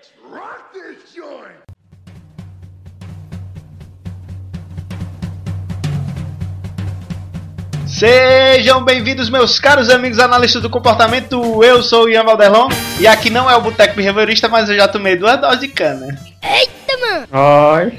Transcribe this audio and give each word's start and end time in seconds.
Let's 0.00 0.12
rock 0.32 0.72
this 0.72 0.96
joint! 1.14 1.60
Sejam 7.86 8.82
bem-vindos, 8.82 9.28
meus 9.28 9.58
caros 9.58 9.90
amigos 9.90 10.18
analistas 10.18 10.62
do 10.62 10.70
comportamento. 10.70 11.62
Eu 11.62 11.82
sou 11.82 12.04
o 12.04 12.08
Ian 12.08 12.24
Valderlon 12.24 12.70
e 12.98 13.06
aqui 13.06 13.28
não 13.28 13.50
é 13.50 13.54
o 13.54 13.60
Boteco 13.60 13.94
Behaviorista, 13.94 14.48
mas 14.48 14.70
eu 14.70 14.76
já 14.76 14.88
tomei 14.88 15.16
duas 15.16 15.38
doses 15.38 15.60
de 15.60 15.68
cana. 15.68 16.18
Oi. 17.30 17.92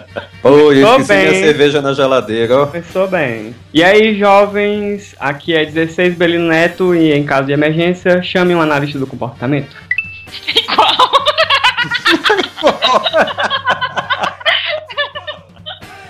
Oi, 0.46 0.82
eu 0.82 0.90
esqueci 1.00 1.12
minha 1.14 1.30
bem. 1.30 1.42
cerveja 1.42 1.80
na 1.80 1.94
geladeira, 1.94 2.64
ó. 2.64 2.66
Começou 2.66 3.08
bem. 3.08 3.54
E 3.72 3.82
aí, 3.82 4.14
jovens, 4.18 5.16
aqui 5.18 5.54
é 5.54 5.64
16 5.64 6.16
Belino 6.16 6.48
Neto 6.48 6.94
e 6.94 7.14
em 7.14 7.24
caso 7.24 7.46
de 7.46 7.54
emergência, 7.54 8.22
chame 8.22 8.54
um 8.54 8.60
analista 8.60 8.98
do 8.98 9.06
comportamento. 9.06 9.74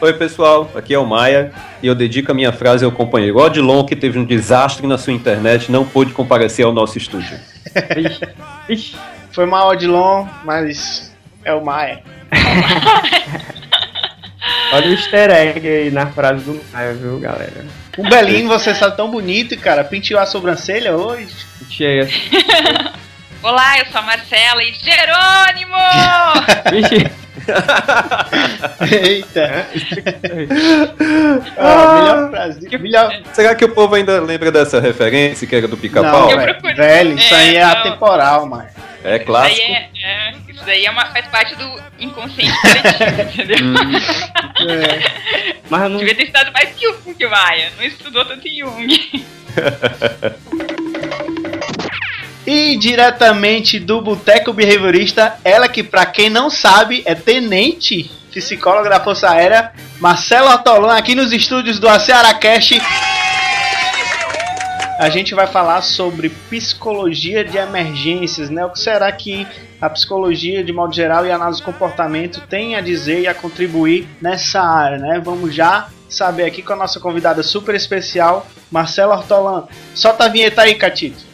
Oi, 0.00 0.12
pessoal, 0.14 0.68
aqui 0.74 0.92
é 0.92 0.98
o 0.98 1.06
Maia 1.06 1.52
e 1.80 1.86
eu 1.86 1.94
dedico 1.94 2.32
a 2.32 2.34
minha 2.34 2.52
frase 2.52 2.84
ao 2.84 2.90
companheiro 2.90 3.38
Odilon, 3.38 3.84
que 3.84 3.94
teve 3.94 4.18
um 4.18 4.24
desastre 4.24 4.84
na 4.84 4.98
sua 4.98 5.12
internet 5.12 5.66
e 5.66 5.72
não 5.72 5.84
pôde 5.84 6.12
comparecer 6.12 6.64
ao 6.64 6.72
nosso 6.72 6.98
estúdio. 6.98 7.38
Ixi, 7.96 8.20
ixi. 8.68 8.96
Foi 9.30 9.46
mal, 9.46 9.68
Odilon, 9.68 10.26
mas 10.44 11.14
é 11.44 11.54
o 11.54 11.64
Maia. 11.64 12.02
Olha 14.74 14.88
o 14.88 14.92
easter 14.92 15.30
egg 15.30 15.68
aí 15.68 15.90
na 15.92 16.08
frase 16.08 16.42
do 16.44 16.60
Maia, 16.72 16.94
viu, 16.94 17.20
galera? 17.20 17.64
O 17.96 18.02
Belinho, 18.08 18.48
você 18.48 18.74
sabe 18.74 18.96
tão 18.96 19.08
bonito, 19.08 19.56
cara. 19.56 19.84
Pintou 19.84 20.18
a 20.18 20.26
sobrancelha 20.26 20.96
hoje. 20.96 21.32
Cheia. 21.70 22.08
Olá, 23.40 23.78
eu 23.78 23.86
sou 23.86 24.00
a 24.00 24.02
Marcela 24.02 24.64
e 24.64 24.72
Jerônimo! 24.74 25.76
Ixi. 26.74 27.23
Eita. 28.90 29.66
Ah, 31.58 31.94
melhor 31.94 32.30
frase. 32.30 32.78
Melhor... 32.78 33.22
Será 33.32 33.54
que 33.54 33.64
o 33.64 33.68
povo 33.68 33.94
ainda 33.94 34.20
lembra 34.20 34.50
dessa 34.50 34.80
referência 34.80 35.46
que 35.46 35.54
era 35.56 35.68
do 35.68 35.76
pica-pau? 35.76 36.30
Eu 36.30 36.38
velho, 36.38 36.52
procuro- 36.54 36.76
velho, 36.76 37.14
isso 37.18 37.34
É, 37.34 37.38
aí 37.38 37.56
é 37.56 37.64
não. 37.64 37.70
atemporal, 37.72 38.46
Maia. 38.46 38.70
É 39.04 39.16
Isso 39.16 39.26
clássico. 39.26 39.60
daí, 39.60 39.72
é, 39.74 39.88
é, 40.02 40.34
isso 40.48 40.64
daí 40.64 40.86
é 40.86 40.90
uma, 40.90 41.04
faz 41.06 41.26
parte 41.26 41.54
do 41.56 41.80
inconsciente 41.98 42.52
coletivo, 42.58 43.20
entendeu? 43.34 43.58
Hum, 43.66 43.96
É. 44.70 45.54
Mas 45.68 45.90
não. 45.90 45.98
Devia 45.98 46.14
ter 46.14 46.22
estudado 46.22 46.50
mais 46.52 46.70
que 46.70 46.88
o 46.88 46.92
Jung, 47.04 47.14
que 47.14 47.26
Maia. 47.26 47.70
Não 47.76 47.84
estudou 47.84 48.24
tanto 48.24 48.48
em 48.48 48.60
Jung. 48.60 48.88
E 52.46 52.76
diretamente 52.76 53.78
do 53.80 54.02
Boteco 54.02 54.52
Behaviorista, 54.52 55.38
ela 55.42 55.66
que, 55.66 55.82
pra 55.82 56.04
quem 56.04 56.28
não 56.28 56.50
sabe, 56.50 57.02
é 57.06 57.14
tenente 57.14 58.10
psicóloga 58.30 58.90
da 58.90 59.00
Força 59.00 59.30
Aérea, 59.30 59.72
Marcelo 60.00 60.50
Ortolan, 60.50 60.96
aqui 60.96 61.14
nos 61.14 61.32
estúdios 61.32 61.78
do 61.78 61.88
Cearacast. 61.98 62.82
A 64.98 65.08
gente 65.08 65.34
vai 65.34 65.46
falar 65.46 65.82
sobre 65.82 66.28
psicologia 66.28 67.44
de 67.44 67.56
emergências, 67.56 68.50
né? 68.50 68.64
O 68.64 68.70
que 68.70 68.78
será 68.78 69.10
que 69.10 69.46
a 69.80 69.88
psicologia, 69.90 70.62
de 70.62 70.72
modo 70.72 70.94
geral, 70.94 71.26
e 71.26 71.32
a 71.32 71.34
análise 71.34 71.60
do 71.60 71.64
comportamento 71.64 72.40
tem 72.48 72.76
a 72.76 72.80
dizer 72.80 73.20
e 73.20 73.26
a 73.26 73.34
contribuir 73.34 74.06
nessa 74.20 74.60
área, 74.60 74.98
né? 74.98 75.20
Vamos 75.24 75.54
já 75.54 75.88
saber 76.08 76.44
aqui 76.44 76.62
com 76.62 76.74
a 76.74 76.76
nossa 76.76 77.00
convidada 77.00 77.42
super 77.42 77.74
especial, 77.74 78.46
Marcelo 78.70 79.12
Ortolan. 79.12 79.66
Solta 79.94 80.24
a 80.24 80.28
vinheta 80.28 80.62
aí, 80.62 80.74
Catito. 80.74 81.33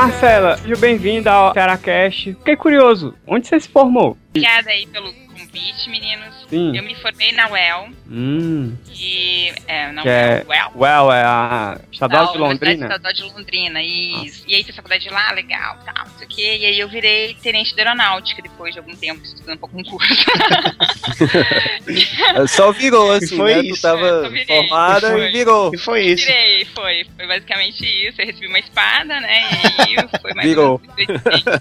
Marcela, 0.00 0.56
seja 0.56 0.76
bem-vinda 0.76 1.30
ao 1.30 1.52
Caracast. 1.52 2.32
Fiquei 2.32 2.56
curioso, 2.56 3.14
onde 3.26 3.46
você 3.46 3.60
se 3.60 3.68
formou? 3.68 4.16
Obrigada 4.30 4.70
aí 4.70 4.86
pelo 4.86 5.12
convite, 5.50 5.90
meninos. 5.90 6.34
Sim. 6.48 6.76
Eu 6.76 6.82
me 6.82 6.94
formei 6.96 7.32
na 7.32 7.48
UEL 7.50 7.88
Hum, 8.08 8.76
e. 8.92 9.52
É, 9.66 9.92
não 9.92 10.02
que 10.02 10.08
é. 10.08 10.44
UEL. 10.48 10.72
Well, 10.74 11.12
é 11.12 11.22
a 11.24 11.80
Estadual 11.92 12.32
de 12.32 12.38
Londrina? 12.38 12.86
Estadual 12.86 13.12
de 13.12 13.22
Londrina, 13.22 13.82
isso. 13.82 14.44
E 14.46 14.54
aí 14.54 14.64
fiz 14.64 14.74
faculdade 14.74 15.08
lá, 15.10 15.32
legal, 15.32 15.78
tal, 15.84 16.06
não 16.06 16.18
sei 16.18 16.26
o 16.26 16.30
quê. 16.30 16.56
E 16.60 16.66
aí 16.66 16.78
eu 16.78 16.88
virei 16.88 17.34
tenente 17.34 17.74
de 17.74 17.80
aeronáutica 17.80 18.42
depois 18.42 18.72
de 18.72 18.78
algum 18.80 18.94
tempo 18.96 19.22
estudando 19.22 19.58
para 19.58 19.68
concurso. 19.68 20.08
Só 22.48 22.72
virou 22.72 23.12
assim, 23.12 23.36
foi 23.36 23.54
né? 23.54 23.60
isso. 23.62 23.76
Tu 23.76 23.82
tava 23.82 24.28
virei. 24.28 24.46
formada 24.46 25.10
Foi. 25.10 25.28
e 25.28 25.32
virou. 25.32 25.74
E 25.74 25.78
foi 25.78 26.02
isso. 26.04 26.26
Virei, 26.26 26.64
foi. 26.66 27.06
Foi 27.16 27.26
basicamente 27.26 27.84
isso. 27.84 28.20
Eu 28.20 28.26
recebi 28.26 28.46
uma 28.46 28.58
espada, 28.58 29.20
né? 29.20 29.40
E 29.88 29.98
aí 29.98 30.08
foi 30.20 30.34
mais 30.34 30.48
Virou. 30.48 30.80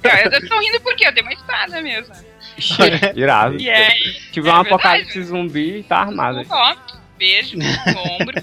Cara, 0.02 0.36
eu 0.36 0.48
tô 0.48 0.60
rindo 0.60 0.80
porque 0.82 1.08
eu 1.08 1.12
dei 1.12 1.24
uma 1.24 1.34
espada 1.34 1.82
mesmo. 1.82 2.14
Irado. 3.16 3.60
E 3.60 3.70
aí, 3.70 4.14
Tiver 4.32 4.50
É 4.50 4.54
um 4.54 4.56
verdade. 4.64 4.68
apocalipse 4.76 5.24
zumbi, 5.24 5.84
tá 5.84 5.98
armado. 6.00 6.46
ó, 6.50 6.76
beijo 7.18 7.58
no 7.58 7.66
ombro. 8.14 8.38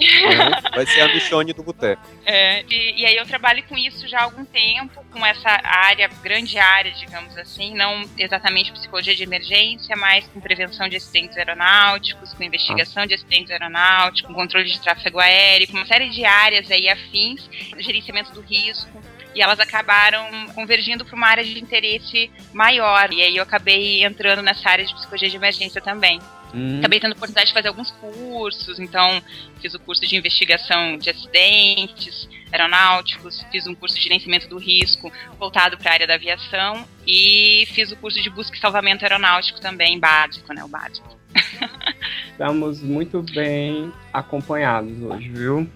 É, 0.00 0.70
Vai 0.74 0.86
ser 0.86 1.02
a 1.02 1.14
Michone 1.14 1.52
do 1.52 1.62
boteco. 1.62 2.02
É, 2.26 2.62
e, 2.68 3.00
e 3.02 3.06
aí 3.06 3.16
eu 3.16 3.24
trabalho 3.26 3.62
com 3.64 3.76
isso 3.76 4.08
já 4.08 4.20
há 4.20 4.22
algum 4.24 4.44
tempo, 4.44 5.04
com 5.10 5.24
essa 5.24 5.48
área, 5.62 6.08
grande 6.22 6.58
área, 6.58 6.90
digamos 6.92 7.36
assim, 7.38 7.74
não 7.74 8.04
exatamente 8.18 8.72
psicologia 8.72 9.14
de 9.14 9.22
emergência, 9.22 9.94
mas 9.96 10.26
com 10.28 10.40
prevenção 10.40 10.88
de 10.88 10.96
acidentes 10.96 11.36
aeronáuticos, 11.36 12.32
com 12.34 12.42
investigação 12.42 13.06
de 13.06 13.14
acidentes 13.14 13.50
aeronáuticos, 13.50 14.22
com 14.28 14.34
controle 14.34 14.70
de 14.70 14.80
tráfego 14.80 15.20
aéreo, 15.20 15.68
com 15.68 15.76
uma 15.76 15.86
série 15.86 16.08
de 16.10 16.24
áreas 16.24 16.70
aí 16.70 16.88
afins, 16.88 17.48
gerenciamento 17.78 18.32
do 18.32 18.40
risco. 18.40 19.00
E 19.34 19.42
elas 19.42 19.58
acabaram 19.58 20.46
convergindo 20.54 21.04
para 21.04 21.16
uma 21.16 21.26
área 21.26 21.44
de 21.44 21.58
interesse 21.60 22.30
maior. 22.52 23.12
E 23.12 23.22
aí 23.22 23.36
eu 23.36 23.42
acabei 23.42 24.04
entrando 24.04 24.42
nessa 24.42 24.68
área 24.68 24.84
de 24.84 24.94
psicologia 24.94 25.28
de 25.28 25.36
emergência 25.36 25.80
também. 25.80 26.20
Hum, 26.54 26.78
Acabei 26.78 27.00
tendo 27.00 27.12
oportunidade 27.12 27.48
de 27.48 27.52
fazer 27.52 27.66
alguns 27.66 27.90
cursos, 27.90 28.78
então 28.78 29.20
fiz 29.60 29.74
o 29.74 29.80
curso 29.80 30.06
de 30.06 30.16
investigação 30.16 30.96
de 30.96 31.10
acidentes 31.10 32.28
aeronáuticos, 32.52 33.44
fiz 33.50 33.66
um 33.66 33.74
curso 33.74 33.96
de 33.96 34.02
gerenciamento 34.02 34.48
do 34.48 34.56
risco 34.56 35.12
voltado 35.36 35.76
para 35.76 35.90
a 35.90 35.94
área 35.94 36.06
da 36.06 36.14
aviação 36.14 36.86
e 37.04 37.66
fiz 37.72 37.90
o 37.90 37.96
curso 37.96 38.22
de 38.22 38.30
busca 38.30 38.56
e 38.56 38.60
salvamento 38.60 39.04
aeronáutico 39.04 39.60
também, 39.60 39.98
básico, 39.98 40.54
né, 40.54 40.62
o 40.62 40.68
básico. 40.68 41.18
Estamos 42.30 42.80
muito 42.80 43.20
bem 43.22 43.92
acompanhados 44.12 44.92
hoje, 45.02 45.28
viu? 45.30 45.68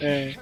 É. 0.00 0.34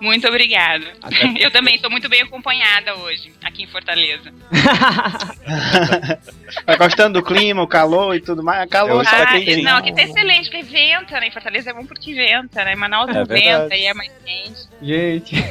Muito 0.00 0.26
obrigada. 0.28 0.84
Até- 1.02 1.34
Eu 1.44 1.50
também 1.50 1.78
sou 1.78 1.90
muito 1.90 2.08
bem 2.08 2.22
acompanhada 2.22 2.94
hoje, 2.96 3.32
aqui 3.44 3.62
em 3.62 3.66
Fortaleza. 3.66 4.32
Tá 6.64 6.76
gostando 6.76 7.20
do 7.20 7.24
clima, 7.24 7.62
o 7.62 7.66
calor 7.68 8.14
e 8.14 8.20
tudo 8.20 8.42
mais? 8.42 8.68
Calor 8.68 9.00
Eu 9.00 9.04
só 9.04 9.10
Tá 9.10 9.22
Ah, 9.22 9.32
quentinho. 9.32 9.62
não, 9.64 9.76
aqui 9.78 9.92
tá 9.94 10.02
excelente, 10.02 10.50
porque 10.50 10.62
venta, 10.62 11.20
né? 11.20 11.28
Em 11.28 11.30
Fortaleza 11.30 11.70
é 11.70 11.72
bom 11.74 11.84
porque 11.86 12.14
venta, 12.14 12.64
né? 12.64 12.72
Em 12.72 12.76
Manaus 12.76 13.08
É 13.14 13.24
venta 13.24 13.76
e 13.76 13.84
é 13.86 13.94
mais 13.94 14.12
quente. 14.24 14.60
Gente. 14.82 15.34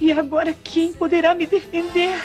E 0.00 0.12
agora 0.12 0.54
quem 0.64 0.92
poderá 0.92 1.34
me 1.34 1.44
defender? 1.46 2.16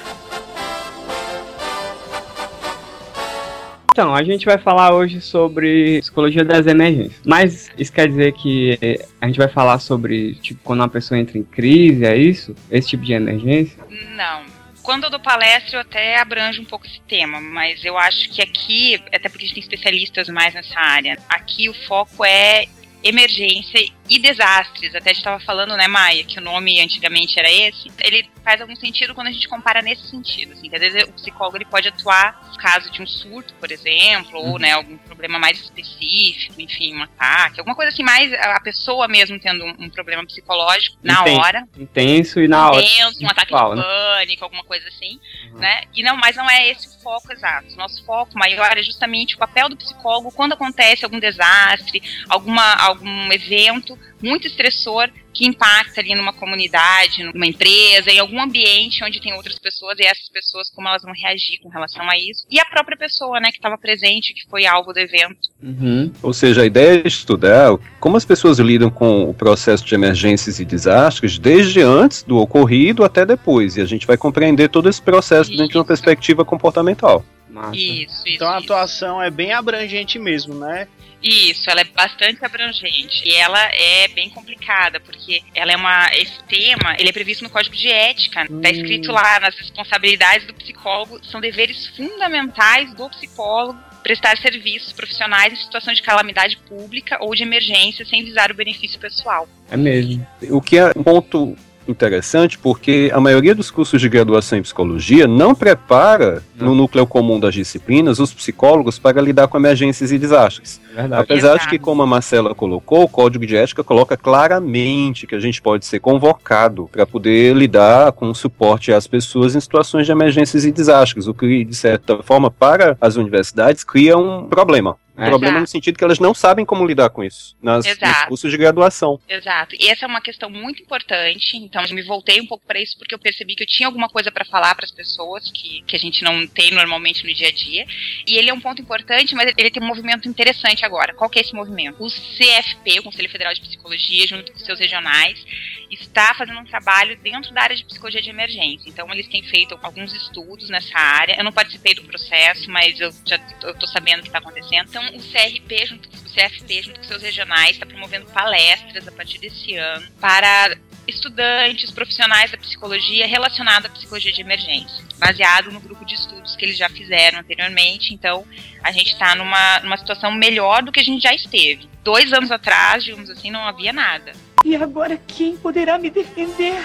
Então, 3.94 4.16
a 4.16 4.24
gente 4.24 4.44
vai 4.44 4.58
falar 4.58 4.92
hoje 4.92 5.22
sobre 5.22 6.00
psicologia 6.00 6.44
das 6.44 6.66
emergências. 6.66 7.22
Mas 7.24 7.70
isso 7.78 7.94
quer 7.94 8.08
dizer 8.08 8.34
que 8.34 9.00
a 9.22 9.28
gente 9.28 9.38
vai 9.38 9.48
falar 9.48 9.78
sobre, 9.78 10.34
tipo, 10.42 10.60
quando 10.64 10.80
uma 10.80 10.90
pessoa 10.90 11.20
entra 11.20 11.38
em 11.38 11.44
crise, 11.44 12.04
é 12.04 12.18
isso? 12.18 12.56
Esse 12.72 12.90
tipo 12.90 13.06
de 13.06 13.14
emergência? 13.14 13.78
Não. 14.16 14.46
Quando 14.82 15.04
eu 15.04 15.12
dou 15.12 15.20
palestra, 15.20 15.78
eu 15.78 15.82
até 15.82 16.20
abranjo 16.20 16.60
um 16.60 16.66
pouco 16.66 16.88
esse 16.88 17.00
tema, 17.02 17.40
mas 17.40 17.86
eu 17.86 17.96
acho 17.96 18.32
que 18.32 18.42
aqui, 18.42 18.96
até 19.14 19.30
porque 19.30 19.46
a 19.46 19.48
gente 19.48 19.54
tem 19.54 19.64
especialistas 19.64 20.28
mais 20.28 20.56
nessa 20.56 20.80
área, 20.80 21.16
aqui 21.30 21.70
o 21.70 21.74
foco 21.88 22.26
é 22.26 22.66
emergência 23.04 23.80
e 24.10 24.20
desastres. 24.20 24.94
Até 24.94 25.12
a 25.12 25.14
gente 25.14 25.22
estava 25.22 25.40
falando, 25.40 25.76
né, 25.76 25.88
Maia, 25.88 26.24
que 26.24 26.40
o 26.40 26.42
nome 26.42 26.80
antigamente 26.80 27.40
era 27.40 27.52
esse. 27.52 27.92
Ele 28.04 28.30
faz 28.44 28.60
algum 28.60 28.76
sentido 28.76 29.16
quando 29.16 29.28
a 29.28 29.32
gente 29.32 29.48
compara 29.48 29.82
nesse 29.82 30.08
sentido, 30.08 30.54
assim, 30.54 30.70
que 30.70 30.76
às 30.76 30.82
vezes 30.82 31.04
o 31.04 31.14
psicólogo 31.14 31.58
ele 31.58 31.66
pode 31.66 31.88
atuar 31.88 32.50
no 32.52 32.58
caso 32.58 32.92
de 32.92 33.02
um 33.02 33.08
surto, 33.08 33.54
por 33.56 33.72
exemplo, 33.72 34.40
ou, 34.40 34.60
né, 34.60 34.72
algum 34.72 34.98
problema 34.98 35.40
mais 35.40 35.60
específico, 35.60 36.60
enfim, 36.60 36.96
um 36.96 37.04
ataque, 37.04 37.60
alguma 37.60 37.76
coisa 37.76 37.92
assim, 37.92 38.04
mais 38.04 38.34
a 38.34 38.60
pessoa 38.60 39.08
mesmo 39.08 39.40
tendo 39.40 39.64
um, 39.64 39.86
um 39.86 39.90
problema 39.90 40.26
psicológico 40.26 40.98
na 41.02 41.22
Intenso. 41.22 41.42
hora. 41.42 41.68
Intenso 41.78 42.40
e 42.42 42.48
na 42.48 42.70
hora. 42.70 42.82
Intenso, 42.82 43.24
um 43.24 43.30
ataque 43.30 43.54
de 43.56 43.76
né? 43.76 43.84
pânico, 43.84 44.44
alguma 44.44 44.64
coisa 44.64 44.88
assim, 44.90 45.20
né? 45.54 45.84
E 45.96 46.04
não, 46.04 46.18
mas 46.18 46.36
não 46.36 46.50
é 46.50 46.70
esse 46.70 46.88
o 46.88 47.02
foco 47.02 47.32
exato. 47.32 47.76
Nosso 47.78 48.04
foco 48.04 48.38
maior 48.38 48.78
é 48.78 48.84
justamente 48.84 49.36
o 49.36 49.38
papel 49.38 49.70
do 49.70 49.78
psicólogo 49.78 50.32
quando 50.32 50.54
acontece 50.54 51.06
algum 51.06 51.20
desastre, 51.20 52.02
alguma, 52.30 52.76
algum 52.76 53.32
evento 53.32 53.93
muito 54.22 54.48
estressor 54.48 55.10
que 55.34 55.46
impacta 55.46 56.00
ali 56.00 56.14
numa 56.16 56.32
comunidade, 56.32 57.24
numa 57.24 57.48
empresa, 57.48 58.12
em 58.12 58.20
algum 58.20 58.40
ambiente 58.40 59.04
onde 59.04 59.20
tem 59.20 59.34
outras 59.34 59.58
pessoas 59.58 59.98
e 59.98 60.04
essas 60.04 60.30
pessoas 60.30 60.70
como 60.70 60.88
elas 60.88 61.02
vão 61.02 61.12
reagir 61.12 61.60
com 61.62 61.70
relação 61.70 62.08
a 62.08 62.16
isso. 62.16 62.46
E 62.50 62.60
a 62.60 62.66
própria 62.66 62.96
pessoa, 62.96 63.40
né, 63.40 63.50
que 63.50 63.58
estava 63.58 63.78
presente, 63.78 64.34
que 64.34 64.48
foi 64.48 64.66
alvo 64.66 64.94
do 64.94 65.00
evento. 65.00 65.50
Uhum. 65.62 66.12
Ou 66.22 66.34
seja, 66.34 66.62
a 66.62 66.66
ideia 66.66 67.02
é 67.04 67.08
estudar 67.08 67.76
como 68.00 68.16
as 68.16 68.26
pessoas 68.26 68.60
lidam 68.60 68.92
com 68.92 69.30
o 69.30 69.34
processo 69.34 69.84
de 69.84 69.96
emergências 69.96 70.60
e 70.60 70.66
desastres 70.66 71.40
desde 71.40 71.82
antes 71.82 72.22
do 72.22 72.38
ocorrido 72.38 73.04
até 73.04 73.26
depois. 73.26 73.76
E 73.76 73.82
a 73.82 73.86
gente 73.86 74.06
vai 74.06 74.18
compreender 74.18 74.70
todo 74.70 74.88
esse 74.88 75.02
processo 75.02 75.50
dentro 75.50 75.70
de 75.70 75.78
uma 75.78 75.82
Isso. 75.82 75.88
perspectiva 75.88 76.46
comportamental. 76.46 77.26
Massa. 77.50 77.76
Isso, 77.76 78.02
isso. 78.02 78.24
Então 78.28 78.50
a 78.50 78.58
isso. 78.58 78.66
atuação 78.66 79.22
é 79.22 79.30
bem 79.30 79.54
abrangente 79.54 80.18
mesmo, 80.18 80.56
né? 80.56 80.88
Isso, 81.24 81.70
ela 81.70 81.82
é 81.82 81.86
bastante 81.86 82.44
abrangente 82.44 83.24
e 83.26 83.34
ela 83.34 83.60
é 83.72 84.08
bem 84.10 84.30
complicada 84.30 85.00
porque 85.00 85.42
ela 85.56 85.72
é 85.72 85.76
uma 85.78 86.10
esse 86.14 86.44
tema, 86.44 86.96
ele 87.00 87.10
é 87.10 87.14
previsto 87.14 87.44
no 87.44 87.50
Código 87.50 87.76
de 87.76 87.88
Ética, 87.88 88.46
Hum. 88.50 88.62
tá 88.62 88.70
escrito 88.70 89.12
lá 89.12 89.40
nas 89.40 89.56
responsabilidades 89.56 90.46
do 90.46 90.54
psicólogo, 90.54 91.24
são 91.24 91.40
deveres 91.40 91.88
fundamentais 91.96 92.94
do 92.94 93.10
psicólogo 93.10 93.80
prestar 94.04 94.38
serviços 94.38 94.92
profissionais 94.92 95.54
em 95.54 95.56
situação 95.56 95.94
de 95.94 96.02
calamidade 96.02 96.58
pública 96.68 97.18
ou 97.22 97.34
de 97.34 97.44
emergência 97.44 98.06
sem 98.06 98.24
visar 98.24 98.52
o 98.52 98.54
benefício 98.54 99.00
pessoal. 99.00 99.48
É 99.72 99.78
mesmo. 99.78 100.28
O 100.50 100.62
que 100.62 100.78
é 100.78 100.92
um 100.96 101.04
ponto 101.04 101.56
interessante 101.88 102.58
porque 102.58 103.12
a 103.14 103.20
maioria 103.20 103.54
dos 103.54 103.70
cursos 103.70 104.00
de 104.00 104.10
graduação 104.10 104.58
em 104.58 104.62
psicologia 104.62 105.28
não 105.28 105.54
prepara 105.54 106.44
no 106.56 106.74
núcleo 106.74 107.06
comum 107.06 107.40
das 107.40 107.54
disciplinas 107.54 108.20
os 108.20 108.34
psicólogos 108.34 108.98
para 108.98 109.22
lidar 109.22 109.48
com 109.48 109.58
emergências 109.58 110.12
e 110.12 110.18
desastres. 110.18 110.80
É 110.94 111.02
verdade. 111.02 111.24
Apesar 111.24 111.50
de 111.50 111.56
Exato. 111.56 111.70
que, 111.70 111.80
como 111.80 112.02
a 112.02 112.08
Marcela 112.08 112.54
colocou, 112.54 113.04
o 113.04 113.10
código 113.10 113.46
de 113.46 113.56
ética 113.56 113.84
coloca 113.84 114.16
claramente 114.16 115.28
que 115.28 115.36
a 115.36 115.40
gente 115.40 115.62
pode 115.62 115.86
ser 115.86 116.00
convocado 116.00 116.90
para 116.92 117.06
poder 117.06 117.56
lidar 117.56 118.12
com 118.12 118.30
o 118.30 118.36
suporte 118.36 118.94
às 118.94 119.08
pessoas 119.08 119.56
em 119.56 119.60
situações 119.60 120.06
de 120.06 120.12
emergências 120.12 120.66
e 120.66 120.72
desastres, 120.72 121.28
o 121.28 121.34
que, 121.34 121.66
de 121.66 121.76
certa 121.76 122.22
forma, 122.24 122.50
para 122.50 122.98
as 123.02 123.16
universidades, 123.16 123.84
cria 123.84 124.18
um 124.18 124.48
problema. 124.48 124.96
Um 125.16 125.24
É. 125.24 125.28
problema 125.30 125.54
no 125.54 125.60
Exato. 125.60 125.72
sentido 125.72 125.98
que 125.98 126.04
elas 126.04 126.18
não 126.20 126.34
sabem 126.34 126.66
como 126.66 126.86
lidar 126.86 127.10
com 127.12 127.24
isso 127.24 127.56
nas, 127.62 127.86
nos 127.86 128.24
cursos 128.28 128.50
de 128.52 128.58
graduação. 128.58 129.20
Exato. 129.30 129.76
E 129.80 129.88
essa 129.90 130.06
é 130.06 130.08
uma 130.08 130.22
questão 130.22 130.50
muito 130.50 130.82
importante. 130.82 131.56
Então, 131.58 131.84
eu 131.86 131.94
me 131.94 132.02
voltei 132.02 132.42
um 132.42 132.48
pouco 132.48 132.66
para 132.66 132.82
isso 132.82 132.98
porque 132.98 133.14
eu 133.14 133.20
percebi 133.20 133.56
que 133.56 133.64
eu 133.64 133.68
tinha 133.68 133.88
alguma 133.88 134.10
coisa 134.10 134.32
para 134.32 134.44
falar 134.44 134.74
para 134.74 134.86
as 134.86 134.92
pessoas 134.92 135.52
que, 135.52 135.84
que 135.84 135.96
a 135.96 136.00
gente 136.00 136.24
não 136.24 136.48
tem 136.48 136.72
normalmente 136.72 137.26
no 137.26 137.34
dia 137.34 137.50
a 137.50 137.52
dia. 137.52 137.86
E 138.28 138.36
ele 138.36 138.50
é 138.50 138.54
um 138.54 138.60
ponto 138.60 138.82
importante, 138.82 139.36
mas 139.36 139.54
ele 139.56 139.70
tem 139.70 139.84
um 139.84 139.88
movimento 139.88 140.28
interessante 140.28 140.84
agora. 140.84 141.14
Qual 141.14 141.30
que 141.30 141.38
é 141.38 141.42
esse 141.44 141.54
movimento? 141.54 142.04
O 142.04 142.08
CFP, 142.10 143.00
o 143.00 143.04
Conselho 143.04 143.30
Federal 143.30 143.54
de 143.54 143.62
Psicologia, 143.62 144.28
junto 144.28 144.52
com 144.52 144.60
seus 144.60 144.80
regionais, 144.80 145.46
está 145.92 146.34
fazendo 146.34 146.60
um 146.60 146.66
trabalho 146.66 147.16
dentro 147.18 147.54
da 147.54 147.62
área 147.62 147.76
de 147.76 147.86
psicologia 147.86 148.22
de 148.22 148.30
emergência. 148.30 148.90
Então, 148.90 149.08
eles 149.12 149.28
têm 149.28 149.44
feito 149.44 149.78
alguns 149.84 150.12
estudos 150.14 150.70
nessa 150.70 150.98
área. 150.98 151.36
Eu 151.38 151.44
não 151.44 151.52
participei 151.52 151.94
do 151.94 152.04
processo, 152.04 152.70
mas 152.72 153.00
eu 153.00 153.12
já 153.28 153.36
estou 153.36 153.88
sabendo 153.88 154.20
o 154.20 154.22
que 154.24 154.30
está 154.30 154.40
acontecendo. 154.40 154.88
Então, 154.90 155.03
o 155.10 155.20
CRP, 155.20 155.86
junto, 155.86 156.10
o 156.10 156.34
CFP, 156.34 156.84
junto 156.84 157.00
com 157.00 157.06
seus 157.06 157.22
regionais, 157.22 157.72
está 157.72 157.86
promovendo 157.86 158.26
palestras 158.28 159.08
a 159.08 159.12
partir 159.12 159.40
desse 159.40 159.76
ano 159.76 160.08
para 160.20 160.78
estudantes, 161.08 161.92
profissionais 161.92 162.52
da 162.52 162.58
psicologia 162.58 163.28
relacionados 163.28 163.90
à 163.90 163.94
psicologia 163.94 164.32
de 164.32 164.42
emergência, 164.42 165.04
baseado 165.18 165.72
no 165.72 165.80
grupo 165.80 166.06
de 166.06 166.16
estudos 166.16 166.56
que 166.56 166.66
eles 166.66 166.78
já 166.78 166.90
fizeram 166.90 167.40
anteriormente. 167.40 168.14
Então, 168.14 168.46
a 168.82 168.92
gente 168.92 169.12
está 169.12 169.36
numa, 169.36 169.80
numa 169.80 169.98
situação 169.98 170.32
melhor 170.32 170.82
do 170.82 170.92
que 170.92 171.00
a 171.00 171.04
gente 171.04 171.22
já 171.22 171.34
esteve. 171.34 171.88
Dois 172.04 172.32
anos 172.34 172.52
atrás, 172.52 173.04
digamos 173.04 173.30
assim, 173.30 173.52
não 173.52 173.68
havia 173.68 173.94
nada. 173.94 174.34
E 174.64 174.76
agora 174.76 175.18
quem 175.28 175.58
poderá 175.58 175.98
me 175.98 176.10
defender? 176.10 176.76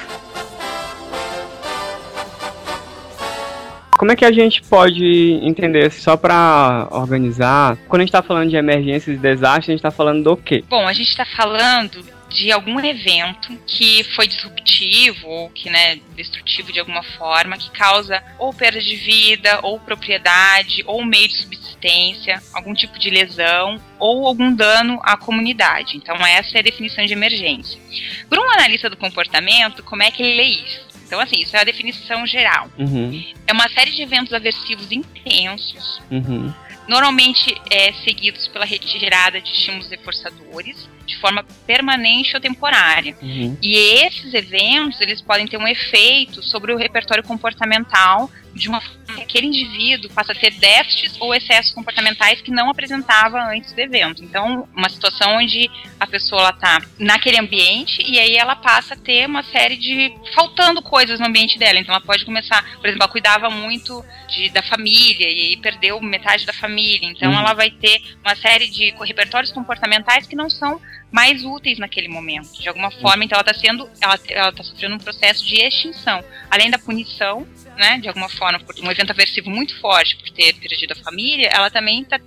Como 3.99 4.13
é 4.13 4.17
que 4.17 4.25
a 4.25 4.31
gente 4.31 4.63
pode 4.63 5.05
entender, 5.43 5.91
só 5.91 6.17
pra 6.17 6.87
organizar, 6.93 7.77
quando 7.89 8.03
a 8.03 8.05
gente 8.05 8.13
tá 8.13 8.23
falando 8.23 8.49
de 8.49 8.55
emergências 8.55 9.17
e 9.17 9.21
desastres, 9.21 9.71
a 9.71 9.73
gente 9.73 9.83
tá 9.83 9.91
falando 9.91 10.23
do 10.23 10.37
quê? 10.37 10.63
Bom, 10.69 10.87
a 10.87 10.93
gente 10.93 11.09
está 11.09 11.27
falando 11.27 12.07
de 12.29 12.53
algum 12.53 12.79
evento 12.79 13.59
que 13.67 14.05
foi 14.15 14.29
disruptivo 14.29 15.27
ou 15.27 15.51
que, 15.51 15.69
né, 15.69 15.99
destrutivo 16.15 16.73
de 16.73 16.79
alguma 16.79 17.03
forma, 17.03 17.57
que 17.57 17.71
causa 17.71 18.23
ou 18.39 18.55
perda 18.55 18.81
de 18.81 18.95
vida, 18.95 19.59
ou 19.63 19.81
propriedade, 19.81 20.85
ou 20.87 21.05
meio 21.05 21.27
de 21.27 21.37
subsistência, 21.37 22.41
algum 22.53 22.75
tipo 22.75 22.99
de 23.01 23.11
lesão 23.11 23.81
ou 23.99 24.27
algum 24.27 24.55
dano 24.55 25.01
à 25.03 25.17
comunidade. 25.17 25.97
Então, 25.97 26.15
essa 26.25 26.57
é 26.57 26.61
a 26.61 26.63
definição 26.63 27.05
de 27.05 27.13
emergência. 27.13 27.81
Para 28.29 28.41
um 28.41 28.51
analista 28.53 28.89
do 28.89 28.97
comportamento, 28.97 29.83
como 29.83 30.05
é 30.05 30.11
que 30.13 30.23
ele 30.23 30.37
lê 30.37 30.45
isso? 30.45 30.88
Então, 31.09 31.19
assim, 31.19 31.41
isso 31.41 31.57
é 31.57 31.61
a 31.61 31.65
definição 31.65 32.25
geral. 32.27 32.69
Uhum, 32.79 33.25
É 33.47 33.53
uma 33.53 33.67
série 33.71 33.91
de 33.91 34.03
eventos 34.03 34.33
aversivos 34.35 34.93
intensos, 34.93 36.01
uhum, 36.11 36.53
normalmente 36.87 37.55
é, 37.71 37.93
seguidos 38.05 38.47
pela 38.49 38.67
retirada 38.67 39.41
de 39.41 39.51
estímulos 39.51 39.89
reforçadores, 39.89 40.89
de 41.07 41.17
forma 41.19 41.43
permanente 41.67 42.35
ou 42.35 42.41
temporária. 42.41 43.17
uhum. 43.23 43.57
E 43.63 43.75
esses 44.05 44.35
eventos, 44.35 45.01
eles 45.01 45.23
podem 45.23 45.47
ter 45.47 45.57
um 45.57 45.67
efeito 45.67 46.43
sobre 46.43 46.73
o 46.73 46.77
repertório 46.77 47.25
comportamental 47.25 48.31
de 48.55 48.69
uma 48.69 48.81
forma 48.81 48.99
que 49.19 49.25
aquele 49.25 49.47
indivíduo 49.49 50.11
passa 50.11 50.33
a 50.33 50.35
ter 50.35 50.51
déficits 50.53 51.17
ou 51.21 51.35
excessos 51.35 51.73
comportamentais 51.73 52.41
que 52.41 52.51
não 52.51 52.71
apresentava 52.71 53.39
antes 53.51 53.73
do 53.73 53.79
evento. 53.81 54.23
Então, 54.25 54.69
uma 54.75 54.89
situação 54.89 55.37
onde 55.37 55.71
a 55.99 56.07
pessoa 56.07 56.51
está 56.51 56.81
naquele 56.99 57.39
ambiente 57.39 58.03
e 58.07 58.19
aí 58.19 58.37
ela 58.37 58.57
passa 58.57 58.95
a 58.95 58.97
ter 58.97 59.27
uma 59.27 59.43
série 59.43 59.77
de 59.77 60.13
faltando 60.35 60.83
coisas 60.83 61.21
no 61.21 61.27
ambiente 61.27 61.59
dela. 61.59 61.79
Então, 61.79 61.95
ela 61.95 62.05
pode 62.05 62.25
começar, 62.25 62.63
por 62.77 62.87
exemplo, 62.87 63.03
ela 63.05 63.13
cuidava 63.13 63.51
muito 63.51 64.05
de, 64.29 64.49
da 64.51 64.63
família 64.63 65.27
e 65.29 65.41
aí 65.51 65.57
perdeu 65.57 66.01
metade 66.01 66.47
da 66.47 66.53
família. 66.53 67.09
Então, 67.09 67.31
Uhum. 67.33 67.39
ela 67.39 67.53
vai 67.55 67.71
ter 67.71 68.01
uma 68.25 68.35
série 68.37 68.69
de 68.69 68.95
repertórios 69.05 69.53
comportamentais 69.53 70.27
que 70.27 70.35
não 70.37 70.49
são 70.49 70.81
mais 71.11 71.45
úteis 71.45 71.79
naquele 71.79 72.09
momento. 72.09 72.61
De 72.61 72.69
alguma 72.69 72.91
forma, 72.91 73.25
então 73.25 73.39
ela 73.39 73.51
está 73.51 73.59
sendo, 73.61 73.89
ela, 74.01 74.19
ela 74.29 74.53
tá 74.53 74.63
sofrendo 74.63 74.95
um 74.95 74.99
processo 74.99 75.45
de 75.47 75.57
extinção. 75.57 76.23
Além 76.51 76.71
da 76.71 76.79
punição, 76.79 77.47
né, 77.79 77.99
de 77.99 78.09
alguma 78.09 78.29
forma, 78.29 78.59
por 78.59 78.75
um 78.81 78.91
evento 78.91 79.11
aversivo 79.11 79.49
muito 79.49 79.79
forte 79.81 80.17
por 80.17 80.29
ter 80.31 80.53
perdido 80.55 80.93
a 80.93 80.97
família, 80.97 81.49
ela 81.53 81.71
também 81.71 82.03
está 82.03 82.19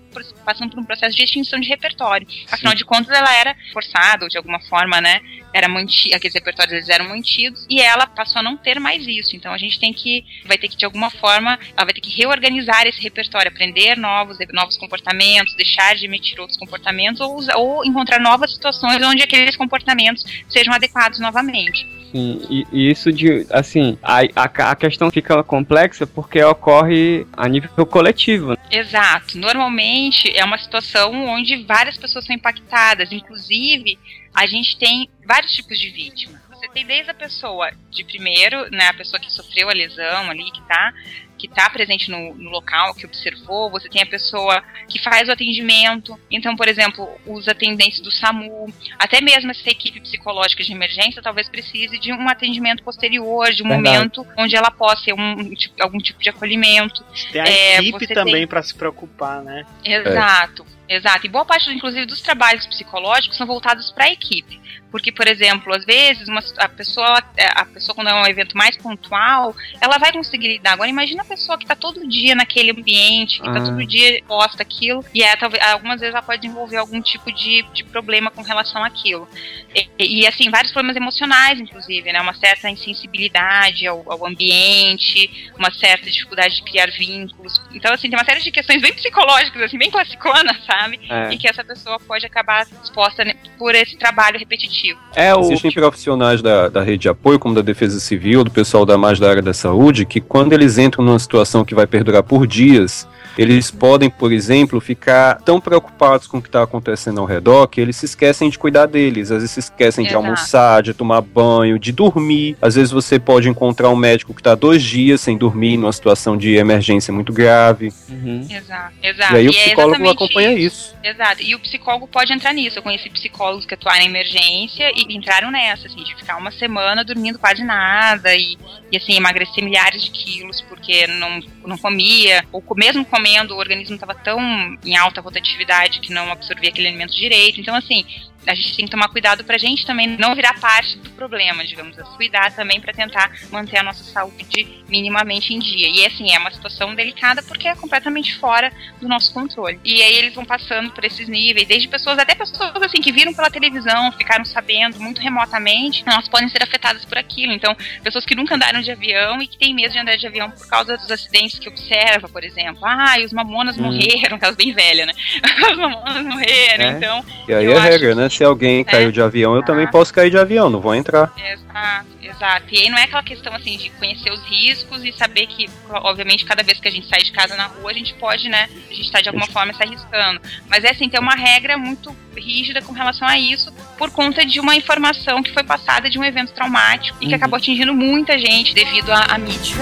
passando 0.46 0.72
por 0.72 0.80
um 0.80 0.86
processo 0.86 1.16
de 1.16 1.24
extinção 1.24 1.60
de 1.60 1.68
repertório. 1.68 2.26
Afinal 2.50 2.74
de 2.74 2.86
contas, 2.86 3.16
ela 3.16 3.34
era 3.36 3.56
forçada, 3.74 4.24
ou 4.24 4.30
de 4.30 4.38
alguma 4.38 4.60
forma, 4.62 5.02
né, 5.02 5.20
era 5.54 5.68
manti 5.68 6.14
aqueles 6.14 6.34
repertórios 6.34 6.74
eles 6.74 6.90
eram 6.90 7.10
mantidos, 7.10 7.66
e 7.70 7.82
ela 7.82 8.08
passou 8.08 8.40
a 8.40 8.44
não 8.44 8.58
ter 8.58 8.80
mais 8.80 9.06
isso. 9.08 9.36
Então 9.36 9.54
a 9.54 9.58
gente 9.58 9.80
tem 9.80 9.94
que, 9.94 10.26
vai 10.46 10.58
ter 10.58 10.68
que, 10.68 10.78
de 10.78 10.86
alguma 10.86 11.10
forma, 11.10 11.60
ela 11.76 11.86
vai 11.86 11.94
ter 11.94 12.02
que 12.02 12.16
reorganizar 12.16 12.86
esse 12.88 13.02
repertório, 13.02 13.50
aprender 13.50 13.98
novos, 13.98 14.38
novos 14.54 14.78
comportamentos, 14.78 15.56
deixar 15.56 15.96
de 15.96 16.06
emitir 16.06 16.40
outros 16.40 16.58
comportamentos, 16.58 17.20
ou, 17.22 17.40
ou 17.56 17.86
encontrar 17.86 18.20
novas 18.20 18.54
situações 18.54 19.02
onde 19.04 19.24
aqueles 19.24 19.56
comportamentos 19.56 20.24
sejam 20.50 20.74
adequados 20.74 21.20
novamente. 21.20 21.88
Sim, 22.12 22.42
e, 22.50 22.68
e 22.74 22.92
isso 22.92 23.12
de, 23.12 23.48
assim, 23.50 23.98
a, 24.04 24.20
a, 24.36 24.72
a 24.72 24.76
questão 24.76 25.10
fica 25.10 25.42
complexa 25.44 26.06
porque 26.06 26.44
ocorre 26.44 27.26
a 27.32 27.48
nível 27.48 27.86
coletivo. 27.86 28.58
Exato. 28.70 29.38
Normalmente 29.38 30.30
é 30.36 30.44
uma 30.44 30.58
situação 30.58 31.30
onde 31.30 31.64
várias 31.64 31.98
pessoas 31.98 32.26
são 32.26 32.36
impactadas. 32.36 33.14
Inclusive, 33.14 33.98
a 34.34 34.46
gente 34.48 34.78
tem 34.78 35.10
vários 35.26 35.52
tipos 35.54 35.78
de 35.80 35.90
vítima. 35.90 36.42
Você 36.50 36.68
tem 36.70 36.86
desde 36.86 37.12
a 37.12 37.14
pessoa 37.14 37.72
de 37.90 38.04
primeiro, 38.04 38.70
né, 38.70 38.88
a 38.88 38.94
pessoa 38.94 39.20
que 39.20 39.32
sofreu 39.32 39.70
a 39.70 39.74
lesão 39.74 40.30
ali, 40.30 40.52
que 40.52 40.62
tá, 40.68 40.94
que 41.42 41.48
está 41.48 41.68
presente 41.72 42.12
no, 42.12 42.36
no, 42.36 42.52
local, 42.52 42.94
que 42.94 43.04
observou, 43.04 43.72
você 43.72 43.90
tem 43.90 44.04
a 44.04 44.06
pessoa 44.06 44.64
que 44.88 45.02
faz 45.02 45.28
o 45.28 45.32
atendimento. 45.32 46.20
Então, 46.30 46.56
por 46.56 46.68
exemplo, 46.68 47.10
os 47.26 47.48
atendentes 47.48 48.00
do 48.00 48.12
SAMU, 48.12 48.72
até 49.00 49.20
mesmo 49.22 49.50
essa 49.50 49.68
equipe 49.68 50.00
psicológica 50.00 50.64
de 50.64 50.72
emergência 50.72 51.20
talvez 51.20 51.50
precise 51.50 51.98
de 51.98 52.14
um 52.14 52.30
atendimento 52.30 52.84
posterior, 52.84 53.52
de 53.52 53.64
um 53.64 53.70
Verdade. 53.70 53.98
momento 53.98 54.28
onde 54.38 54.56
ela 54.56 54.70
possa 54.70 55.06
ter 55.06 55.14
um, 55.14 55.56
tipo, 55.56 55.82
algum 55.82 55.98
tipo 55.98 56.22
de 56.22 56.30
acolhimento. 56.30 57.04
Tem 57.32 57.42
a 57.42 57.48
é, 57.48 57.78
equipe 57.80 58.06
também 58.14 58.46
para 58.46 58.62
se 58.62 58.76
preocupar, 58.76 59.42
né? 59.42 59.66
Exato. 59.84 60.64
É. 60.78 60.82
Exato, 60.92 61.26
e 61.26 61.30
boa 61.30 61.46
parte, 61.46 61.72
inclusive, 61.72 62.06
dos 62.06 62.22
trabalhos 62.22 62.68
psicológicos 62.68 63.38
são 63.38 63.48
voltados 63.48 63.94
para 63.94 64.06
a 64.06 64.12
equipe. 64.12 64.60
Porque, 64.92 65.12
por 65.12 65.28
exemplo, 65.28 65.74
às 65.74 65.86
vezes 65.86 66.28
uma, 66.28 66.42
a 66.58 66.68
pessoa, 66.68 67.24
é, 67.38 67.48
a 67.56 67.66
pessoa, 67.66 67.96
quando 67.96 68.10
é 68.10 68.14
um 68.14 68.28
evento 68.28 68.58
mais 68.58 68.76
pontual, 68.78 69.56
ela 69.80 69.98
vai 69.98 70.12
conseguir 70.12 70.50
lidar. 70.50 70.74
Agora, 70.74 70.90
imagina 70.90 71.22
a 71.22 71.26
pessoa 71.26 71.58
que 71.58 71.64
está 71.64 71.76
todo 71.76 72.08
dia 72.08 72.36
naquele 72.36 72.72
ambiente, 72.72 73.42
que 73.42 73.48
está 73.48 73.60
ah. 73.60 73.64
todo 73.64 73.86
dia 73.86 74.22
posta 74.28 74.62
aquilo, 74.62 75.04
e 75.14 75.24
é, 75.24 75.36
talvez, 75.36 75.64
algumas 75.64 76.00
vezes 76.00 76.14
ela 76.14 76.22
pode 76.22 76.42
desenvolver 76.42 76.78
algum 76.78 77.02
tipo 77.02 77.32
de, 77.32 77.64
de 77.74 77.84
problema 77.86 78.30
com 78.30 78.42
relação 78.42 78.84
àquilo. 78.84 79.28
E, 79.74 80.22
e, 80.22 80.28
assim, 80.28 80.50
vários 80.50 80.72
problemas 80.74 80.98
emocionais, 80.98 81.60
inclusive, 81.60 82.12
né? 82.12 82.20
Uma 82.20 82.34
certa 82.34 82.70
insensibilidade 82.70 83.88
ao, 83.88 84.04
ao 84.12 84.26
ambiente, 84.26 85.52
uma 85.58 85.72
certa 85.72 86.12
dificuldade 86.12 86.58
de 86.58 86.64
criar 86.64 86.92
vínculos. 86.92 87.62
Então, 87.74 87.94
assim, 87.94 88.10
tem 88.10 88.20
uma 88.20 88.26
série 88.26 88.42
de 88.42 88.52
questões 88.52 88.82
bem 88.82 88.94
psicológicas, 88.94 89.62
assim, 89.62 89.78
bem 89.78 89.90
classiconas, 89.90 90.58
sabe? 90.66 90.82
sabe? 90.82 91.00
É. 91.10 91.34
E 91.34 91.38
que 91.38 91.48
essa 91.48 91.64
pessoa 91.64 92.00
pode 92.00 92.26
acabar 92.26 92.66
exposta 92.84 93.24
por 93.58 93.76
esse 93.76 93.98
trabalho 93.98 94.40
repetitivo. 94.40 94.81
É, 95.16 95.34
o... 95.36 95.42
Existem 95.42 95.72
profissionais 95.72 96.42
da, 96.42 96.70
da 96.70 96.82
rede 96.82 97.04
de 97.04 97.10
apoio, 97.10 97.40
como 97.40 97.54
da 97.54 97.62
Defesa 97.62 98.00
Civil, 98.00 98.44
do 98.44 98.52
pessoal 98.52 98.86
da 98.86 98.98
mais 98.98 99.20
da 99.20 99.30
área 99.30 99.42
da 99.42 99.54
saúde, 99.54 100.06
que 100.06 100.22
quando 100.22 100.54
eles 100.54 100.78
entram 100.78 101.04
numa 101.04 101.20
situação 101.20 101.66
que 101.66 101.76
vai 101.76 101.88
perdurar 101.88 102.24
por 102.24 102.48
dias, 102.48 103.08
eles 103.38 103.72
podem, 103.72 104.10
por 104.10 104.32
exemplo, 104.32 104.80
ficar 104.82 105.36
tão 105.42 105.60
preocupados 105.60 106.28
com 106.28 106.38
o 106.38 106.42
que 106.42 106.50
está 106.50 106.64
acontecendo 106.64 107.20
ao 107.20 107.26
redor 107.26 107.68
que 107.68 107.80
eles 107.80 107.96
se 107.96 108.06
esquecem 108.06 108.50
de 108.50 108.60
cuidar 108.60 108.86
deles. 108.86 109.32
Às 109.32 109.38
vezes 109.38 109.52
se 109.52 109.60
esquecem 109.60 110.06
Exato. 110.06 110.22
de 110.22 110.26
almoçar, 110.26 110.84
de 110.84 110.94
tomar 110.94 111.22
banho, 111.22 111.80
de 111.80 111.92
dormir. 111.92 112.58
Às 112.62 112.76
vezes 112.76 112.92
você 112.92 113.20
pode 113.20 113.48
encontrar 113.48 113.90
um 113.90 113.96
médico 113.96 114.34
que 114.34 114.42
está 114.42 114.56
dois 114.56 114.84
dias 114.84 115.22
sem 115.22 115.38
dormir, 115.38 115.78
numa 115.78 115.92
situação 115.92 116.36
de 116.36 116.56
emergência 116.56 117.14
muito 117.14 117.32
grave. 117.32 117.94
Uhum. 118.10 118.46
Exato, 118.50 118.94
exato. 119.02 119.34
E 119.34 119.38
aí 119.38 119.46
e 119.46 119.50
o 119.50 119.52
é 119.52 119.64
psicólogo 119.66 120.06
é 120.06 120.10
acompanha 120.10 120.54
isso. 120.54 120.62
isso. 120.62 120.96
Exato. 121.04 121.42
E 121.42 121.56
o 121.56 121.60
psicólogo 121.60 122.08
pode 122.08 122.34
entrar 122.34 122.54
nisso. 122.54 122.80
Eu 122.80 122.84
conheci 122.84 123.10
psicólogos 123.10 123.66
que 123.66 123.74
atuaram 123.74 124.02
em 124.02 124.08
emergência 124.08 124.92
e 124.96 125.16
entraram 125.16 125.50
nessa, 125.52 125.88
assim, 125.88 126.04
de 126.04 126.16
ficar 126.16 126.38
uma 126.38 126.52
semana 126.52 127.04
dormindo 127.04 127.40
quase 127.40 127.64
nada 127.64 128.36
e, 128.36 128.58
e 128.92 128.98
assim, 128.98 129.14
emagrecer 129.14 129.64
milhares 129.64 130.04
de 130.04 130.12
quilos 130.12 130.62
porque 130.62 131.08
não, 131.08 131.40
não 131.66 131.78
comia, 131.78 132.44
ou 132.52 132.64
mesmo 132.76 133.06
comendo 133.06 133.21
comendo, 133.22 133.54
o 133.54 133.60
organismo 133.60 133.94
estava 133.94 134.16
tão 134.16 134.40
em 134.84 134.98
alta 134.98 135.22
rotatividade 135.22 136.00
que 136.00 136.12
não 136.12 136.32
absorvia 136.32 136.70
aquele 136.70 136.88
alimento 136.88 137.14
direito. 137.16 137.62
Então, 137.62 137.76
assim, 137.76 138.04
a 138.46 138.56
gente 138.56 138.76
tem 138.76 138.86
que 138.86 138.92
tomar 138.92 139.08
cuidado 139.10 139.44
para 139.44 139.56
a 139.56 139.60
gente 139.60 139.86
também 139.86 140.08
não 140.08 140.36
virar 140.36 140.60
parte 140.60 140.98
do 140.98 141.10
problema, 141.12 141.64
digamos 141.64 141.98
assim. 141.98 142.16
Cuidar 142.16 142.52
também 142.54 142.80
para 142.80 142.94
tentar 142.94 143.32
manter 143.52 143.78
a 143.78 143.84
nossa 143.84 144.04
saúde 144.04 144.84
minimamente 144.88 145.54
em 145.54 145.60
dia. 145.60 145.88
E 145.90 146.06
assim, 146.06 146.32
é 146.32 146.40
uma 146.40 146.52
situação 146.52 146.96
delicada 146.96 147.44
porque 147.44 147.68
é 147.68 147.76
completamente 147.76 148.36
fora 148.36 148.72
do 149.00 149.08
nosso 149.08 149.34
controle. 149.34 149.80
E 149.84 150.02
aí 150.02 150.16
eles 150.16 150.34
vão 150.34 150.46
passando 150.46 150.92
por 150.92 151.04
esses 151.06 151.28
níveis, 151.28 151.68
desde 151.68 151.88
pessoas, 151.88 152.18
até 152.18 152.34
pessoas 152.34 152.82
assim 152.82 153.02
que 153.02 153.12
viram 153.12 153.34
pela 153.34 153.50
televisão, 153.50 154.12
ficaram 154.14 154.44
sabendo 154.44 155.00
muito 155.00 155.22
remotamente, 155.22 156.04
elas 156.06 156.28
podem 156.28 156.50
ser 156.50 156.64
afetadas 156.64 157.06
por 157.06 157.18
aquilo. 157.18 157.54
Então, 157.54 157.76
pessoas 158.04 158.26
que 158.26 158.36
nunca 158.36 158.56
andaram 158.56 158.82
de 158.82 158.92
avião 158.92 159.42
e 159.42 159.48
que 159.48 159.58
têm 159.58 159.74
medo 159.74 159.92
de 159.92 160.00
andar 160.00 160.18
de 160.18 160.28
avião 160.28 160.50
por 160.50 160.68
causa 160.68 160.98
dos 160.98 161.12
acidentes 161.12 161.60
que 161.60 161.70
observa, 161.70 162.28
por 162.28 162.44
exemplo. 162.44 162.82
Ah, 162.84 163.20
e 163.20 163.26
os 163.26 163.34
mamonas 163.34 163.78
hum. 163.78 163.84
morreram, 163.84 164.38
aquelas 164.38 164.56
bem 164.56 164.74
velhas, 164.74 165.08
né? 165.08 165.14
os 165.72 165.78
mamonas 165.78 166.26
morreram, 166.26 166.86
é. 166.86 166.90
então. 166.90 167.26
E 167.48 167.54
aí 167.54 167.66
é 167.68 167.80
regra, 167.80 168.16
né? 168.16 168.31
Se 168.36 168.44
alguém 168.44 168.84
caiu 168.84 169.10
é. 169.10 169.12
de 169.12 169.22
avião, 169.22 169.56
eu 169.56 169.64
também 169.64 169.88
posso 169.88 170.14
cair 170.14 170.30
de 170.30 170.38
avião, 170.38 170.70
não 170.70 170.80
vou 170.80 170.96
entrar. 170.96 171.34
Exato, 171.38 172.08
exato. 172.22 172.66
E 172.72 172.80
aí 172.80 172.90
não 172.90 172.98
é 172.98 173.04
aquela 173.04 173.24
questão 173.24 173.54
assim 173.54 173.78
de 173.78 173.90
conhecer 173.92 174.32
os 174.32 174.44
riscos 174.44 175.04
e 175.04 175.12
saber 175.12 175.48
que, 175.48 175.70
obviamente, 175.90 176.46
cada 176.46 176.64
vez 176.64 176.80
que 176.80 176.88
a 176.88 176.92
gente 176.92 177.08
sai 177.08 177.22
de 177.22 177.32
casa 177.32 177.56
na 177.56 177.68
rua, 177.68 177.92
a 177.92 177.94
gente 177.94 178.14
pode, 178.16 178.50
né? 178.50 178.70
A 178.90 178.94
gente 178.94 179.12
tá 179.12 179.22
de 179.22 179.30
alguma 179.30 179.48
forma 179.48 179.74
se 179.74 179.84
arriscando. 179.84 180.42
Mas 180.68 180.84
é 180.84 180.92
assim, 180.92 181.10
ter 181.10 181.20
uma 181.20 181.36
regra 181.36 181.78
muito 181.78 182.16
rígida 182.36 182.82
com 182.82 182.94
relação 182.94 183.28
a 183.28 183.38
isso, 183.38 183.72
por 183.98 184.12
conta 184.12 184.46
de 184.46 184.60
uma 184.60 184.76
informação 184.76 185.44
que 185.44 185.54
foi 185.54 185.64
passada 185.64 186.10
de 186.10 186.18
um 186.18 186.24
evento 186.24 186.54
traumático 186.54 187.18
e 187.22 187.26
que 187.26 187.32
uhum. 187.32 187.38
acabou 187.38 187.58
atingindo 187.58 187.94
muita 187.94 188.38
gente 188.40 188.74
devido 188.74 189.12
à 189.12 189.38
mídia. 189.38 189.76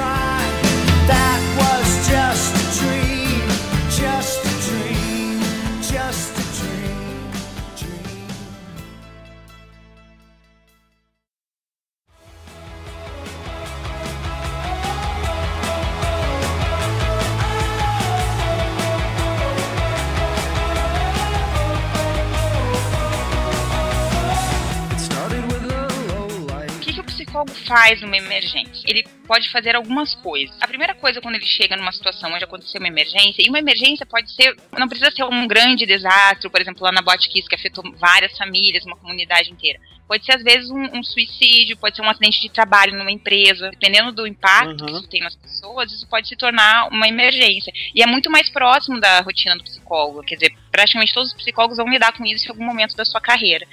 Psicólogo 27.46 27.52
faz 27.68 28.02
numa 28.02 28.18
emergência? 28.18 28.84
Ele 28.88 29.04
pode 29.30 29.48
fazer 29.52 29.76
algumas 29.76 30.16
coisas. 30.16 30.58
A 30.60 30.68
primeira 30.68 30.96
coisa, 30.96 31.22
quando 31.22 31.36
ele 31.36 31.46
chega 31.46 31.78
numa 31.78 31.92
situação 31.92 32.34
onde 32.34 32.44
aconteceu 32.44 32.82
uma 32.82 32.88
emergência, 32.88 33.44
e 33.46 33.48
uma 33.48 33.60
emergência 33.60 34.04
pode 34.04 34.34
ser, 34.34 34.56
não 34.76 34.90
precisa 34.90 35.12
ser 35.12 35.24
um 35.24 35.48
grande 35.48 35.86
desastre, 35.86 36.50
por 36.50 36.60
exemplo, 36.60 36.84
lá 36.84 36.92
na 36.92 37.04
Botkiss, 37.04 37.48
que 37.48 37.54
afetou 37.54 37.84
várias 37.96 38.36
famílias, 38.36 38.84
uma 38.86 38.98
comunidade 38.98 39.52
inteira. 39.52 39.80
Pode 40.10 40.26
ser, 40.26 40.38
às 40.38 40.44
vezes, 40.44 40.72
um, 40.72 40.98
um, 40.98 41.04
suicídio, 41.04 41.78
pode 41.78 41.96
ser 41.96 42.02
um 42.02 42.10
acidente 42.10 42.42
de 42.42 42.50
trabalho 42.50 42.98
numa 42.98 43.12
empresa. 43.12 43.70
Dependendo 43.70 44.12
do 44.12 44.26
impacto 44.26 44.82
uhum. 44.82 44.88
que 44.88 44.92
isso 44.94 45.08
tem 45.08 45.22
nas 45.22 45.36
pessoas, 45.36 45.92
isso 45.92 46.08
pode 46.08 46.28
se 46.28 46.36
tornar 46.36 46.88
uma 46.88 47.08
emergência. 47.08 47.72
E 47.94 48.02
é 48.02 48.08
muito 48.08 48.28
mais 48.32 48.50
próximo 48.50 49.00
da 49.00 49.22
rotina 49.22 49.56
do 49.56 49.64
psicólogo. 49.64 50.24
Quer 50.24 50.34
dizer, 50.34 50.56
praticamente 50.72 51.14
todos 51.14 51.30
os 51.30 51.38
psicólogos 51.38 51.78
vão 51.78 51.88
lidar 51.88 52.12
com 52.14 52.26
isso 52.26 52.48
em 52.48 52.50
algum 52.50 52.66
momento 52.66 52.96
da 52.96 53.06
sua 53.06 53.22
carreira. 53.22 53.68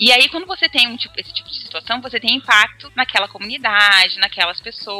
E 0.00 0.10
aí, 0.10 0.26
quando 0.30 0.46
você 0.46 0.70
tem 0.70 0.88
um 0.88 0.96
tipo, 0.96 1.20
esse 1.20 1.34
tipo 1.34 1.50
de 1.50 1.58
situação, 1.58 2.00
você 2.00 2.18
tem 2.18 2.34
impacto 2.34 2.90
naquela 2.96 3.28
comunidade, 3.28 4.18
naquelas 4.18 4.62
pessoas. 4.62 4.93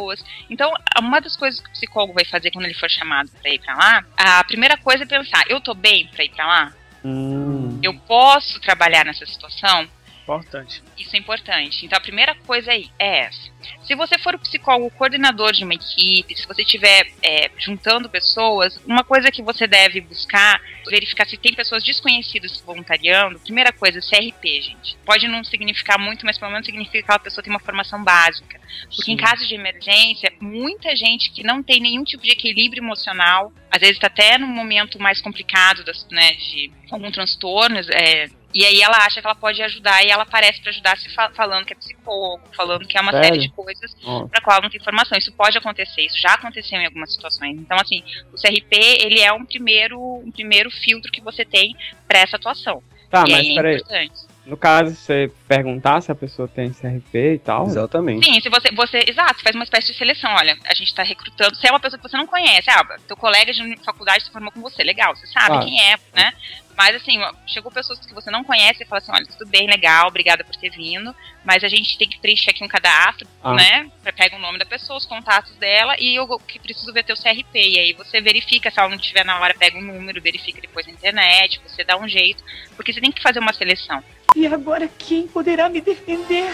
Então, 0.51 0.73
uma 0.99 1.21
das 1.21 1.37
coisas 1.37 1.61
que 1.61 1.69
o 1.69 1.73
psicólogo 1.73 2.15
vai 2.15 2.25
fazer 2.25 2.51
quando 2.51 2.65
ele 2.65 2.75
for 2.75 2.91
chamado 2.91 3.31
para 3.41 3.51
ir 3.51 3.59
para 3.61 3.75
lá, 3.75 4.05
a 4.17 4.45
primeira 4.45 4.77
coisa 4.77 5.05
é 5.05 5.07
pensar: 5.07 5.45
eu 5.49 5.61
tô 5.61 5.75
bem 5.75 6.07
para 6.09 6.25
ir 6.25 6.31
para 6.31 6.47
lá? 6.47 6.73
Hum. 7.05 7.79
Eu 7.83 7.95
posso 8.01 8.61
trabalhar 8.61 9.05
nessa 9.05 9.27
situação? 9.27 9.89
Importante. 10.25 10.83
Isso 10.99 11.15
é 11.15 11.19
importante. 11.19 11.85
Então 11.85 11.99
a 11.99 12.01
primeira 12.01 12.35
coisa 12.35 12.73
aí 12.73 12.91
é 12.99 13.27
essa. 13.27 13.53
Se 13.83 13.95
você 13.95 14.19
for 14.19 14.35
o 14.35 14.39
psicólogo 14.39 14.91
coordenador 14.91 15.53
de 15.53 15.65
uma 15.65 15.75
equipe, 15.75 16.35
se 16.35 16.47
você 16.47 16.63
estiver 16.63 17.07
é, 17.23 17.51
juntando 17.59 18.09
pessoas, 18.09 18.79
uma 18.87 19.05
coisa 19.05 19.31
que 19.31 19.43
você 19.43 19.67
deve 19.67 20.01
buscar, 20.01 20.61
verificar 20.89 21.27
se 21.27 21.37
tem 21.37 21.55
pessoas 21.55 21.85
desconhecidas 21.85 22.59
voluntariando. 22.63 23.39
Primeira 23.39 23.71
coisa, 23.71 24.01
CRP, 24.01 24.63
gente. 24.63 24.97
Pode 25.05 25.29
não 25.29 25.45
significar 25.45 25.99
muito, 25.99 26.25
mas 26.25 26.39
pelo 26.39 26.53
menos 26.53 26.67
significa 26.67 26.99
que 26.99 27.05
aquela 27.05 27.19
pessoa 27.19 27.45
tem 27.45 27.53
uma 27.53 27.61
formação 27.61 28.03
básica. 28.03 28.59
Porque 28.89 29.05
Sim. 29.05 29.13
em 29.13 29.17
caso 29.17 29.47
de 29.47 29.55
emergência, 29.55 30.33
muita 30.41 30.97
gente 30.97 31.31
que 31.33 31.43
não 31.43 31.63
tem 31.63 31.81
nenhum 31.81 32.03
tipo 32.03 32.23
de 32.23 32.31
equilíbrio 32.31 32.83
emocional, 32.83 33.53
às 33.71 33.81
vezes 33.81 33.97
está 33.97 34.07
até 34.07 34.39
num 34.39 34.47
momento 34.47 34.99
mais 34.99 35.21
complicado 35.21 35.85
das, 35.85 36.07
né, 36.11 36.33
de 36.33 36.71
algum 36.91 37.11
transtorno, 37.11 37.79
é, 37.93 38.29
e 38.55 38.65
aí 38.65 38.81
ela 38.81 38.97
acha 38.99 39.21
que 39.21 39.27
ela 39.27 39.35
pode 39.35 39.61
ajudar 39.63 40.05
e 40.05 40.11
ela 40.11 40.23
aparece 40.23 40.61
para 40.61 40.71
ajudar 40.71 40.97
se 40.97 41.13
fa 41.13 41.29
falando 41.31 41.65
que 41.67 41.73
é 41.73 41.77
psicólogo, 41.77 42.45
falando 42.57 42.87
que 42.87 42.97
é 42.97 43.01
uma 43.01 43.11
Sério? 43.11 43.27
série 43.27 43.39
de 43.41 43.51
coisas 43.51 43.97
oh. 44.05 44.29
para 44.29 44.41
qual 44.41 44.55
ela 44.55 44.63
não 44.63 44.71
tem 44.71 44.81
informação. 44.81 45.19
Isso 45.19 45.33
pode 45.33 45.59
acontecer, 45.59 46.03
isso 46.03 46.19
já 46.21 46.35
aconteceu 46.35 46.81
em 46.81 46.87
algumas 46.87 47.13
situações. 47.13 47.59
Então, 47.59 47.77
assim, 47.81 48.05
o 48.33 48.37
CRP, 48.37 48.77
ele 49.03 49.21
é 49.21 49.33
um 49.33 49.45
primeiro, 49.45 50.01
um 50.01 50.31
primeiro 50.31 50.71
filtro 50.71 51.11
que 51.11 51.21
você 51.21 51.45
tem 51.45 51.75
para 52.07 52.21
essa 52.21 52.37
atuação. 52.37 52.81
Tá, 53.11 53.25
e 53.27 53.33
mas 53.33 53.47
é 53.47 53.55
peraí. 53.55 53.75
Importante. 53.77 54.35
No 54.47 54.59
caso, 54.59 54.95
você 54.95 55.33
perguntar 55.49 56.03
se 56.03 56.13
a 56.13 56.15
pessoa 56.15 56.47
tem 56.47 56.71
CRP 56.71 57.35
e 57.35 57.39
tal. 57.39 57.67
Exatamente. 57.67 58.27
Sim, 58.27 58.39
se 58.41 58.51
você, 58.51 58.71
você. 58.73 58.99
Exato, 59.09 59.37
você 59.37 59.43
faz 59.43 59.55
uma 59.55 59.65
espécie 59.65 59.93
de 59.93 59.99
seleção. 59.99 60.31
Olha, 60.35 60.57
a 60.67 60.75
gente 60.75 60.89
está 60.89 61.03
recrutando. 61.03 61.57
Se 61.57 61.67
é 61.67 61.71
uma 61.71 61.81
pessoa 61.81 61.99
que 61.99 62.07
você 62.07 62.17
não 62.17 62.27
conhece, 62.27 62.69
ah, 62.71 62.85
teu 63.09 63.17
colega 63.17 63.53
de 63.53 63.77
faculdade 63.83 64.25
se 64.25 64.31
formou 64.31 64.53
com 64.53 64.61
você, 64.61 64.83
legal, 64.83 65.17
você 65.17 65.27
sabe 65.29 65.57
ah. 65.57 65.61
quem 65.61 65.81
é, 65.81 65.97
né? 66.15 66.33
Mas 66.77 66.97
assim, 66.97 67.19
chegou 67.47 67.71
pessoas 67.71 68.01
que 68.01 68.15
você 68.15 68.31
não 68.31 68.43
conhece 68.43 68.83
e 68.83 68.87
fala 68.87 69.01
assim, 69.01 69.13
olha, 69.13 69.27
tudo 69.27 69.49
bem, 69.49 69.67
legal, 69.67 70.09
obrigada 70.09 70.43
por 70.43 70.57
ter 70.57 70.71
vindo, 70.71 71.15
mas 71.45 71.63
a 71.63 71.69
gente 71.69 71.97
tem 71.97 72.09
que 72.09 72.19
preencher 72.19 72.51
aqui 72.51 72.65
um 72.65 72.69
cadastro, 72.69 73.29
ah. 73.43 73.55
né? 73.55 73.91
Pega 74.17 74.37
o 74.37 74.41
nome 74.41 74.59
da 74.59 74.67
pessoa, 74.67 74.99
os 74.99 75.07
contatos 75.07 75.55
dela 75.57 75.95
e 75.99 76.17
eu 76.17 76.27
que 76.41 76.59
preciso 76.59 76.93
ver 76.93 77.05
teu 77.05 77.17
CRP. 77.17 77.55
E 77.55 77.79
aí 77.79 77.93
você 77.93 78.21
verifica, 78.21 78.71
se 78.71 78.79
ela 78.79 78.89
não 78.89 78.99
tiver 78.99 79.25
na 79.25 79.39
hora, 79.39 79.55
pega 79.55 79.79
um 79.79 79.83
número, 79.83 80.21
verifica 80.21 80.61
depois 80.61 80.87
na 80.87 80.93
internet, 80.93 81.61
você 81.67 81.85
dá 81.85 81.97
um 81.97 82.09
jeito, 82.09 82.43
porque 82.77 82.93
você 82.93 83.01
tem 83.01 83.13
que 83.13 83.23
fazer 83.23 83.39
uma 83.39 83.53
seleção. 83.53 84.03
E 84.35 84.47
agora 84.47 84.89
quem 84.99 85.29
poderá 85.29 85.69
me 85.69 85.81
defender? 85.81 86.51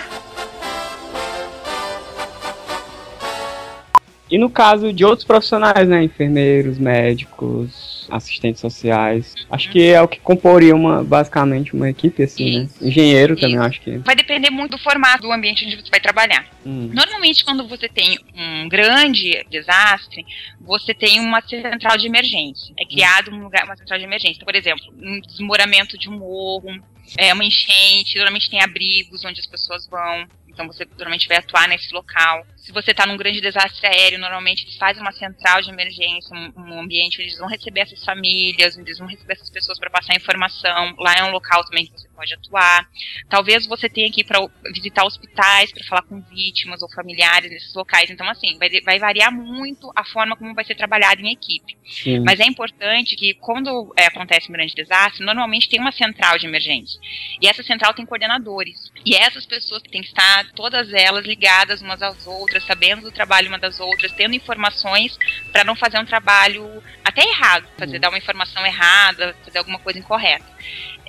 E 4.30 4.38
no 4.38 4.48
caso 4.48 4.92
de 4.92 5.04
outros 5.04 5.26
profissionais, 5.26 5.88
né? 5.88 6.04
Enfermeiros, 6.04 6.78
médicos, 6.78 7.99
assistentes 8.10 8.60
sociais. 8.60 9.34
Acho 9.50 9.70
que 9.70 9.82
é 9.86 10.00
o 10.00 10.08
que 10.08 10.18
comporia 10.18 10.74
uma, 10.74 11.02
basicamente 11.02 11.74
uma 11.74 11.88
equipe, 11.88 12.22
assim, 12.22 12.60
né? 12.60 12.68
Engenheiro 12.80 13.36
também, 13.36 13.58
acho 13.58 13.80
que. 13.80 13.98
Vai 13.98 14.14
depender 14.14 14.50
muito 14.50 14.72
do 14.72 14.78
formato 14.78 15.22
do 15.22 15.32
ambiente 15.32 15.64
onde 15.64 15.76
você 15.76 15.90
vai 15.90 16.00
trabalhar. 16.00 16.46
Hum. 16.64 16.90
Normalmente, 16.92 17.44
quando 17.44 17.66
você 17.66 17.88
tem 17.88 18.18
um 18.34 18.68
grande 18.68 19.44
desastre, 19.50 20.24
você 20.60 20.94
tem 20.94 21.20
uma 21.20 21.40
central 21.40 21.96
de 21.96 22.06
emergência. 22.06 22.74
É 22.78 22.84
criado 22.84 23.30
um 23.30 23.42
lugar, 23.42 23.64
uma 23.64 23.76
central 23.76 23.98
de 23.98 24.04
emergência. 24.04 24.44
Por 24.44 24.54
exemplo, 24.54 24.84
um 25.00 25.20
desmoramento 25.20 25.98
de 25.98 26.08
um 26.08 26.18
morro, 26.18 26.80
é, 27.16 27.32
uma 27.32 27.44
enchente, 27.44 28.16
normalmente 28.16 28.50
tem 28.50 28.62
abrigos 28.62 29.24
onde 29.24 29.40
as 29.40 29.46
pessoas 29.46 29.86
vão. 29.88 30.26
Então 30.48 30.66
você 30.66 30.84
normalmente 30.84 31.28
vai 31.28 31.38
atuar 31.38 31.68
nesse 31.68 31.92
local. 31.92 32.46
Se 32.60 32.72
você 32.72 32.90
está 32.90 33.06
num 33.06 33.16
grande 33.16 33.40
desastre 33.40 33.86
aéreo, 33.86 34.18
normalmente 34.18 34.64
eles 34.64 34.76
fazem 34.76 35.02
uma 35.02 35.12
central 35.12 35.62
de 35.62 35.70
emergência, 35.70 36.36
um, 36.36 36.52
um 36.56 36.80
ambiente 36.80 37.14
onde 37.14 37.28
eles 37.28 37.38
vão 37.38 37.48
receber 37.48 37.80
essas 37.80 38.04
famílias, 38.04 38.76
eles 38.76 38.98
vão 38.98 39.08
receber 39.08 39.32
essas 39.32 39.50
pessoas 39.50 39.78
para 39.78 39.90
passar 39.90 40.14
informação. 40.14 40.94
Lá 40.98 41.14
é 41.14 41.24
um 41.24 41.30
local 41.30 41.64
também 41.64 41.86
que 41.86 41.92
você 41.92 42.08
pode 42.08 42.34
atuar. 42.34 42.88
Talvez 43.28 43.66
você 43.66 43.88
tenha 43.88 44.10
que 44.12 44.20
ir 44.20 44.24
para 44.24 44.46
visitar 44.74 45.04
hospitais 45.04 45.72
para 45.72 45.84
falar 45.84 46.02
com 46.02 46.20
vítimas 46.20 46.82
ou 46.82 46.90
familiares 46.90 47.50
nesses 47.50 47.74
locais. 47.74 48.10
Então, 48.10 48.28
assim, 48.28 48.58
vai, 48.58 48.68
vai 48.82 48.98
variar 48.98 49.32
muito 49.32 49.90
a 49.96 50.04
forma 50.04 50.36
como 50.36 50.54
vai 50.54 50.64
ser 50.64 50.74
trabalhado 50.74 51.22
em 51.22 51.32
equipe. 51.32 51.76
Sim. 51.86 52.20
Mas 52.20 52.40
é 52.40 52.44
importante 52.44 53.16
que 53.16 53.34
quando 53.34 53.92
é, 53.96 54.06
acontece 54.06 54.48
um 54.50 54.52
grande 54.52 54.74
desastre, 54.74 55.24
normalmente 55.24 55.68
tem 55.68 55.80
uma 55.80 55.92
central 55.92 56.38
de 56.38 56.46
emergência. 56.46 57.00
E 57.40 57.48
essa 57.48 57.62
central 57.62 57.94
tem 57.94 58.04
coordenadores. 58.04 58.92
E 59.04 59.16
essas 59.16 59.46
pessoas 59.46 59.82
têm 59.82 60.02
que 60.02 60.08
estar, 60.08 60.50
todas 60.52 60.92
elas, 60.92 61.24
ligadas 61.24 61.80
umas 61.80 62.02
às 62.02 62.26
outras, 62.26 62.49
sabendo 62.58 63.02
do 63.02 63.12
trabalho 63.12 63.48
uma 63.48 63.58
das 63.58 63.78
outras, 63.78 64.10
tendo 64.12 64.34
informações 64.34 65.18
para 65.52 65.62
não 65.62 65.76
fazer 65.76 65.98
um 65.98 66.04
trabalho 66.04 66.82
até 67.04 67.22
errado, 67.22 67.68
fazer 67.78 67.98
dar 67.98 68.08
uma 68.08 68.18
informação 68.18 68.64
errada, 68.64 69.36
fazer 69.44 69.58
alguma 69.58 69.78
coisa 69.78 69.98
incorreta. 69.98 70.46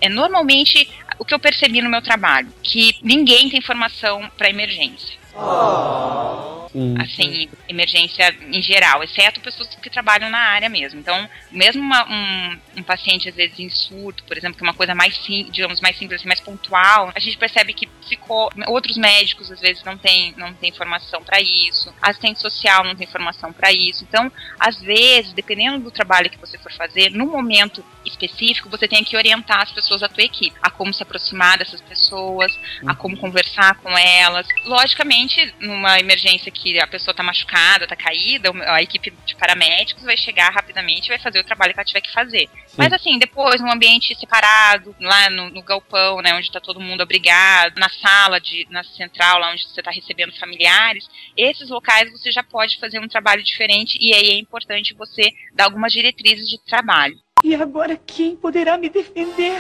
É, 0.02 0.10
normalmente, 0.10 0.90
o 1.18 1.24
que 1.26 1.34
eu 1.34 1.40
percebi 1.40 1.82
no 1.82 1.90
meu 1.90 2.02
trabalho, 2.02 2.52
que 2.64 2.96
ninguém 3.02 3.50
tem 3.50 3.62
formação 3.62 4.30
para 4.38 4.50
emergência. 4.50 5.21
Sim. 6.72 6.96
Assim, 7.02 7.50
emergência 7.68 8.34
em 8.50 8.62
geral, 8.62 9.04
exceto 9.04 9.42
pessoas 9.42 9.68
que 9.76 9.90
trabalham 9.90 10.30
na 10.30 10.40
área 10.40 10.70
mesmo. 10.70 11.02
Então, 11.02 11.30
mesmo 11.52 11.82
uma- 11.82 12.08
um, 12.10 12.58
um 12.78 12.84
paciente, 12.84 13.28
às 13.28 13.36
vezes, 13.36 13.60
em 13.60 13.70
surto, 13.70 14.24
por 14.24 14.38
exemplo, 14.38 14.58
que 14.58 14.64
é 14.64 14.68
uma 14.68 14.74
coisa 14.74 14.96
mais, 14.96 15.22
digamos, 15.52 15.82
mais 15.82 15.98
simples, 15.98 16.22
assim, 16.22 16.30
mais 16.30 16.40
pontual, 16.40 17.12
a 17.14 17.20
gente 17.20 17.38
percebe 17.38 17.74
que 17.74 17.88
psicó 17.88 18.50
outros 18.68 18.96
médicos, 18.96 19.52
às 19.52 19.60
vezes, 19.60 19.84
não 19.84 19.98
têm 19.98 20.34
não 20.38 20.54
tem 20.54 20.72
formação 20.72 21.22
para 21.22 21.42
isso, 21.42 21.94
assistente 22.02 22.40
social 22.40 22.86
não 22.86 22.96
tem 22.96 23.08
formação 23.08 23.52
para 23.52 23.72
isso. 23.74 24.04
Então, 24.08 24.32
às 24.58 24.80
vezes, 24.80 25.34
dependendo 25.34 25.80
do 25.80 25.92
trabalho 25.92 26.30
que 26.30 26.38
você 26.40 26.58
for 26.58 26.72
fazer, 26.72 27.10
no 27.12 27.26
momento 27.26 27.84
específico, 28.06 28.70
você 28.70 28.88
tem 28.88 29.04
que 29.04 29.18
orientar 29.18 29.62
as 29.62 29.72
pessoas 29.72 30.02
da 30.02 30.10
tua 30.10 30.24
equipe, 30.24 30.58
a 30.62 30.70
como 30.70 30.94
se 30.94 31.04
aproximar 31.04 31.58
dessas 31.58 31.82
pessoas, 31.82 32.52
a 32.86 32.96
como 32.96 33.18
conversar 33.18 33.76
com 33.76 33.90
elas. 33.98 34.48
Logicamente, 34.66 35.54
numa 35.60 36.00
emergência 36.00 36.52
que 36.52 36.80
a 36.80 36.88
pessoa 36.88 37.14
tá 37.14 37.24
machucada, 37.24 37.88
tá 37.88 37.96
caída, 37.96 38.52
a 38.68 38.82
equipe 38.82 39.14
de 39.26 39.36
paramédicos 39.36 40.04
vai 40.04 40.18
chegar 40.18 40.52
rapidamente 40.52 41.08
e 41.08 41.10
vai 41.10 41.20
fazer 41.20 41.40
o 41.40 41.44
trabalho 41.44 41.74
que 41.74 41.80
ela 41.80 41.86
tiver 41.86 42.02
que 42.02 42.14
fazer. 42.14 42.50
Mas 42.78 42.94
assim, 42.94 43.18
depois, 43.20 43.62
num 43.62 43.72
ambiente 43.72 44.16
separado, 44.16 44.96
lá 45.00 45.30
no, 45.30 45.50
no 45.50 45.62
galpão, 45.62 46.22
né, 46.22 46.34
onde 46.34 46.52
tá 46.52 46.60
todo 46.60 46.80
mundo 46.80 47.02
abrigado, 47.02 47.78
na 47.78 47.90
sala, 47.90 48.40
de, 48.40 48.66
na 48.70 48.84
central, 48.84 49.40
lá 49.40 49.52
onde 49.52 49.64
você 49.64 49.82
tá 49.82 49.92
recebendo 49.92 50.38
familiares, 50.38 51.08
esses 51.38 51.70
locais 51.70 52.12
você 52.12 52.32
já 52.32 52.44
pode 52.44 52.80
fazer 52.80 53.00
um 53.00 53.08
trabalho 53.08 53.44
diferente 53.44 53.98
e 54.00 54.14
aí 54.14 54.30
é 54.30 54.40
importante 54.40 54.94
você 54.94 55.30
dar 55.54 55.66
algumas 55.66 55.92
diretrizes 55.92 56.48
de 56.48 56.58
trabalho. 56.66 57.18
E 57.44 57.56
agora 57.56 58.00
quem 58.06 58.36
poderá 58.36 58.78
me 58.78 58.90
defender? 58.90 59.60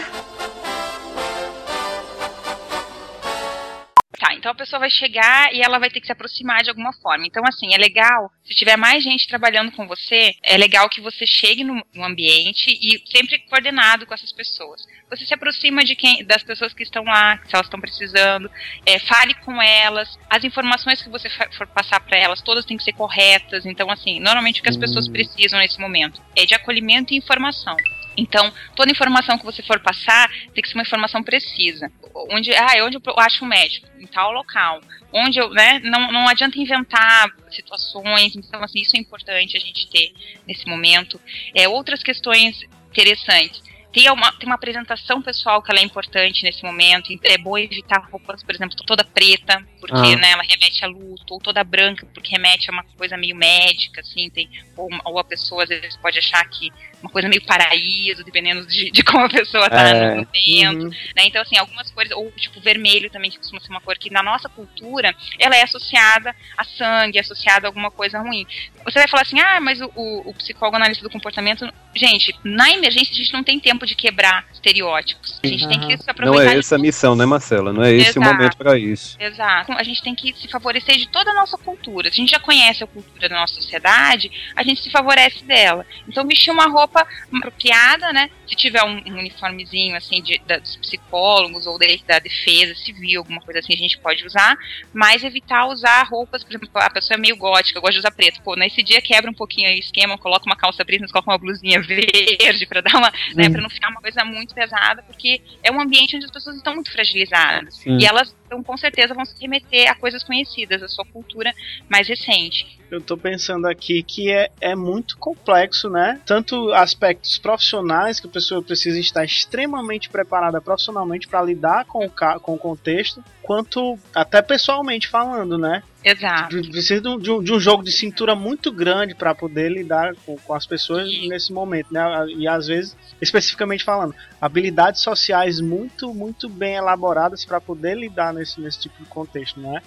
Tá, 4.21 4.35
então 4.35 4.51
a 4.51 4.55
pessoa 4.55 4.79
vai 4.79 4.89
chegar 4.91 5.51
e 5.51 5.63
ela 5.63 5.79
vai 5.79 5.89
ter 5.89 5.99
que 5.99 6.05
se 6.05 6.11
aproximar 6.11 6.61
de 6.61 6.69
alguma 6.69 6.93
forma. 6.93 7.25
Então, 7.25 7.41
assim, 7.47 7.73
é 7.73 7.77
legal, 7.79 8.31
se 8.43 8.53
tiver 8.53 8.77
mais 8.77 9.03
gente 9.03 9.27
trabalhando 9.27 9.71
com 9.71 9.87
você, 9.87 10.35
é 10.43 10.55
legal 10.57 10.87
que 10.87 11.01
você 11.01 11.25
chegue 11.25 11.63
no, 11.63 11.83
no 11.91 12.03
ambiente 12.03 12.67
e 12.69 13.01
sempre 13.09 13.39
coordenado 13.49 14.05
com 14.05 14.13
essas 14.13 14.31
pessoas. 14.31 14.85
Você 15.09 15.25
se 15.25 15.33
aproxima 15.33 15.83
de 15.83 15.95
quem, 15.95 16.23
das 16.23 16.43
pessoas 16.43 16.71
que 16.71 16.83
estão 16.83 17.03
lá, 17.03 17.41
se 17.47 17.55
elas 17.55 17.65
estão 17.65 17.81
precisando, 17.81 18.47
é, 18.85 18.99
fale 18.99 19.33
com 19.43 19.59
elas. 19.59 20.19
As 20.29 20.43
informações 20.43 21.01
que 21.01 21.09
você 21.09 21.27
for 21.57 21.65
passar 21.65 21.99
para 22.01 22.19
elas, 22.19 22.43
todas 22.43 22.63
têm 22.63 22.77
que 22.77 22.83
ser 22.83 22.93
corretas. 22.93 23.65
Então, 23.65 23.89
assim, 23.89 24.19
normalmente 24.19 24.59
o 24.59 24.63
que 24.63 24.69
as 24.69 24.77
pessoas 24.77 25.07
precisam 25.07 25.57
nesse 25.57 25.79
momento 25.79 26.21
é 26.35 26.45
de 26.45 26.53
acolhimento 26.53 27.11
e 27.11 27.17
informação. 27.17 27.75
Então, 28.17 28.51
toda 28.75 28.91
informação 28.91 29.37
que 29.37 29.45
você 29.45 29.63
for 29.63 29.79
passar 29.79 30.29
tem 30.53 30.61
que 30.61 30.67
ser 30.67 30.75
uma 30.75 30.83
informação 30.83 31.23
precisa. 31.23 31.91
Onde, 32.29 32.53
ah, 32.53 32.85
onde 32.85 32.97
eu 32.97 33.19
acho 33.19 33.45
um 33.45 33.47
médico? 33.47 33.87
Em 33.99 34.05
tal 34.05 34.31
local. 34.31 34.81
Onde 35.13 35.39
eu, 35.39 35.49
né, 35.49 35.79
não, 35.79 36.11
não 36.11 36.27
adianta 36.27 36.59
inventar 36.59 37.29
situações, 37.49 38.35
então, 38.35 38.63
assim, 38.63 38.81
isso 38.81 38.95
é 38.95 38.99
importante 38.99 39.57
a 39.57 39.59
gente 39.59 39.87
ter 39.89 40.13
nesse 40.47 40.67
momento. 40.67 41.19
É, 41.53 41.67
outras 41.67 42.03
questões 42.03 42.61
interessantes. 42.89 43.61
Tem 43.93 44.09
uma, 44.09 44.31
tem 44.33 44.47
uma 44.47 44.55
apresentação 44.55 45.21
pessoal 45.21 45.61
que 45.61 45.69
ela 45.71 45.79
é 45.79 45.83
importante 45.83 46.43
nesse 46.43 46.63
momento. 46.63 47.11
É 47.23 47.37
bom 47.37 47.57
evitar 47.57 47.99
roupas, 48.09 48.41
por 48.43 48.55
exemplo, 48.55 48.75
toda 48.85 49.03
preta, 49.03 49.61
porque 49.79 49.95
Ah. 49.95 50.15
né, 50.15 50.31
ela 50.31 50.43
remete 50.43 50.85
a 50.85 50.87
luto, 50.87 51.33
ou 51.33 51.39
toda 51.39 51.63
branca, 51.63 52.05
porque 52.13 52.31
remete 52.31 52.69
a 52.69 52.73
uma 52.73 52.83
coisa 52.97 53.17
meio 53.17 53.35
médica, 53.35 54.01
assim, 54.01 54.29
tem, 54.29 54.49
ou, 54.77 54.89
ou 55.05 55.19
a 55.19 55.23
pessoa 55.23 55.63
às 55.63 55.69
vezes 55.69 55.97
pode 55.97 56.17
achar 56.19 56.43
que 56.49 56.71
uma 57.01 57.09
coisa 57.11 57.27
meio 57.27 57.43
paraíso, 57.43 58.23
dependendo 58.23 58.65
de, 58.67 58.91
de 58.91 59.03
como 59.03 59.25
a 59.25 59.29
pessoa 59.29 59.69
tá 59.69 59.89
É. 59.89 59.93
no 59.93 60.15
momento 60.17 60.83
Uhum. 60.85 60.89
né? 61.15 61.23
Então, 61.25 61.41
assim, 61.41 61.57
algumas 61.57 61.89
cores, 61.91 62.11
ou 62.11 62.31
tipo 62.31 62.61
vermelho 62.61 63.09
também, 63.09 63.29
que 63.31 63.37
costuma 63.37 63.59
ser 63.59 63.69
uma 63.71 63.81
cor 63.81 63.97
que 63.97 64.09
na 64.11 64.23
nossa 64.23 64.47
cultura 64.47 65.13
ela 65.39 65.55
é 65.55 65.63
associada 65.63 66.35
a 66.57 66.63
sangue, 66.63 67.17
é 67.17 67.21
associada 67.21 67.67
a 67.67 67.69
alguma 67.69 67.91
coisa 67.91 68.19
ruim. 68.19 68.45
Você 68.85 68.99
vai 68.99 69.07
falar 69.07 69.23
assim, 69.23 69.39
ah, 69.39 69.59
mas 69.59 69.81
o, 69.81 69.91
o, 69.95 70.29
o 70.29 70.33
psicólogo 70.35 70.77
analista 70.77 71.03
do 71.03 71.09
comportamento. 71.09 71.67
Gente, 71.93 72.33
na 72.43 72.71
emergência 72.71 73.13
a 73.13 73.17
gente 73.17 73.33
não 73.33 73.43
tem 73.43 73.59
tempo 73.59 73.85
de 73.85 73.95
quebrar 73.95 74.45
estereótipos. 74.53 75.39
A 75.43 75.47
gente 75.47 75.67
tem 75.67 75.79
que 75.79 75.97
se 75.97 76.05
Não 76.07 76.11
aproveitar 76.11 76.51
é 76.51 76.53
de 76.53 76.59
essa 76.59 76.75
a 76.75 76.79
missão, 76.79 77.15
né, 77.15 77.25
Marcela? 77.25 77.73
Não 77.73 77.83
é 77.83 77.91
esse 77.93 78.17
o 78.17 78.21
Exato. 78.21 78.33
momento 78.33 78.57
para 78.57 78.77
isso. 78.77 79.17
Exato. 79.19 79.71
A 79.73 79.83
gente 79.83 80.01
tem 80.01 80.15
que 80.15 80.33
se 80.33 80.47
favorecer 80.47 80.97
de 80.97 81.07
toda 81.09 81.31
a 81.31 81.33
nossa 81.33 81.57
cultura. 81.57 82.09
Se 82.09 82.15
a 82.15 82.21
gente 82.21 82.31
já 82.31 82.39
conhece 82.39 82.83
a 82.83 82.87
cultura 82.87 83.27
da 83.27 83.35
nossa 83.35 83.55
sociedade, 83.55 84.31
a 84.55 84.63
gente 84.63 84.81
se 84.81 84.89
favorece 84.89 85.43
dela. 85.43 85.85
Então, 86.07 86.25
vestir 86.25 86.51
uma 86.51 86.67
roupa 86.67 87.05
apropriada, 87.35 88.13
né? 88.13 88.29
Se 88.47 88.55
tiver 88.55 88.83
um, 88.83 88.97
um 89.07 89.19
uniformezinho, 89.19 89.95
assim, 89.95 90.21
de, 90.21 90.39
da- 90.45 90.59
dos 90.59 90.75
psicólogos 90.77 91.65
ou 91.67 91.77
da, 91.77 91.85
da 92.07 92.19
defesa 92.19 92.75
civil, 92.75 93.19
alguma 93.21 93.41
coisa 93.41 93.59
assim, 93.59 93.73
a 93.73 93.77
gente 93.77 93.97
pode 93.97 94.25
usar. 94.25 94.55
Mas 94.93 95.23
evitar 95.23 95.65
usar 95.67 96.03
roupas, 96.07 96.43
por 96.43 96.51
exemplo, 96.51 96.69
a 96.75 96.89
pessoa 96.89 97.15
é 97.15 97.19
meio 97.19 97.35
gótica, 97.35 97.79
gosta 97.79 97.93
de 97.93 97.99
usar 97.99 98.11
preto. 98.11 98.41
Pô, 98.43 98.55
nesse 98.55 98.81
dia 98.83 99.01
quebra 99.01 99.29
um 99.29 99.33
pouquinho 99.33 99.67
o 99.69 99.73
esquema, 99.79 100.17
coloca 100.17 100.45
uma 100.45 100.55
calça 100.55 100.85
preta, 100.85 101.05
coloca 101.07 101.31
uma 101.31 101.37
blusinha 101.37 101.80
verde 101.81 102.65
pra 102.65 102.81
dar 102.81 102.97
uma, 102.97 103.11
né, 103.35 103.49
pra 103.49 103.61
não 103.61 103.69
ficar 103.69 103.89
uma 103.89 104.01
coisa 104.01 104.23
muito 104.25 104.53
pesada, 104.53 105.03
porque 105.03 105.41
é 105.63 105.71
um 105.71 105.79
ambiente 105.79 106.15
onde 106.15 106.25
as 106.25 106.31
pessoas 106.31 106.57
estão 106.57 106.73
muito 106.73 106.91
fragilizadas. 106.91 107.75
Sim. 107.75 107.97
E 107.99 108.05
elas, 108.05 108.35
então, 108.45 108.63
com 108.63 108.77
certeza, 108.77 109.13
vão 109.13 109.25
se 109.25 109.39
remeter 109.39 109.89
a 109.89 109.95
coisas 109.95 110.23
conhecidas, 110.23 110.81
a 110.83 110.87
sua 110.87 111.05
cultura 111.05 111.53
mais 111.89 112.07
recente. 112.07 112.80
Eu 112.91 112.99
tô 112.99 113.15
pensando 113.15 113.67
aqui 113.67 114.03
que 114.03 114.29
é, 114.29 114.49
é 114.59 114.75
muito 114.75 115.17
complexo, 115.17 115.89
né? 115.89 116.19
Tanto 116.25 116.73
aspectos 116.73 117.37
profissionais, 117.37 118.19
que 118.19 118.27
a 118.27 118.29
pessoa 118.29 118.61
precisa 118.61 118.99
estar 118.99 119.23
extremamente 119.23 120.09
preparada 120.09 120.59
profissionalmente 120.59 121.25
para 121.25 121.41
lidar 121.41 121.85
com 121.85 122.05
o, 122.05 122.09
com 122.41 122.53
o 122.53 122.57
contexto, 122.57 123.23
quanto 123.41 123.97
até 124.13 124.41
pessoalmente 124.41 125.07
falando, 125.07 125.57
né? 125.57 125.81
Exato. 126.03 126.61
Precisa 126.69 126.99
de 126.99 127.07
um, 127.07 127.17
de 127.17 127.31
um- 127.31 127.41
de 127.43 127.53
um 127.53 127.59
jogo 127.61 127.81
de 127.81 127.91
cintura 127.93 128.35
muito 128.35 128.71
grande 128.73 129.15
para 129.15 129.33
poder 129.33 129.71
lidar 129.71 130.13
com, 130.25 130.35
com 130.37 130.53
as 130.53 130.65
pessoas 130.65 131.07
nesse 131.29 131.53
momento, 131.53 131.93
né? 131.93 132.03
E 132.35 132.45
às 132.45 132.67
vezes, 132.67 132.97
especificamente 133.21 133.85
falando, 133.85 134.13
habilidades 134.41 134.99
sociais 134.99 135.61
muito, 135.61 136.13
muito 136.13 136.49
bem 136.49 136.75
elaboradas 136.75 137.45
para 137.45 137.61
poder 137.61 137.95
lidar 137.95 138.33
nesse, 138.33 138.59
nesse 138.59 138.79
tipo 138.81 139.01
de 139.01 139.07
contexto, 139.07 139.61
né? 139.61 139.81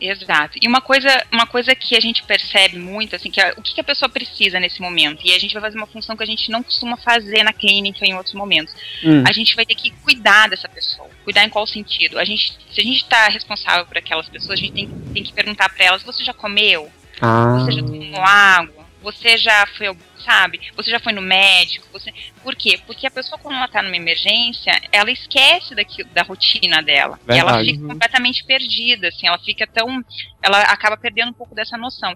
Exato. 0.00 0.58
E 0.60 0.66
uma 0.68 0.80
coisa, 0.80 1.08
uma 1.32 1.46
coisa 1.46 1.74
que 1.74 1.96
a 1.96 2.00
gente 2.00 2.22
percebe 2.24 2.78
muito, 2.78 3.14
assim, 3.16 3.30
que 3.30 3.40
é, 3.40 3.52
o 3.56 3.62
que, 3.62 3.74
que 3.74 3.80
a 3.80 3.84
pessoa 3.84 4.08
precisa 4.08 4.58
nesse 4.60 4.80
momento? 4.80 5.20
E 5.24 5.32
a 5.34 5.38
gente 5.38 5.52
vai 5.54 5.62
fazer 5.62 5.76
uma 5.78 5.86
função 5.86 6.16
que 6.16 6.22
a 6.22 6.26
gente 6.26 6.50
não 6.50 6.62
costuma 6.62 6.96
fazer 6.96 7.42
na 7.42 7.52
clínica 7.52 8.04
em 8.04 8.14
outros 8.14 8.34
momentos. 8.34 8.74
Hum. 9.04 9.22
A 9.26 9.32
gente 9.32 9.54
vai 9.54 9.64
ter 9.64 9.74
que 9.74 9.90
cuidar 9.90 10.48
dessa 10.48 10.68
pessoa. 10.68 11.08
Cuidar 11.24 11.44
em 11.44 11.48
qual 11.48 11.66
sentido? 11.66 12.18
A 12.18 12.24
gente, 12.24 12.56
se 12.72 12.80
a 12.80 12.84
gente 12.84 13.02
está 13.02 13.28
responsável 13.28 13.86
por 13.86 13.96
aquelas 13.96 14.28
pessoas, 14.28 14.58
a 14.58 14.62
gente 14.62 14.72
tem, 14.72 14.88
tem 15.14 15.22
que 15.22 15.32
perguntar 15.32 15.68
para 15.68 15.84
elas: 15.84 16.02
você 16.02 16.24
já 16.24 16.34
comeu? 16.34 16.90
Ah, 17.20 17.58
Você 17.60 17.72
já 17.72 17.82
tomou 17.82 18.20
água? 18.20 18.84
Você 19.02 19.36
já 19.38 19.66
foi, 19.76 19.86
ao- 19.86 19.96
sabe? 20.24 20.60
Você 20.76 20.90
já 20.90 20.98
foi 20.98 21.12
no 21.12 21.22
médico? 21.22 21.86
Você... 21.92 22.12
Por 22.42 22.54
quê? 22.56 22.80
Porque 22.86 23.06
a 23.06 23.10
pessoa, 23.10 23.38
quando 23.38 23.56
ela 23.56 23.68
tá 23.68 23.82
numa 23.82 23.96
emergência, 23.96 24.72
ela 24.90 25.10
esquece 25.10 25.74
daquilo, 25.74 26.08
da 26.10 26.22
rotina 26.22 26.82
dela. 26.82 27.18
E 27.28 27.32
ela 27.32 27.56
Verdade. 27.56 27.72
fica 27.72 27.86
completamente 27.86 28.44
perdida, 28.44 29.08
assim, 29.08 29.26
ela 29.26 29.38
fica 29.38 29.66
tão. 29.66 30.04
Ela 30.44 30.60
acaba 30.64 30.96
perdendo 30.96 31.30
um 31.30 31.32
pouco 31.32 31.54
dessa 31.54 31.76
noção. 31.78 32.14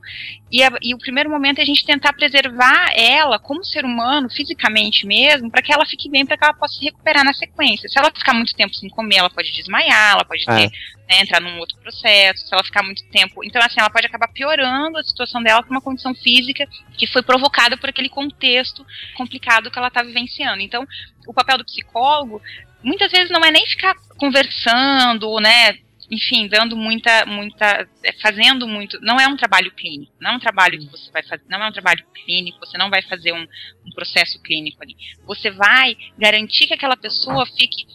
E, 0.52 0.62
a, 0.62 0.70
e 0.82 0.94
o 0.94 0.98
primeiro 0.98 1.30
momento 1.30 1.58
é 1.58 1.62
a 1.62 1.66
gente 1.66 1.84
tentar 1.84 2.12
preservar 2.12 2.92
ela 2.94 3.38
como 3.38 3.64
ser 3.64 3.86
humano, 3.86 4.28
fisicamente 4.28 5.06
mesmo, 5.06 5.50
para 5.50 5.62
que 5.62 5.72
ela 5.72 5.86
fique 5.86 6.10
bem, 6.10 6.26
para 6.26 6.36
que 6.36 6.44
ela 6.44 6.52
possa 6.52 6.74
se 6.74 6.84
recuperar 6.84 7.24
na 7.24 7.32
sequência. 7.32 7.88
Se 7.88 7.98
ela 7.98 8.10
ficar 8.10 8.34
muito 8.34 8.54
tempo 8.54 8.74
sem 8.74 8.90
comer, 8.90 9.16
ela 9.16 9.30
pode 9.30 9.50
desmaiar, 9.52 10.12
ela 10.12 10.24
pode 10.26 10.44
ter, 10.44 10.64
é. 10.64 10.68
né, 11.08 11.22
entrar 11.22 11.40
num 11.40 11.58
outro 11.58 11.78
processo. 11.78 12.46
Se 12.46 12.52
ela 12.52 12.62
ficar 12.62 12.82
muito 12.82 13.02
tempo, 13.10 13.42
então 13.42 13.62
assim, 13.62 13.80
ela 13.80 13.90
pode 13.90 14.06
acabar 14.06 14.28
piorando 14.28 14.98
a 14.98 15.02
situação 15.02 15.42
dela 15.42 15.62
com 15.62 15.70
uma 15.70 15.80
condição 15.80 16.14
física 16.14 16.68
que 16.98 17.06
foi 17.06 17.22
provocada 17.22 17.78
por 17.78 17.88
aquele 17.88 18.10
contexto 18.10 18.84
complicado 19.16 19.70
que 19.70 19.78
ela 19.78 19.88
está 19.88 20.02
vivenciando. 20.02 20.60
Então, 20.60 20.86
o 21.26 21.32
papel 21.32 21.58
do 21.58 21.64
psicólogo 21.64 22.42
muitas 22.82 23.10
vezes 23.10 23.30
não 23.30 23.44
é 23.44 23.50
nem 23.50 23.66
ficar 23.66 23.94
conversando, 24.18 25.40
né, 25.40 25.78
enfim, 26.10 26.48
dando 26.48 26.76
muita, 26.76 27.26
muita, 27.26 27.86
é, 28.02 28.12
fazendo 28.20 28.66
muito, 28.66 28.98
não 29.00 29.20
é 29.20 29.28
um 29.28 29.36
trabalho 29.36 29.70
clínico, 29.72 30.12
não 30.20 30.32
é 30.32 30.36
um 30.36 30.40
trabalho 30.40 30.78
que 30.78 30.86
você 30.86 31.10
vai 31.10 31.22
fazer, 31.22 31.44
não 31.48 31.62
é 31.62 31.68
um 31.68 31.72
trabalho 31.72 32.04
clínico, 32.14 32.58
você 32.58 32.78
não 32.78 32.88
vai 32.88 33.02
fazer 33.02 33.32
um, 33.32 33.46
um 33.84 33.90
processo 33.94 34.40
clínico 34.42 34.82
ali. 34.82 34.96
Você 35.26 35.50
vai 35.50 35.96
garantir 36.18 36.66
que 36.66 36.74
aquela 36.74 36.96
pessoa 36.96 37.44
fique 37.46 37.86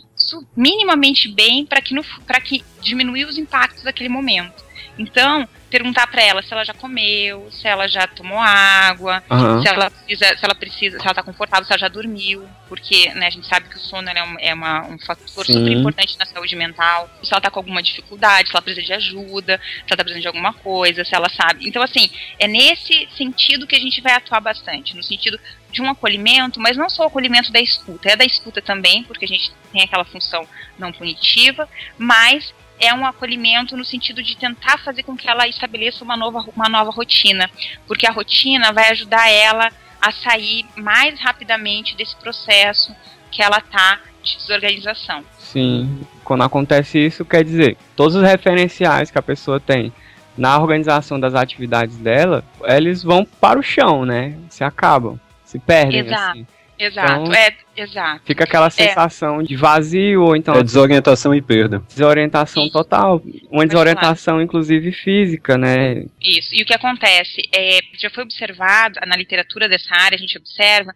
minimamente 0.55 1.27
bem 1.27 1.65
para 1.65 1.81
que, 1.81 1.95
que 2.41 2.63
diminuir 2.81 3.25
os 3.25 3.37
impactos 3.37 3.83
daquele 3.83 4.09
momento. 4.09 4.63
Então, 4.97 5.47
perguntar 5.73 6.05
para 6.05 6.21
ela 6.21 6.43
se 6.43 6.53
ela 6.53 6.63
já 6.63 6.73
comeu, 6.75 7.49
se 7.51 7.67
ela 7.67 7.87
já 7.87 8.05
tomou 8.05 8.37
água, 8.37 9.23
uhum. 9.27 9.59
se 9.59 9.67
ela 9.67 9.89
precisa, 9.89 10.37
se 10.37 10.45
ela 10.45 10.53
precisa, 10.53 10.99
se 10.99 11.03
ela 11.03 11.15
tá 11.15 11.23
confortável, 11.23 11.65
se 11.65 11.73
ela 11.73 11.79
já 11.79 11.87
dormiu, 11.87 12.47
porque 12.69 13.09
né, 13.15 13.25
a 13.25 13.29
gente 13.31 13.47
sabe 13.47 13.67
que 13.67 13.77
o 13.77 13.79
sono 13.79 14.07
é, 14.07 14.23
um, 14.23 14.35
é 14.39 14.53
uma, 14.53 14.85
um 14.85 14.99
fator 14.99 15.43
Sim. 15.43 15.53
super 15.53 15.71
importante 15.71 16.15
na 16.19 16.27
saúde 16.27 16.55
mental. 16.55 17.09
Se 17.23 17.33
ela 17.33 17.41
tá 17.41 17.49
com 17.49 17.57
alguma 17.57 17.81
dificuldade, 17.81 18.49
se 18.49 18.55
ela 18.55 18.61
precisa 18.61 18.85
de 18.85 18.93
ajuda, 18.93 19.59
se 19.63 19.85
ela 19.89 19.97
tá 19.97 20.03
precisando 20.03 20.21
de 20.21 20.27
alguma 20.27 20.53
coisa, 20.53 21.03
se 21.03 21.15
ela 21.15 21.27
sabe. 21.29 21.67
Então, 21.67 21.81
assim, 21.81 22.07
é 22.37 22.47
nesse 22.47 23.07
sentido 23.17 23.65
que 23.65 23.75
a 23.75 23.79
gente 23.79 23.99
vai 23.99 24.13
atuar 24.13 24.41
bastante, 24.41 24.95
no 24.95 25.01
sentido 25.01 25.39
de 25.71 25.81
um 25.81 25.89
acolhimento, 25.89 26.59
mas 26.59 26.77
não 26.77 26.87
só 26.87 27.01
o 27.01 27.07
acolhimento 27.07 27.51
da 27.51 27.59
escuta, 27.59 28.09
é 28.11 28.15
da 28.15 28.23
escuta 28.23 28.61
também, 28.61 29.03
porque 29.05 29.25
a 29.25 29.27
gente 29.27 29.51
tem 29.71 29.81
aquela 29.81 30.05
função 30.05 30.47
não 30.77 30.91
punitiva, 30.91 31.67
mas 31.97 32.53
é 32.83 32.93
um 32.93 33.05
acolhimento 33.05 33.77
no 33.77 33.85
sentido 33.85 34.21
de 34.21 34.35
tentar 34.35 34.77
fazer 34.79 35.03
com 35.03 35.15
que 35.15 35.29
ela 35.29 35.47
estabeleça 35.47 36.03
uma 36.03 36.17
nova, 36.17 36.43
uma 36.55 36.67
nova 36.67 36.91
rotina, 36.91 37.49
porque 37.87 38.05
a 38.05 38.11
rotina 38.11 38.73
vai 38.73 38.91
ajudar 38.91 39.29
ela 39.29 39.71
a 40.01 40.11
sair 40.11 40.65
mais 40.75 41.17
rapidamente 41.19 41.95
desse 41.95 42.15
processo 42.17 42.93
que 43.31 43.41
ela 43.41 43.61
tá 43.61 43.99
de 44.21 44.37
desorganização. 44.37 45.23
Sim, 45.39 46.05
quando 46.23 46.43
acontece 46.43 46.99
isso, 46.99 47.23
quer 47.23 47.43
dizer, 47.43 47.77
todos 47.95 48.15
os 48.15 48.23
referenciais 48.23 49.09
que 49.09 49.17
a 49.17 49.21
pessoa 49.21 49.59
tem 49.59 49.93
na 50.37 50.57
organização 50.59 51.19
das 51.19 51.35
atividades 51.35 51.97
dela, 51.97 52.43
eles 52.63 53.03
vão 53.03 53.25
para 53.25 53.59
o 53.59 53.63
chão, 53.63 54.05
né? 54.05 54.35
Se 54.49 54.63
acabam, 54.63 55.19
se 55.45 55.59
perdem. 55.59 55.99
Exato. 55.99 56.31
Assim. 56.31 56.47
Exato, 56.85 57.23
então, 57.23 57.33
é, 57.33 57.55
exato. 57.77 58.21
Fica 58.25 58.43
aquela 58.43 58.67
é. 58.67 58.69
sensação 58.69 59.41
é. 59.41 59.43
de 59.43 59.55
vazio, 59.55 60.23
ou 60.23 60.35
então. 60.35 60.55
É 60.55 60.63
desorientação 60.63 61.33
e 61.33 61.41
perda. 61.41 61.81
Desorientação 61.87 62.63
Isso. 62.63 62.73
total. 62.73 63.21
Uma 63.49 63.65
desorientação, 63.65 64.41
inclusive, 64.41 64.91
física, 64.91 65.57
né? 65.57 66.05
Isso. 66.21 66.53
E 66.53 66.63
o 66.63 66.65
que 66.65 66.73
acontece? 66.73 67.41
É, 67.53 67.79
já 67.97 68.09
foi 68.09 68.23
observado 68.23 68.99
na 69.07 69.15
literatura 69.15 69.69
dessa 69.69 69.95
área, 69.95 70.15
a 70.15 70.19
gente 70.19 70.37
observa 70.37 70.93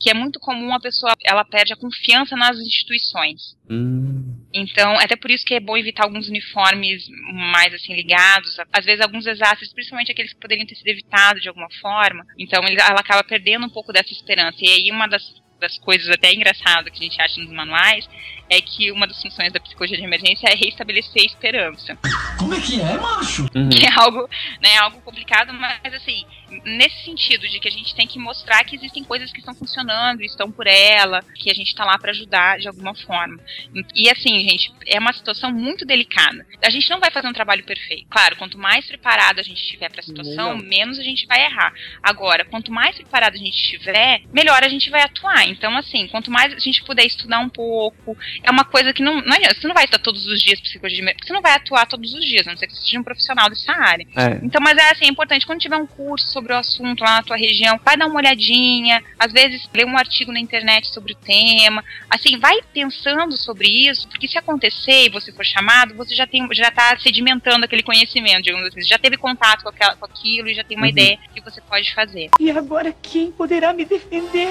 que 0.00 0.10
é 0.10 0.14
muito 0.14 0.40
comum 0.40 0.72
a 0.74 0.80
pessoa 0.80 1.14
ela 1.22 1.44
perde 1.44 1.74
a 1.74 1.76
confiança 1.76 2.34
nas 2.34 2.58
instituições. 2.58 3.54
Hum. 3.68 4.34
Então, 4.52 4.94
até 4.94 5.14
por 5.14 5.30
isso 5.30 5.44
que 5.44 5.54
é 5.54 5.60
bom 5.60 5.76
evitar 5.76 6.04
alguns 6.04 6.26
uniformes 6.26 7.06
mais 7.52 7.72
assim 7.74 7.94
ligados, 7.94 8.56
às 8.72 8.84
vezes 8.84 9.02
alguns 9.02 9.24
desastres, 9.24 9.72
principalmente 9.72 10.10
aqueles 10.10 10.32
que 10.32 10.40
poderiam 10.40 10.66
ter 10.66 10.74
sido 10.74 10.88
evitados 10.88 11.42
de 11.42 11.48
alguma 11.48 11.68
forma. 11.80 12.24
Então, 12.38 12.62
ela 12.64 13.00
acaba 13.00 13.22
perdendo 13.22 13.66
um 13.66 13.70
pouco 13.70 13.92
dessa 13.92 14.12
esperança. 14.12 14.56
E 14.60 14.68
aí 14.68 14.90
uma 14.90 15.06
das 15.06 15.22
das 15.60 15.78
coisas 15.78 16.08
até 16.08 16.32
engraçadas 16.32 16.92
que 16.92 16.98
a 16.98 17.02
gente 17.08 17.20
acha 17.20 17.40
nos 17.40 17.52
manuais 17.52 18.08
é 18.50 18.60
que 18.60 18.90
uma 18.90 19.06
das 19.06 19.22
funções 19.22 19.52
da 19.52 19.60
psicologia 19.60 19.96
de 19.96 20.02
emergência 20.02 20.48
é 20.48 20.56
restabelecer 20.56 21.22
a 21.22 21.26
esperança. 21.26 21.98
Como 22.36 22.52
é 22.52 22.60
que 22.60 22.80
é, 22.80 22.98
macho? 22.98 23.46
Uhum. 23.54 23.68
Que 23.68 23.86
é 23.86 23.92
algo, 23.94 24.28
né, 24.60 24.76
algo 24.78 25.00
complicado, 25.02 25.52
mas 25.52 25.94
assim, 25.94 26.24
nesse 26.64 27.04
sentido 27.04 27.48
de 27.48 27.60
que 27.60 27.68
a 27.68 27.70
gente 27.70 27.94
tem 27.94 28.08
que 28.08 28.18
mostrar 28.18 28.64
que 28.64 28.74
existem 28.74 29.04
coisas 29.04 29.30
que 29.30 29.38
estão 29.38 29.54
funcionando, 29.54 30.22
estão 30.22 30.50
por 30.50 30.66
ela, 30.66 31.22
que 31.36 31.48
a 31.48 31.54
gente 31.54 31.68
está 31.68 31.84
lá 31.84 31.96
para 31.96 32.10
ajudar 32.10 32.58
de 32.58 32.66
alguma 32.66 32.92
forma. 32.94 33.38
E 33.94 34.10
assim, 34.10 34.40
gente, 34.48 34.72
é 34.86 34.98
uma 34.98 35.12
situação 35.12 35.52
muito 35.52 35.86
delicada. 35.86 36.44
A 36.60 36.70
gente 36.70 36.90
não 36.90 36.98
vai 36.98 37.10
fazer 37.12 37.28
um 37.28 37.32
trabalho 37.32 37.62
perfeito. 37.62 38.06
Claro, 38.10 38.36
quanto 38.36 38.58
mais 38.58 38.84
preparado 38.86 39.38
a 39.38 39.44
gente 39.44 39.62
estiver 39.62 39.90
para 39.90 40.00
a 40.00 40.04
situação, 40.04 40.56
menos 40.58 40.98
a 40.98 41.04
gente 41.04 41.24
vai 41.26 41.44
errar. 41.44 41.72
Agora, 42.02 42.44
quanto 42.44 42.72
mais 42.72 42.96
preparado 42.96 43.34
a 43.34 43.38
gente 43.38 43.54
estiver, 43.54 44.22
melhor 44.32 44.64
a 44.64 44.68
gente 44.68 44.90
vai 44.90 45.02
atuar. 45.02 45.46
Então, 45.50 45.76
assim, 45.76 46.06
quanto 46.08 46.30
mais 46.30 46.52
a 46.54 46.58
gente 46.58 46.82
puder 46.84 47.04
estudar 47.04 47.40
um 47.40 47.48
pouco, 47.48 48.16
é 48.42 48.50
uma 48.50 48.64
coisa 48.64 48.92
que 48.92 49.02
não, 49.02 49.20
não 49.20 49.32
adianta. 49.34 49.60
Você 49.60 49.68
não 49.68 49.74
vai 49.74 49.84
estar 49.84 49.98
todos 49.98 50.26
os 50.26 50.40
dias 50.40 50.60
psicologia, 50.60 51.04
porque 51.14 51.26
você 51.26 51.32
não 51.32 51.42
vai 51.42 51.54
atuar 51.54 51.86
todos 51.86 52.12
os 52.14 52.24
dias, 52.24 52.46
a 52.46 52.50
não 52.50 52.58
ser 52.58 52.66
que 52.66 52.74
você 52.74 52.82
seja 52.82 53.00
um 53.00 53.04
profissional 53.04 53.48
dessa 53.48 53.72
área. 53.72 54.06
É. 54.16 54.40
Então, 54.42 54.60
mas 54.62 54.76
é 54.78 54.92
assim, 54.92 55.06
é 55.06 55.08
importante, 55.08 55.46
quando 55.46 55.60
tiver 55.60 55.76
um 55.76 55.86
curso 55.86 56.26
sobre 56.28 56.52
o 56.52 56.56
assunto 56.56 57.02
lá 57.02 57.16
na 57.16 57.22
tua 57.22 57.36
região, 57.36 57.78
vai 57.84 57.96
dar 57.96 58.06
uma 58.06 58.16
olhadinha, 58.16 59.02
às 59.18 59.32
vezes 59.32 59.68
lê 59.74 59.84
um 59.84 59.96
artigo 59.96 60.32
na 60.32 60.40
internet 60.40 60.88
sobre 60.88 61.12
o 61.12 61.16
tema, 61.16 61.84
assim, 62.08 62.38
vai 62.38 62.60
pensando 62.72 63.36
sobre 63.36 63.68
isso, 63.68 64.08
porque 64.08 64.28
se 64.28 64.38
acontecer 64.38 65.06
e 65.06 65.08
você 65.10 65.32
for 65.32 65.44
chamado, 65.44 65.94
você 65.94 66.14
já 66.14 66.26
tem, 66.26 66.46
já 66.52 66.70
tá 66.70 66.96
sedimentando 66.98 67.64
aquele 67.64 67.82
conhecimento, 67.82 68.42
digamos 68.42 68.66
assim, 68.66 68.82
já 68.82 68.98
teve 68.98 69.16
contato 69.16 69.62
com, 69.62 69.68
aquela, 69.68 69.96
com 69.96 70.04
aquilo 70.04 70.48
e 70.48 70.54
já 70.54 70.64
tem 70.64 70.76
uma 70.76 70.86
uhum. 70.86 70.92
ideia 70.92 71.18
que 71.34 71.40
você 71.40 71.60
pode 71.60 71.94
fazer. 71.94 72.30
E 72.38 72.50
agora 72.50 72.94
quem 73.02 73.30
poderá 73.30 73.72
me 73.72 73.84
defender? 73.84 74.50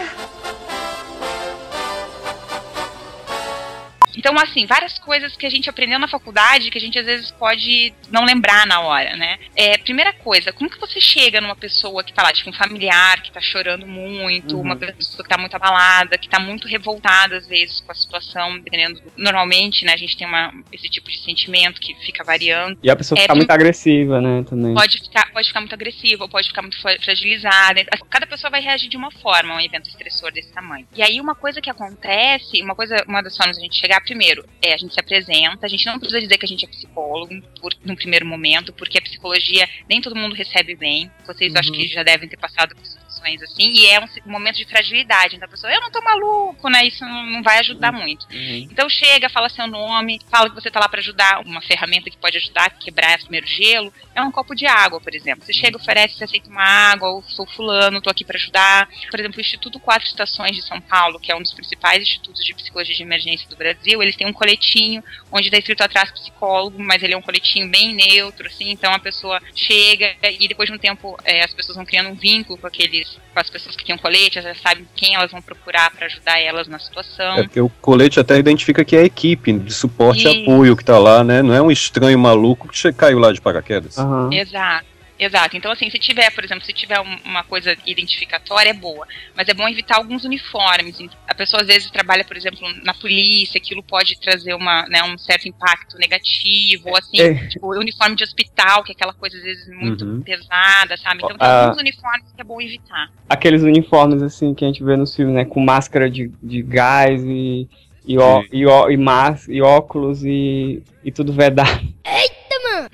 Então, 4.20 4.38
assim, 4.38 4.66
várias 4.66 5.00
coisas 5.00 5.38
que 5.38 5.46
a 5.46 5.50
gente 5.50 5.70
aprendeu 5.70 5.98
na 5.98 6.10
faculdade 6.10 6.70
que 6.70 6.78
a 6.78 6.82
gente 6.82 7.00
às 7.00 7.06
vezes 7.06 7.32
pode 7.32 7.94
não 8.12 8.26
lembrar 8.26 8.68
na 8.68 8.82
hora, 8.82 9.16
né? 9.16 9.40
É, 9.56 9.78
primeira 9.78 10.12
coisa, 10.12 10.52
como 10.52 10.70
que 10.70 10.78
você 10.78 11.00
chega 11.00 11.40
numa 11.40 11.56
pessoa 11.56 12.04
que 12.04 12.12
tá 12.12 12.22
lá, 12.22 12.34
tipo, 12.34 12.50
um 12.50 12.54
familiar 12.54 13.22
que 13.22 13.32
tá 13.32 13.40
chorando 13.40 13.88
muito, 13.88 14.58
uhum. 14.58 14.62
uma 14.62 14.76
pessoa 14.76 15.24
que 15.24 15.30
tá 15.30 15.38
muito 15.38 15.56
abalada, 15.56 16.18
que 16.18 16.28
tá 16.28 16.38
muito 16.38 16.68
revoltada 16.68 17.38
às 17.38 17.48
vezes 17.48 17.80
com 17.80 17.94
a 17.94 17.96
situação, 17.96 18.60
dependendo. 18.60 19.02
Normalmente, 19.16 19.86
né, 19.86 19.94
a 19.94 19.98
gente 19.98 20.18
tem 20.18 20.28
uma, 20.28 20.54
esse 20.74 20.90
tipo 20.90 21.10
de 21.10 21.18
sentimento 21.20 21.80
que 21.80 21.96
fica 22.06 22.22
variando. 22.22 22.78
E 22.84 22.92
a 22.92 22.96
pessoa 22.98 23.18
é, 23.18 23.22
fica 23.22 23.36
muito 23.36 23.52
agressiva, 23.52 24.20
né, 24.20 24.44
também. 24.44 24.74
Pode 24.74 25.00
ficar, 25.00 25.32
pode 25.32 25.48
ficar 25.48 25.62
muito 25.62 25.74
agressiva, 25.74 26.28
pode 26.28 26.50
ficar 26.50 26.62
muito 26.62 26.78
fragilizada. 26.82 27.86
Cada 28.10 28.28
pessoa 28.28 28.52
vai 28.52 28.60
reagir 28.60 28.90
de 28.90 28.98
uma 28.98 29.12
forma 29.12 29.54
a 29.54 29.58
um 29.58 29.62
evento 29.62 29.90
estressor 29.90 30.34
desse 30.34 30.52
tamanho. 30.52 30.86
E 30.94 31.02
aí, 31.02 31.22
uma 31.22 31.36
coisa 31.36 31.62
que 31.62 31.70
acontece, 31.70 32.62
uma 32.62 32.76
coisa, 32.76 33.02
uma 33.08 33.22
das 33.22 33.38
formas 33.38 33.56
de 33.56 33.62
a 33.62 33.64
gente 33.64 33.80
chegar 33.80 33.98
primeiro, 34.10 34.44
é 34.60 34.74
a 34.74 34.78
gente 34.78 34.92
se 34.92 35.00
apresenta, 35.00 35.68
a 35.68 35.70
gente 35.70 35.86
não 35.86 36.00
precisa 36.00 36.20
dizer 36.20 36.38
que 36.38 36.46
a 36.46 36.48
gente 36.48 36.66
é 36.66 36.68
psicólogo 36.68 37.40
por, 37.62 37.72
num 37.86 37.96
primeiro 37.96 38.26
momento, 38.26 38.74
porque 38.74 38.98
a 38.98 39.02
psicologia 39.02 39.70
nem 39.88 40.02
todo 40.02 40.16
mundo 40.16 40.34
recebe 40.34 40.76
bem. 40.76 41.12
Vocês 41.28 41.54
uhum. 41.54 41.60
acho 41.60 41.72
que 41.72 41.88
já 41.88 42.02
devem 42.02 42.28
ter 42.28 42.38
passado 42.38 42.76
por 42.76 42.84
situações 43.20 43.42
assim, 43.44 43.72
e 43.74 43.88
é 43.88 44.00
um, 44.00 44.06
um, 44.26 44.32
momento 44.32 44.58
de 44.58 44.66
fragilidade. 44.66 45.36
Então 45.36 45.48
a 45.48 45.52
pessoa, 45.52 45.72
eu 45.72 45.82
não 45.82 45.92
tô 45.92 46.02
maluco, 46.02 46.70
né? 46.70 46.86
Isso 46.86 47.04
não, 47.04 47.26
não 47.26 47.44
vai 47.44 47.60
ajudar 47.60 47.94
uhum. 47.94 48.02
muito. 48.02 48.26
Uhum. 48.32 48.68
Então 48.72 48.90
chega, 48.90 49.30
fala 49.30 49.50
seu 49.50 49.68
nome, 49.68 50.22
fala 50.30 50.50
que 50.50 50.56
você 50.56 50.72
tá 50.72 50.80
lá 50.80 50.88
para 50.88 51.00
ajudar, 51.00 51.42
uma 51.46 51.62
ferramenta 51.62 52.10
que 52.10 52.18
pode 52.18 52.38
ajudar 52.38 52.66
a 52.66 52.70
quebrar 52.70 53.16
esse 53.16 53.24
primeiro 53.24 53.48
gelo, 53.48 53.94
é 54.16 54.22
um 54.22 54.32
copo 54.32 54.56
de 54.56 54.66
água, 54.66 55.00
por 55.00 55.14
exemplo. 55.14 55.46
Você 55.46 55.54
chega, 55.54 55.78
oferece, 55.78 56.16
você 56.16 56.24
aceita 56.24 56.50
uma 56.50 56.64
água, 56.64 57.10
ou 57.10 57.24
sou 57.24 57.46
fulano, 57.46 58.02
tô 58.02 58.10
aqui 58.10 58.24
para 58.24 58.38
ajudar. 58.38 58.90
Por 59.10 59.20
exemplo, 59.20 59.38
o 59.38 59.42
Instituto 59.42 59.80
Quatro 59.80 60.08
Estações 60.08 60.56
de 60.56 60.62
São 60.62 60.80
Paulo, 60.82 61.20
que 61.20 61.32
é 61.32 61.36
um 61.36 61.42
dos 61.42 61.54
principais 61.54 62.02
institutos 62.02 62.44
de 62.44 62.54
psicologia 62.54 62.96
de 62.96 63.04
emergência 63.04 63.48
do 63.50 63.56
Brasil, 63.56 64.02
eles 64.02 64.16
têm 64.16 64.28
um 64.28 64.34
coletinho 64.34 65.04
onde 65.32 65.48
está 65.48 65.58
escrito 65.58 65.82
atrás 65.82 66.12
psicólogo, 66.12 66.82
mas 66.82 67.04
ele 67.04 67.14
é 67.14 67.18
um 67.18 67.22
coletinho 67.22 67.70
bem 67.70 67.94
neutro, 67.94 68.48
assim, 68.48 68.70
então 68.70 68.94
a 68.94 69.00
pessoa 69.00 69.42
chega 69.56 70.16
e 70.40 70.48
depois 70.48 70.70
de 70.70 70.76
um 70.76 70.78
tempo 70.78 71.18
é, 71.24 71.44
as 71.44 71.54
pessoas 71.54 71.76
vão 71.76 71.86
criando 71.86 72.10
um 72.10 72.16
vínculo 72.16 72.58
com 72.58 72.68
aqueles 72.68 73.09
com 73.34 73.40
as 73.40 73.50
pessoas 73.50 73.76
que 73.76 73.86
têm 73.86 73.96
um 73.96 73.98
colete, 73.98 74.42
já 74.42 74.54
sabem 74.56 74.86
quem 74.96 75.16
elas 75.16 75.32
vão 75.32 75.42
procurar 75.42 75.92
para 75.92 76.06
ajudar 76.08 76.40
elas 76.40 76.68
na 76.68 76.80
situação. 76.80 77.38
É 77.38 77.44
porque 77.44 77.62
o 77.62 77.70
colete 77.82 78.20
até 78.20 78.38
identifica 78.38 78.84
que 78.84 78.96
é 78.96 79.02
a 79.02 79.06
equipe 79.06 79.54
de 79.54 79.74
suporte 79.74 80.28
e 80.28 80.44
apoio 80.44 80.76
que 80.76 80.84
tá 80.84 80.98
lá, 80.98 81.24
né? 81.24 81.42
Não 81.42 81.54
é 81.54 81.62
um 81.62 81.72
estranho 81.72 82.20
maluco 82.20 82.68
que 82.68 82.94
caiu 82.94 83.20
lá 83.20 83.32
de 83.32 83.42
paraquedas. 83.42 83.98
Uhum. 83.98 84.32
Exato. 84.34 84.86
Exato. 85.20 85.58
Então, 85.58 85.70
assim, 85.70 85.90
se 85.90 86.00
tiver, 86.00 86.32
por 86.32 86.46
exemplo, 86.46 86.64
se 86.64 86.72
tiver 86.72 86.98
uma 87.26 87.44
coisa 87.44 87.76
identificatória, 87.86 88.70
é 88.70 88.74
boa. 88.74 89.06
Mas 89.36 89.50
é 89.50 89.54
bom 89.54 89.68
evitar 89.68 89.98
alguns 89.98 90.24
uniformes. 90.24 90.98
A 91.28 91.36
pessoa, 91.36 91.62
às 91.62 91.68
vezes, 91.68 91.92
trabalha, 91.92 92.24
por 92.24 92.38
exemplo, 92.38 92.60
na 92.84 92.94
polícia, 92.94 93.58
aquilo 93.58 93.84
pode 93.84 94.18
trazer 94.22 94.54
uma, 94.54 94.88
né, 94.88 95.04
um 95.04 95.18
certo 95.18 95.48
impacto 95.50 95.98
negativo. 95.98 96.90
Ou, 96.90 96.98
assim, 96.98 97.20
é. 97.20 97.48
tipo, 97.50 97.68
o 97.68 97.78
uniforme 97.78 98.16
de 98.16 98.24
hospital, 98.24 98.82
que 98.82 98.94
é 98.94 98.96
aquela 98.96 99.14
coisa, 99.14 99.36
às 99.36 99.44
vezes, 99.44 99.68
muito 99.68 100.06
uhum. 100.06 100.22
pesada, 100.22 100.96
sabe? 100.96 101.18
Então, 101.18 101.38
tem 101.38 101.48
ah, 101.48 101.66
alguns 101.66 101.82
uniformes 101.82 102.32
que 102.34 102.42
é 102.42 102.44
bom 102.46 102.62
evitar. 102.62 103.12
Aqueles 103.28 103.62
uniformes, 103.62 104.22
assim, 104.22 104.54
que 104.54 104.64
a 104.64 104.68
gente 104.68 104.82
vê 104.82 104.96
nos 104.96 105.14
filmes, 105.14 105.36
né? 105.36 105.44
Com 105.44 105.60
máscara 105.60 106.10
de, 106.10 106.32
de 106.42 106.62
gás 106.62 107.22
e... 107.26 107.68
E, 108.06 108.18
ó, 108.18 108.42
e, 108.52 108.66
ó, 108.66 108.90
e, 108.90 108.98
mas, 108.98 109.48
e 109.48 109.62
óculos 109.62 110.24
e, 110.24 110.82
e 111.04 111.12
tudo 111.12 111.32
vedado. 111.32 111.70
Eita, 112.04 112.39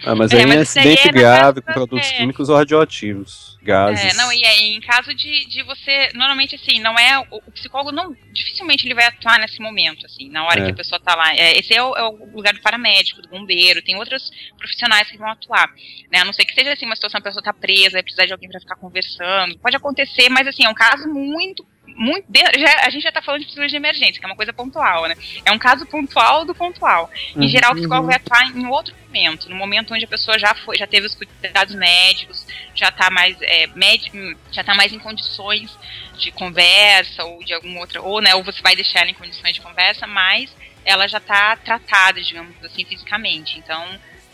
Ah, 0.06 0.16
mas 0.16 0.32
É, 0.32 0.38
aí 0.38 0.42
é 0.44 0.46
mas 0.46 0.56
aí 0.56 0.62
acidente 0.62 1.08
é 1.08 1.12
grave 1.12 1.62
com 1.62 1.74
produtos 1.74 2.08
é. 2.08 2.18
químicos 2.18 2.50
ou 2.50 2.56
radioativos. 2.58 3.56
Gases. 3.62 4.14
É, 4.14 4.18
não, 4.18 4.32
e 4.32 4.46
aí, 4.46 4.76
em 4.76 4.80
caso 4.82 5.12
de, 5.16 5.46
de 5.48 5.64
você, 5.64 6.12
normalmente 6.14 6.54
assim, 6.54 6.80
não 6.80 6.94
é, 7.00 7.18
o, 7.32 7.38
o 7.48 7.52
psicólogo 7.52 7.92
não, 7.92 8.16
dificilmente 8.32 8.86
ele 8.86 8.94
vai 8.94 9.06
atuar 9.06 9.40
nesse 9.40 9.60
momento, 9.60 10.06
assim, 10.06 10.30
na 10.30 10.46
hora 10.46 10.62
É. 10.62 10.66
que 10.66 10.72
a 10.72 10.76
pessoa 10.76 11.00
tá 11.00 11.16
lá, 11.16 11.34
É, 11.36 11.58
esse 11.58 11.74
é 11.74 11.82
o, 11.82 11.96
é 11.96 12.04
o 12.04 12.30
lugar 12.36 12.54
do 12.54 12.62
paramédico, 12.62 13.24
do 13.24 13.30
bombeiro, 13.30 13.82
tem 13.82 13.96
outros 13.96 14.30
profissionais 14.58 15.10
que 15.10 15.18
vão 15.18 15.30
atuar, 15.30 15.68
né, 16.12 16.20
a 16.20 16.26
não 16.26 16.34
ser 16.34 16.46
que 16.46 16.54
seja 16.54 16.74
assim, 16.74 16.86
uma 16.86 16.96
situação, 16.96 17.18
a 17.20 17.24
pessoa 17.24 17.42
tá 17.42 17.54
presa, 17.54 17.92
vai 17.94 18.04
precisar 18.04 18.28
de 18.28 18.34
alguém 18.34 18.50
pra 18.50 18.60
ficar 18.60 18.76
conversando, 18.76 19.58
pode 19.58 19.76
acontecer, 19.76 20.30
mas 20.30 20.48
assim, 20.48 20.64
é 20.66 20.70
um 20.70 20.74
caso 20.76 21.08
muito 21.10 21.66
muito 21.96 22.26
já- 22.60 22.86
a 22.86 22.90
gente 22.90 23.04
já 23.04 23.12
tá 23.12 23.22
falando 23.22 23.40
de 23.42 23.46
psicologia 23.48 23.80
de 23.80 23.84
emergência, 23.84 24.20
que 24.20 24.26
é 24.26 24.30
uma 24.30 24.36
coisa 24.36 24.52
pontual, 24.52 25.08
né? 25.08 25.16
É 25.46 25.52
um 25.52 25.58
caso 25.58 25.86
pontual 25.86 26.44
do 26.46 26.54
pontual. 26.54 27.10
Em 27.36 27.48
geral, 27.48 27.72
o 27.72 27.76
psicólogo 27.76 28.08
vai 28.08 28.16
atuar 28.18 28.56
em 28.56 28.68
outro 28.68 28.94
momento, 29.06 29.50
no 29.50 29.56
momento 29.56 29.94
onde 29.94 30.04
a 30.04 30.08
pessoa 30.08 30.38
já 30.38 30.54
foi, 30.54 30.78
já 30.78 30.86
teve 30.86 31.08
os 31.08 31.16
cuidados 31.16 31.74
médicos, 31.74 32.46
já 32.76 32.92
tá 32.92 33.10
mais 33.10 33.38
é, 33.42 33.68
hum, 34.14 34.36
já 34.52 34.64
tá 34.64 34.76
mais 34.76 34.92
em 34.92 35.00
condições 35.00 35.76
de 36.18 36.32
conversa 36.32 37.24
ou 37.24 37.44
de 37.44 37.54
alguma 37.54 37.80
outra, 37.80 38.02
ou 38.02 38.22
né, 38.22 38.36
ou 38.36 38.44
você 38.44 38.62
vai 38.62 38.76
deixar 38.76 39.00
ela 39.02 39.12
em 39.12 39.14
condições 39.16 39.54
de 39.54 39.62
conversa, 39.62 40.06
mas 40.06 40.54
ela 40.84 41.08
já 41.08 41.20
tá 41.20 41.56
tratada, 41.56 42.22
digamos 42.22 42.54
assim, 42.64 42.84
fisicamente. 42.86 43.58
Então, 43.58 43.84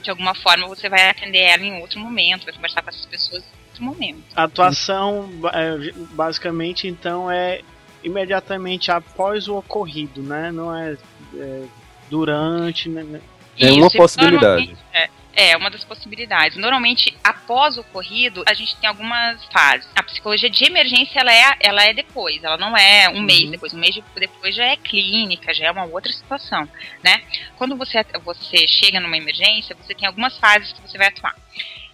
de 0.01 0.09
alguma 0.09 0.33
forma 0.33 0.67
você 0.67 0.89
vai 0.89 1.09
atender 1.09 1.39
ela 1.39 1.63
em 1.63 1.79
outro 1.79 1.99
momento, 1.99 2.43
vai 2.45 2.53
conversar 2.53 2.81
com 2.81 2.89
essas 2.89 3.05
pessoas 3.05 3.43
momento. 3.81 4.23
A 4.35 4.43
atuação, 4.43 5.29
é, 5.53 5.91
basicamente, 6.13 6.87
então, 6.87 7.29
é 7.31 7.61
imediatamente 8.03 8.91
após 8.91 9.47
o 9.47 9.57
ocorrido, 9.57 10.21
né? 10.23 10.51
Não 10.51 10.75
é, 10.75 10.97
é 11.35 11.63
durante, 12.09 12.89
né? 12.89 13.03
né? 13.03 13.21
É 13.59 13.71
uma 13.71 13.87
Isso, 13.87 13.97
possibilidade. 13.97 14.65
normalmente- 14.67 14.77
É, 14.93 15.09
é 15.51 15.57
uma 15.57 15.69
das 15.69 15.83
possibilidades. 15.83 16.57
Normalmente, 16.57 17.15
após 17.23 17.77
o 17.77 17.81
ocorrido, 17.81 18.43
a 18.47 18.53
gente 18.53 18.75
tem 18.77 18.89
algumas 18.89 19.43
fases. 19.45 19.87
A 19.95 20.01
psicologia 20.03 20.49
de 20.49 20.63
emergência, 20.65 21.19
ela 21.19 21.31
é, 21.33 21.55
ela 21.59 21.83
é 21.85 21.93
depois, 21.93 22.43
ela 22.43 22.57
não 22.57 22.75
é 22.75 23.07
um 23.09 23.21
mês 23.21 23.49
depois. 23.51 23.73
Um 23.73 23.77
mês 23.77 23.93
de- 23.93 24.03
depois 24.15 24.55
já 24.55 24.65
é 24.65 24.75
clínica, 24.75 25.53
já 25.53 25.65
é 25.67 25.71
uma 25.71 25.85
outra 25.85 26.11
situação, 26.11 26.67
né? 27.03 27.21
Quando 27.55 27.77
você, 27.77 28.03
você 28.25 28.67
chega 28.67 28.99
numa 28.99 29.15
emergência, 29.15 29.75
você 29.75 29.93
tem 29.93 30.07
algumas 30.07 30.37
fases 30.37 30.73
que 30.73 30.81
você 30.81 30.97
vai 30.97 31.07
atuar. 31.07 31.35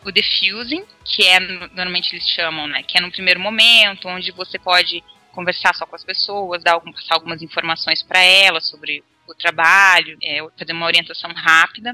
O 0.08 0.12
diffusing, 0.12 0.86
que 1.04 1.24
é, 1.26 1.38
no- 1.38 1.68
normalmente 1.68 2.16
eles 2.16 2.26
chamam, 2.30 2.66
né? 2.66 2.82
Que 2.82 2.98
é 2.98 3.02
no 3.02 3.12
primeiro 3.12 3.42
momento, 3.42 4.08
onde 4.08 4.32
você 4.32 4.58
pode 4.58 5.04
conversar 5.34 5.76
só 5.76 5.86
com 5.86 5.98
as 5.98 6.04
pessoas, 6.06 6.64
dar 6.64 6.76
algum, 6.76 6.94
passar 6.94 7.16
algumas 7.16 7.42
informações 7.44 8.02
para 8.02 8.24
elas 8.24 8.70
sobre 8.70 9.04
o 9.28 9.34
trabalho, 9.36 10.18
é, 10.24 10.38
fazer 10.58 10.72
uma 10.72 10.86
orientação 10.86 11.30
rápida. 11.34 11.94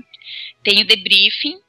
Tem 0.64 0.80
o 0.84 0.86
debriefing, 0.86 1.60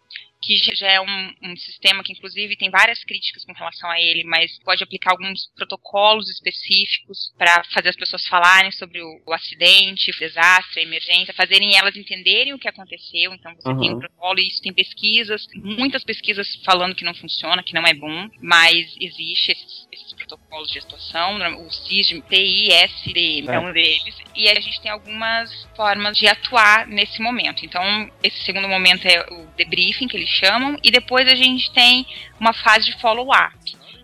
que 0.45 0.57
já 0.77 0.89
é 0.89 1.01
um, 1.01 1.35
um 1.43 1.57
sistema 1.57 2.03
que, 2.03 2.13
inclusive, 2.13 2.57
tem 2.57 2.71
várias 2.71 3.03
críticas 3.05 3.45
com 3.45 3.53
relação 3.53 3.91
a 3.91 4.01
ele, 4.01 4.25
mas 4.25 4.59
pode 4.65 4.83
aplicar 4.83 5.13
alguns 5.13 5.47
protocolos 5.57 6.29
específicos 6.31 7.33
para 7.39 7.63
fazer 7.73 7.89
as 7.91 7.97
pessoas 7.97 8.27
falarem 8.27 8.71
sobre 8.73 9.01
o, 9.03 9.23
o 9.27 9.33
acidente, 9.33 10.11
o 10.11 10.19
desastre, 10.19 10.81
a 10.81 10.83
emergência, 10.83 11.33
fazerem 11.35 11.77
elas 11.77 11.97
entenderem 11.97 12.53
o 12.53 12.59
que 12.59 12.69
aconteceu. 12.69 13.33
Então, 13.33 13.55
você 13.55 13.63
tem 13.63 13.91
um 13.91 13.95
Uhum. 13.95 13.99
protocolo 14.01 14.39
e 14.41 14.49
isso 14.49 14.61
tem 14.63 14.73
pesquisas, 14.73 15.47
muitas 15.55 16.03
pesquisas 16.05 16.47
falando 16.65 16.95
que 16.95 17.05
não 17.05 17.15
funciona, 17.15 17.63
que 17.63 17.75
não 17.75 17.87
é 17.87 17.95
bom, 17.95 18.29
mas 18.41 18.95
existe 19.01 19.53
esses, 19.53 19.89
esses 19.93 20.13
protocolos 20.15 20.71
de 20.71 20.79
atuação, 20.79 21.37
o 21.67 21.71
CISM, 21.71 22.21
TISD 22.29 23.49
é 23.49 23.55
É. 23.55 23.59
um 23.59 23.73
deles, 23.73 24.15
e 24.35 24.49
a 24.49 24.61
gente 24.61 24.81
tem 24.81 24.91
algumas 24.91 25.51
formas 25.77 26.17
de 26.17 26.27
atuar 26.27 26.87
nesse 26.87 27.21
momento. 27.23 27.65
Então, 27.65 27.83
esse 28.23 28.43
segundo 28.45 28.69
momento 28.69 29.07
é 29.07 29.21
o 29.33 29.47
debriefing, 29.57 30.09
que 30.09 30.17
eles 30.17 30.29
chamam, 30.35 30.77
e 30.83 30.91
depois 30.91 31.27
a 31.29 31.35
gente 31.35 31.73
tem 31.73 32.07
uma 32.39 32.53
fase 32.53 32.87
de 32.87 33.01
follow-up. 33.01 33.55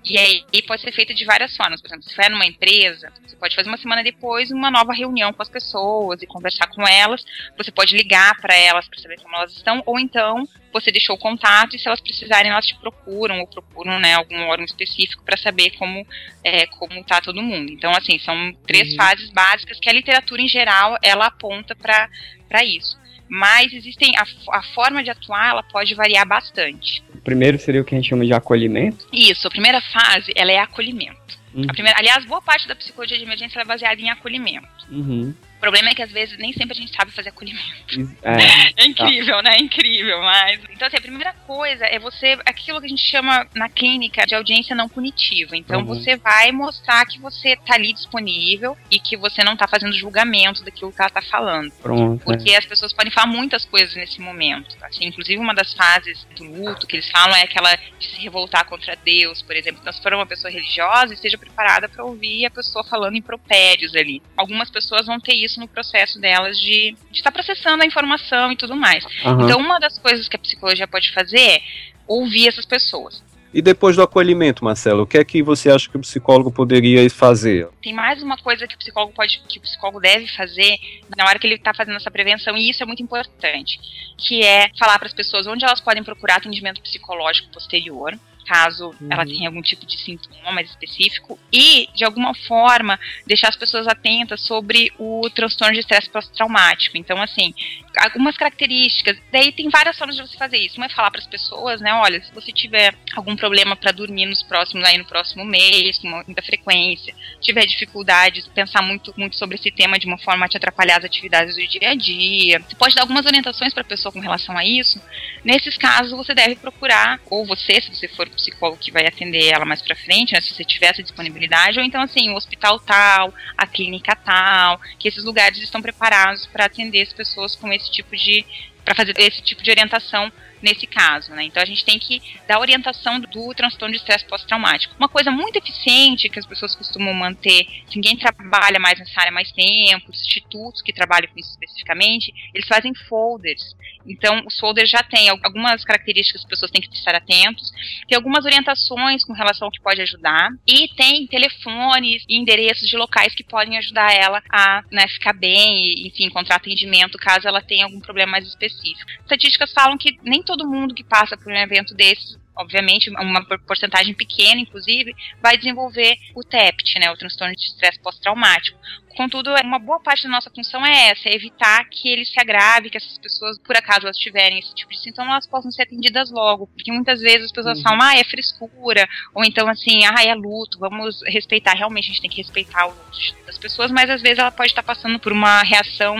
E 0.02 0.18
aí 0.18 0.62
pode 0.66 0.80
ser 0.80 0.92
feita 0.92 1.12
de 1.12 1.26
várias 1.26 1.54
formas. 1.54 1.78
Por 1.80 1.88
exemplo, 1.88 2.04
se 2.04 2.14
for 2.14 2.30
numa 2.30 2.46
empresa, 2.46 3.12
você 3.22 3.36
pode 3.36 3.54
fazer 3.54 3.68
uma 3.68 3.76
semana 3.76 4.02
depois 4.02 4.50
uma 4.50 4.70
nova 4.70 4.94
reunião 4.94 5.30
com 5.30 5.42
as 5.42 5.48
pessoas 5.48 6.22
e 6.22 6.26
conversar 6.26 6.68
com 6.68 6.88
elas. 6.88 7.22
Você 7.58 7.70
pode 7.70 7.94
ligar 7.94 8.34
para 8.40 8.54
elas 8.56 8.88
para 8.88 8.98
saber 8.98 9.20
como 9.20 9.36
elas 9.36 9.52
estão, 9.52 9.82
ou 9.84 10.00
então 10.00 10.42
você 10.72 10.90
deixou 10.90 11.16
o 11.16 11.18
contato 11.18 11.76
e 11.76 11.78
se 11.78 11.86
elas 11.86 12.00
precisarem 12.00 12.50
elas 12.50 12.66
te 12.66 12.74
procuram 12.76 13.40
ou 13.40 13.46
procuram 13.46 13.98
né, 14.00 14.14
algum 14.14 14.40
órgão 14.48 14.64
específico 14.64 15.22
para 15.22 15.36
saber 15.36 15.72
como 15.72 16.06
é, 16.42 16.64
como 16.66 17.04
tá 17.04 17.20
todo 17.20 17.42
mundo. 17.42 17.70
Então 17.70 17.90
assim 17.92 18.18
são 18.20 18.54
três 18.66 18.88
Uhum. 18.92 18.96
fases 18.96 19.30
básicas 19.30 19.78
que 19.78 19.90
a 19.90 19.92
literatura 19.92 20.40
em 20.40 20.48
geral 20.48 20.96
ela 21.02 21.26
aponta 21.26 21.74
para 21.76 22.08
para 22.48 22.64
isso. 22.64 22.98
Mas 23.30 23.72
existem 23.72 24.12
a, 24.16 24.24
a 24.58 24.62
forma 24.74 25.04
de 25.04 25.10
atuar 25.10 25.50
ela 25.50 25.62
pode 25.62 25.94
variar 25.94 26.26
bastante. 26.26 27.00
O 27.14 27.18
primeiro 27.18 27.58
seria 27.60 27.80
o 27.80 27.84
que 27.84 27.94
a 27.94 27.98
gente 27.98 28.08
chama 28.08 28.26
de 28.26 28.32
acolhimento. 28.32 29.06
Isso, 29.12 29.46
a 29.46 29.50
primeira 29.50 29.80
fase 29.80 30.32
ela 30.34 30.50
é 30.50 30.58
acolhimento. 30.58 31.38
Uhum. 31.54 31.64
A 31.68 31.72
primeira, 31.72 31.98
aliás, 31.98 32.24
boa 32.24 32.42
parte 32.42 32.66
da 32.66 32.74
psicologia 32.74 33.16
de 33.16 33.22
emergência 33.22 33.60
é 33.60 33.64
baseada 33.64 34.00
em 34.00 34.10
acolhimento. 34.10 34.68
Uhum. 34.90 35.32
O 35.60 35.66
problema 35.70 35.90
é 35.90 35.94
que 35.94 36.02
às 36.02 36.10
vezes 36.10 36.38
nem 36.38 36.54
sempre 36.54 36.72
a 36.72 36.80
gente 36.80 36.90
sabe 36.96 37.10
fazer 37.10 37.28
acolhimento. 37.28 37.68
É, 38.22 38.82
É 38.82 38.86
incrível, 38.86 39.42
né? 39.42 39.56
É 39.56 39.60
incrível, 39.60 40.20
mas. 40.22 40.58
Então, 40.70 40.88
assim, 40.88 40.96
a 40.96 41.00
primeira 41.00 41.32
coisa 41.46 41.84
é 41.84 41.98
você. 41.98 42.38
Aquilo 42.46 42.80
que 42.80 42.86
a 42.86 42.88
gente 42.88 43.02
chama 43.04 43.46
na 43.54 43.68
clínica 43.68 44.26
de 44.26 44.34
audiência 44.34 44.74
não 44.74 44.88
punitiva. 44.88 45.54
Então, 45.56 45.80
Uhum. 45.80 45.86
você 45.86 46.16
vai 46.16 46.50
mostrar 46.50 47.04
que 47.04 47.18
você 47.20 47.56
tá 47.56 47.74
ali 47.74 47.92
disponível 47.92 48.76
e 48.90 48.98
que 48.98 49.16
você 49.18 49.44
não 49.44 49.54
tá 49.56 49.68
fazendo 49.68 49.92
julgamento 49.92 50.64
daquilo 50.64 50.92
que 50.92 51.00
ela 51.00 51.10
tá 51.10 51.20
falando. 51.22 51.70
pronto. 51.82 52.22
é. 52.22 52.24
Porque 52.24 52.54
as 52.54 52.64
pessoas 52.64 52.92
podem 52.92 53.12
falar 53.12 53.26
muitas 53.26 53.64
coisas 53.66 53.94
nesse 53.96 54.20
momento. 54.20 54.76
Assim, 54.82 55.04
inclusive, 55.06 55.38
uma 55.38 55.54
das 55.54 55.74
fases 55.74 56.26
do 56.36 56.44
luto 56.44 56.86
que 56.86 56.96
eles 56.96 57.10
falam 57.10 57.36
é 57.36 57.42
aquela 57.42 57.74
de 57.98 58.06
se 58.08 58.20
revoltar 58.22 58.64
contra 58.64 58.96
Deus, 58.96 59.42
por 59.42 59.54
exemplo. 59.56 59.80
Então, 59.82 59.92
se 59.92 60.00
for 60.02 60.14
uma 60.14 60.26
pessoa 60.26 60.50
religiosa, 60.50 61.12
esteja 61.12 61.36
preparada 61.36 61.88
para 61.88 62.04
ouvir 62.04 62.46
a 62.46 62.50
pessoa 62.50 62.82
falando 62.84 63.16
em 63.16 63.22
propérios 63.22 63.94
ali. 63.94 64.22
Algumas 64.36 64.70
pessoas 64.70 65.06
vão 65.06 65.18
ter 65.20 65.34
isso 65.34 65.49
no 65.58 65.66
processo 65.66 66.20
delas 66.20 66.58
de 66.58 66.94
estar 67.12 67.32
processando 67.32 67.82
a 67.82 67.86
informação 67.86 68.52
e 68.52 68.56
tudo 68.56 68.76
mais. 68.76 69.04
Aham. 69.24 69.44
Então, 69.44 69.58
uma 69.58 69.78
das 69.78 69.98
coisas 69.98 70.28
que 70.28 70.36
a 70.36 70.38
psicologia 70.38 70.86
pode 70.86 71.12
fazer 71.12 71.40
é 71.40 71.62
ouvir 72.06 72.48
essas 72.48 72.66
pessoas. 72.66 73.22
E 73.52 73.60
depois 73.60 73.96
do 73.96 74.02
acolhimento, 74.02 74.64
Marcelo, 74.64 75.02
o 75.02 75.06
que 75.06 75.18
é 75.18 75.24
que 75.24 75.42
você 75.42 75.70
acha 75.70 75.90
que 75.90 75.96
o 75.96 76.00
psicólogo 76.00 76.52
poderia 76.52 77.08
fazer? 77.10 77.68
Tem 77.82 77.92
mais 77.92 78.22
uma 78.22 78.36
coisa 78.38 78.64
que 78.66 78.76
o 78.76 78.78
psicólogo 78.78 79.12
pode, 79.12 79.42
que 79.48 79.58
o 79.58 79.62
psicólogo 79.62 79.98
deve 79.98 80.28
fazer 80.28 80.78
na 81.16 81.24
hora 81.24 81.36
que 81.36 81.48
ele 81.48 81.56
está 81.56 81.74
fazendo 81.74 81.96
essa 81.96 82.10
prevenção, 82.12 82.56
e 82.56 82.70
isso 82.70 82.80
é 82.80 82.86
muito 82.86 83.02
importante, 83.02 83.80
que 84.16 84.44
é 84.44 84.70
falar 84.78 84.98
para 84.98 85.08
as 85.08 85.14
pessoas 85.14 85.48
onde 85.48 85.64
elas 85.64 85.80
podem 85.80 86.04
procurar 86.04 86.36
atendimento 86.36 86.80
psicológico 86.80 87.50
posterior, 87.50 88.16
caso 88.50 88.92
ela 89.08 89.24
tenha 89.24 89.48
algum 89.48 89.62
tipo 89.62 89.86
de 89.86 89.96
sintoma 89.96 90.50
mais 90.50 90.68
específico, 90.68 91.38
e, 91.52 91.88
de 91.94 92.04
alguma 92.04 92.34
forma, 92.34 92.98
deixar 93.24 93.48
as 93.48 93.56
pessoas 93.56 93.86
atentas 93.86 94.40
sobre 94.40 94.92
o 94.98 95.30
transtorno 95.30 95.74
de 95.74 95.80
estresse 95.80 96.10
pós-traumático. 96.10 96.96
Então, 96.96 97.22
assim, 97.22 97.54
algumas 97.96 98.36
características. 98.36 99.16
Daí 99.30 99.52
tem 99.52 99.68
várias 99.68 99.96
formas 99.96 100.16
de 100.16 100.22
você 100.22 100.36
fazer 100.36 100.58
isso. 100.58 100.76
Uma 100.76 100.86
é 100.86 100.88
falar 100.88 101.10
para 101.10 101.20
as 101.20 101.26
pessoas, 101.26 101.80
né? 101.80 101.92
Olha, 101.94 102.22
se 102.22 102.32
você 102.34 102.52
tiver 102.52 102.94
algum 103.14 103.36
problema 103.36 103.76
para 103.76 103.92
dormir 103.92 104.26
nos 104.26 104.42
próximos, 104.42 104.84
aí 104.84 104.98
no 104.98 105.04
próximo 105.04 105.44
mês, 105.44 105.98
com 105.98 106.08
muita 106.08 106.42
frequência, 106.42 107.14
tiver 107.40 107.64
dificuldades, 107.66 108.48
pensar 108.48 108.82
muito, 108.82 109.14
muito 109.16 109.36
sobre 109.36 109.56
esse 109.56 109.70
tema 109.70 109.98
de 109.98 110.06
uma 110.06 110.18
forma 110.18 110.46
a 110.46 110.48
te 110.48 110.56
atrapalhar 110.56 110.98
as 110.98 111.04
atividades 111.04 111.54
do 111.54 111.66
dia 111.66 111.90
a 111.90 111.94
dia. 111.94 112.58
Você 112.60 112.74
pode 112.74 112.94
dar 112.94 113.02
algumas 113.02 113.26
orientações 113.26 113.72
para 113.72 113.82
a 113.82 113.86
pessoa 113.86 114.12
com 114.12 114.20
relação 114.20 114.56
a 114.56 114.64
isso. 114.64 115.00
Nesses 115.44 115.76
casos, 115.76 116.12
você 116.12 116.34
deve 116.34 116.56
procurar, 116.56 117.20
ou 117.30 117.46
você, 117.46 117.80
se 117.80 117.94
você 117.94 118.08
for 118.08 118.28
psicólogo 118.40 118.80
que 118.80 118.90
vai 118.90 119.06
atender 119.06 119.48
ela 119.48 119.64
mais 119.64 119.82
para 119.82 119.94
frente, 119.94 120.32
né? 120.32 120.40
Se 120.40 120.54
você 120.54 120.64
tiver 120.64 120.86
essa 120.86 121.02
disponibilidade, 121.02 121.78
ou 121.78 121.84
então, 121.84 122.02
assim, 122.02 122.30
o 122.30 122.36
hospital 122.36 122.78
tal, 122.80 123.32
a 123.56 123.66
clínica 123.66 124.16
tal, 124.16 124.80
que 124.98 125.08
esses 125.08 125.24
lugares 125.24 125.58
estão 125.58 125.80
preparados 125.80 126.46
para 126.46 126.64
atender 126.64 127.02
as 127.02 127.12
pessoas 127.12 127.54
com 127.54 127.72
esse 127.72 127.90
tipo 127.90 128.16
de. 128.16 128.44
para 128.84 128.94
fazer 128.94 129.14
esse 129.18 129.42
tipo 129.42 129.62
de 129.62 129.70
orientação 129.70 130.32
nesse 130.62 130.86
caso, 130.86 131.32
né? 131.32 131.44
Então 131.44 131.62
a 131.62 131.66
gente 131.66 131.84
tem 131.84 131.98
que 131.98 132.22
dar 132.46 132.60
orientação 132.60 133.20
do 133.20 133.54
transtorno 133.54 133.92
de 133.92 134.00
estresse 134.00 134.24
pós-traumático. 134.26 134.94
Uma 134.98 135.08
coisa 135.08 135.30
muito 135.30 135.56
eficiente 135.56 136.28
que 136.28 136.38
as 136.38 136.46
pessoas 136.46 136.74
costumam 136.74 137.14
manter, 137.14 137.66
se 137.88 137.96
ninguém 137.96 138.16
trabalha 138.16 138.78
mais 138.78 138.98
nessa 138.98 139.20
área 139.20 139.32
mais 139.32 139.50
tempo, 139.52 140.10
os 140.10 140.20
institutos 140.20 140.82
que 140.82 140.92
trabalham 140.92 141.28
com 141.32 141.38
isso 141.38 141.50
especificamente, 141.50 142.32
eles 142.54 142.66
fazem 142.66 142.94
folders. 143.08 143.74
Então, 144.06 144.42
os 144.46 144.58
folders 144.58 144.88
já 144.88 145.02
têm 145.02 145.28
algumas 145.28 145.84
características 145.84 146.40
que 146.40 146.46
as 146.46 146.50
pessoas 146.50 146.70
têm 146.70 146.80
que 146.80 146.94
estar 146.94 147.14
atentos, 147.14 147.70
tem 148.08 148.16
algumas 148.16 148.44
orientações 148.44 149.24
com 149.24 149.32
relação 149.32 149.66
ao 149.66 149.72
que 149.72 149.80
pode 149.80 150.00
ajudar, 150.00 150.50
e 150.66 150.88
tem 150.94 151.26
telefones 151.26 152.24
e 152.28 152.36
endereços 152.36 152.88
de 152.88 152.96
locais 152.96 153.34
que 153.34 153.44
podem 153.44 153.76
ajudar 153.78 154.12
ela 154.12 154.42
a 154.50 154.82
né, 154.90 155.06
ficar 155.08 155.32
bem 155.32 155.84
e, 155.84 156.08
enfim, 156.08 156.24
encontrar 156.24 156.56
atendimento 156.56 157.18
caso 157.18 157.46
ela 157.46 157.60
tenha 157.60 157.84
algum 157.84 158.00
problema 158.00 158.32
mais 158.32 158.46
específico. 158.46 159.10
Estatísticas 159.20 159.72
falam 159.72 159.98
que 159.98 160.16
nem 160.22 160.42
todo 160.50 160.66
mundo 160.66 160.94
que 160.94 161.04
passa 161.04 161.36
por 161.36 161.52
um 161.52 161.56
evento 161.56 161.94
desses 161.94 162.36
obviamente, 162.56 163.08
uma 163.08 163.42
porcentagem 163.66 164.12
pequena, 164.12 164.60
inclusive, 164.60 165.14
vai 165.40 165.56
desenvolver 165.56 166.14
o 166.34 166.44
TEPT, 166.44 166.98
né, 166.98 167.10
o 167.10 167.16
transtorno 167.16 167.54
de 167.54 167.62
estresse 167.62 167.98
pós-traumático. 168.00 168.78
Contudo, 169.20 169.50
uma 169.62 169.78
boa 169.78 170.00
parte 170.00 170.22
da 170.22 170.30
nossa 170.30 170.48
função 170.48 170.84
é 170.86 171.10
essa, 171.10 171.28
é 171.28 171.34
evitar 171.34 171.84
que 171.90 172.08
ele 172.08 172.24
se 172.24 172.40
agrave, 172.40 172.88
que 172.88 172.96
essas 172.96 173.18
pessoas, 173.18 173.58
por 173.58 173.76
acaso 173.76 174.06
elas 174.06 174.16
tiverem 174.16 174.58
esse 174.58 174.74
tipo 174.74 174.90
de 174.90 174.98
sintoma, 174.98 175.32
elas 175.32 175.46
possam 175.46 175.70
ser 175.70 175.82
atendidas 175.82 176.30
logo. 176.30 176.66
Porque 176.68 176.90
muitas 176.90 177.20
vezes 177.20 177.44
as 177.44 177.52
pessoas 177.52 177.76
uhum. 177.76 177.84
falam, 177.84 178.00
ah, 178.00 178.16
é 178.16 178.24
frescura, 178.24 179.06
ou 179.34 179.44
então 179.44 179.68
assim, 179.68 180.06
ah, 180.06 180.24
é 180.24 180.34
luto, 180.34 180.78
vamos 180.78 181.20
respeitar. 181.26 181.74
Realmente 181.74 182.04
a 182.04 182.08
gente 182.08 182.22
tem 182.22 182.30
que 182.30 182.38
respeitar 182.38 182.86
o 182.86 182.92
luto 182.92 183.36
das 183.44 183.58
pessoas, 183.58 183.90
mas 183.90 184.08
às 184.08 184.22
vezes 184.22 184.38
ela 184.38 184.50
pode 184.50 184.70
estar 184.70 184.82
passando 184.82 185.18
por 185.18 185.32
uma 185.32 185.60
reação 185.64 186.16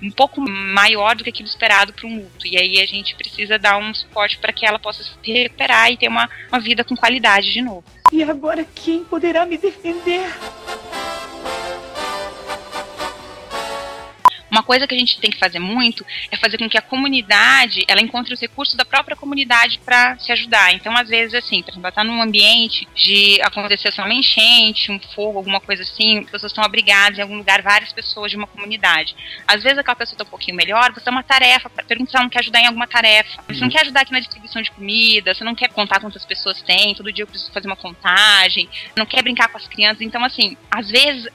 um 0.00 0.10
pouco 0.12 0.40
maior 0.40 1.16
do 1.16 1.24
que 1.24 1.30
aquilo 1.30 1.48
esperado 1.48 1.92
para 1.92 2.06
um 2.06 2.18
luto. 2.18 2.46
E 2.46 2.56
aí 2.56 2.80
a 2.80 2.86
gente 2.86 3.16
precisa 3.16 3.58
dar 3.58 3.78
um 3.78 3.92
suporte 3.92 4.38
para 4.38 4.52
que 4.52 4.64
ela 4.64 4.78
possa 4.78 5.02
se 5.02 5.32
recuperar 5.32 5.90
e 5.90 5.96
ter 5.96 6.06
uma, 6.06 6.30
uma 6.52 6.60
vida 6.60 6.84
com 6.84 6.94
qualidade 6.94 7.52
de 7.52 7.60
novo. 7.60 7.84
E 8.12 8.22
agora 8.22 8.64
quem 8.76 9.02
poderá 9.02 9.44
me 9.44 9.58
defender? 9.58 10.22
Coisa 14.64 14.86
que 14.86 14.94
a 14.94 14.98
gente 14.98 15.18
tem 15.20 15.30
que 15.30 15.38
fazer 15.38 15.58
muito 15.58 16.04
é 16.30 16.36
fazer 16.36 16.58
com 16.58 16.68
que 16.68 16.78
a 16.78 16.82
comunidade 16.82 17.84
ela 17.86 18.00
encontre 18.00 18.34
os 18.34 18.40
recursos 18.40 18.74
da 18.74 18.84
própria 18.84 19.16
comunidade 19.16 19.78
para 19.84 20.18
se 20.18 20.32
ajudar. 20.32 20.72
Então, 20.74 20.96
às 20.96 21.08
vezes, 21.08 21.34
assim, 21.34 21.62
por 21.62 21.70
exemplo, 21.70 21.92
tá 21.92 22.02
num 22.02 22.20
ambiente 22.22 22.88
de 22.94 23.40
acontecer 23.42 23.92
só 23.92 24.02
uma 24.02 24.14
enchente, 24.14 24.90
um 24.90 24.98
fogo, 25.14 25.38
alguma 25.38 25.60
coisa 25.60 25.82
assim, 25.82 26.20
as 26.20 26.30
pessoas 26.30 26.52
estão 26.52 26.64
abrigadas 26.64 27.18
em 27.18 27.22
algum 27.22 27.36
lugar, 27.36 27.62
várias 27.62 27.92
pessoas 27.92 28.30
de 28.30 28.36
uma 28.36 28.46
comunidade. 28.46 29.14
Às 29.46 29.62
vezes 29.62 29.78
aquela 29.78 29.96
pessoa 29.96 30.14
está 30.14 30.24
um 30.24 30.28
pouquinho 30.28 30.56
melhor, 30.56 30.92
você 30.92 31.04
dá 31.04 31.10
uma 31.10 31.22
tarefa, 31.22 31.70
pergunta 31.70 32.10
se 32.10 32.16
ela 32.16 32.24
não 32.24 32.30
quer 32.30 32.40
ajudar 32.40 32.60
em 32.60 32.66
alguma 32.66 32.86
tarefa. 32.86 33.42
Você 33.48 33.60
não 33.60 33.68
quer 33.68 33.82
ajudar 33.82 34.00
aqui 34.00 34.12
na 34.12 34.20
distribuição 34.20 34.62
de 34.62 34.70
comida, 34.70 35.34
você 35.34 35.44
não 35.44 35.54
quer 35.54 35.68
contar 35.70 36.00
quantas 36.00 36.24
pessoas 36.24 36.62
tem, 36.62 36.94
todo 36.94 37.12
dia 37.12 37.22
eu 37.22 37.28
preciso 37.28 37.52
fazer 37.52 37.66
uma 37.66 37.76
contagem, 37.76 38.68
não 38.96 39.06
quer 39.06 39.22
brincar 39.22 39.48
com 39.48 39.58
as 39.58 39.66
crianças. 39.66 40.02
Então, 40.02 40.24
assim, 40.24 40.56
às 40.70 40.90
vezes 40.90 41.28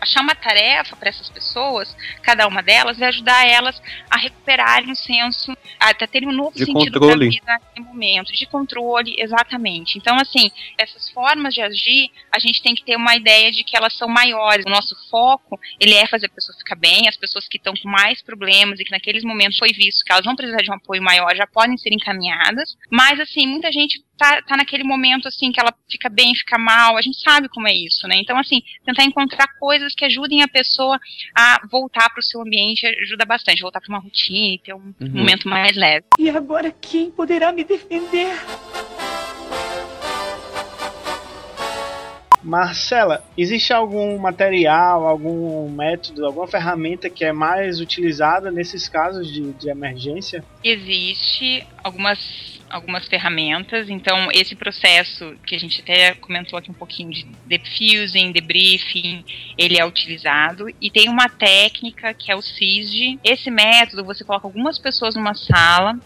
achar 0.00 0.20
uma 0.20 0.34
tarefa 0.34 0.96
para 0.96 1.08
essas 1.08 1.28
pessoas, 1.28 1.96
cada 2.22 2.46
uma 2.46 2.62
delas, 2.62 2.98
e 2.98 3.04
ajudar 3.04 3.46
elas 3.46 3.80
a 4.10 4.18
recuperarem 4.18 4.90
um 4.90 4.94
senso, 4.94 5.56
a 5.80 5.94
terem 6.06 6.28
um 6.28 6.32
novo 6.32 6.52
de 6.52 6.64
sentido 6.64 7.00
controle. 7.00 7.26
da 7.26 7.30
vida 7.30 7.46
naquele 7.46 7.86
momento, 7.86 8.32
de 8.32 8.46
controle, 8.46 9.16
exatamente. 9.18 9.98
Então, 9.98 10.16
assim, 10.16 10.50
essas 10.78 11.10
formas 11.10 11.54
de 11.54 11.62
agir, 11.62 12.10
a 12.30 12.38
gente 12.38 12.62
tem 12.62 12.74
que 12.74 12.84
ter 12.84 12.96
uma 12.96 13.16
ideia 13.16 13.50
de 13.50 13.64
que 13.64 13.76
elas 13.76 13.96
são 13.96 14.08
maiores. 14.08 14.64
O 14.66 14.70
nosso 14.70 14.94
foco, 15.10 15.58
ele 15.80 15.94
é 15.94 16.06
fazer 16.06 16.26
a 16.26 16.30
pessoa 16.30 16.56
ficar 16.58 16.76
bem, 16.76 17.08
as 17.08 17.16
pessoas 17.16 17.48
que 17.48 17.56
estão 17.56 17.74
com 17.74 17.88
mais 17.88 18.22
problemas 18.22 18.78
e 18.80 18.84
que 18.84 18.90
naqueles 18.90 19.24
momentos 19.24 19.58
foi 19.58 19.70
visto 19.70 20.04
que 20.04 20.12
elas 20.12 20.24
vão 20.24 20.36
precisar 20.36 20.62
de 20.62 20.70
um 20.70 20.74
apoio 20.74 21.02
maior, 21.02 21.34
já 21.34 21.46
podem 21.46 21.76
ser 21.76 21.92
encaminhadas, 21.92 22.76
mas, 22.90 23.18
assim, 23.20 23.46
muita 23.46 23.72
gente 23.72 24.02
tá, 24.18 24.42
tá 24.42 24.56
naquele 24.56 24.84
momento, 24.84 25.28
assim, 25.28 25.52
que 25.52 25.60
ela 25.60 25.72
fica 25.90 26.08
bem, 26.08 26.34
fica 26.34 26.58
mal, 26.58 26.96
a 26.96 27.02
gente 27.02 27.20
sabe 27.20 27.48
como 27.48 27.68
é 27.68 27.74
isso, 27.74 28.06
né? 28.06 28.16
Então, 28.16 28.38
assim, 28.38 28.62
tentar 28.84 29.04
encontrar 29.04 29.48
coisas 29.58 29.94
que 29.94 30.04
ajudem 30.04 30.42
a 30.42 30.48
pessoa 30.48 30.98
a 31.36 31.60
voltar 31.70 32.08
para 32.10 32.20
o 32.20 32.24
seu 32.24 32.40
ambiente 32.40 32.86
ajuda 32.86 33.24
bastante, 33.24 33.62
voltar 33.62 33.80
para 33.80 33.88
uma 33.88 34.02
rotina, 34.02 34.58
ter 34.64 34.74
um 34.74 34.94
uhum. 35.00 35.10
momento 35.10 35.48
mais 35.48 35.76
leve. 35.76 36.06
E 36.18 36.28
agora 36.30 36.70
quem 36.70 37.10
poderá 37.10 37.52
me 37.52 37.64
defender? 37.64 38.34
Marcela, 42.44 43.24
existe 43.38 43.72
algum 43.72 44.18
material, 44.18 45.06
algum 45.06 45.68
método, 45.70 46.26
alguma 46.26 46.46
ferramenta 46.46 47.08
que 47.08 47.24
é 47.24 47.32
mais 47.32 47.80
utilizada 47.80 48.50
nesses 48.50 48.86
casos 48.86 49.32
de, 49.32 49.52
de 49.54 49.70
emergência? 49.70 50.44
Existe 50.62 51.66
algumas 51.82 52.53
algumas 52.74 53.06
ferramentas. 53.06 53.88
Então, 53.88 54.28
esse 54.32 54.56
processo 54.56 55.36
que 55.46 55.54
a 55.54 55.58
gente 55.58 55.80
até 55.80 56.14
comentou 56.14 56.58
aqui 56.58 56.70
um 56.70 56.74
pouquinho 56.74 57.10
de 57.10 57.24
defusing, 57.46 58.32
debriefing, 58.32 59.24
ele 59.56 59.78
é 59.78 59.86
utilizado. 59.86 60.66
E 60.80 60.90
tem 60.90 61.08
uma 61.08 61.28
técnica 61.28 62.12
que 62.12 62.32
é 62.32 62.36
o 62.36 62.42
CISD. 62.42 63.20
Esse 63.22 63.48
método, 63.48 64.04
você 64.04 64.24
coloca 64.24 64.48
algumas 64.48 64.76
pessoas 64.76 65.14
numa 65.14 65.34
sala, 65.34 65.96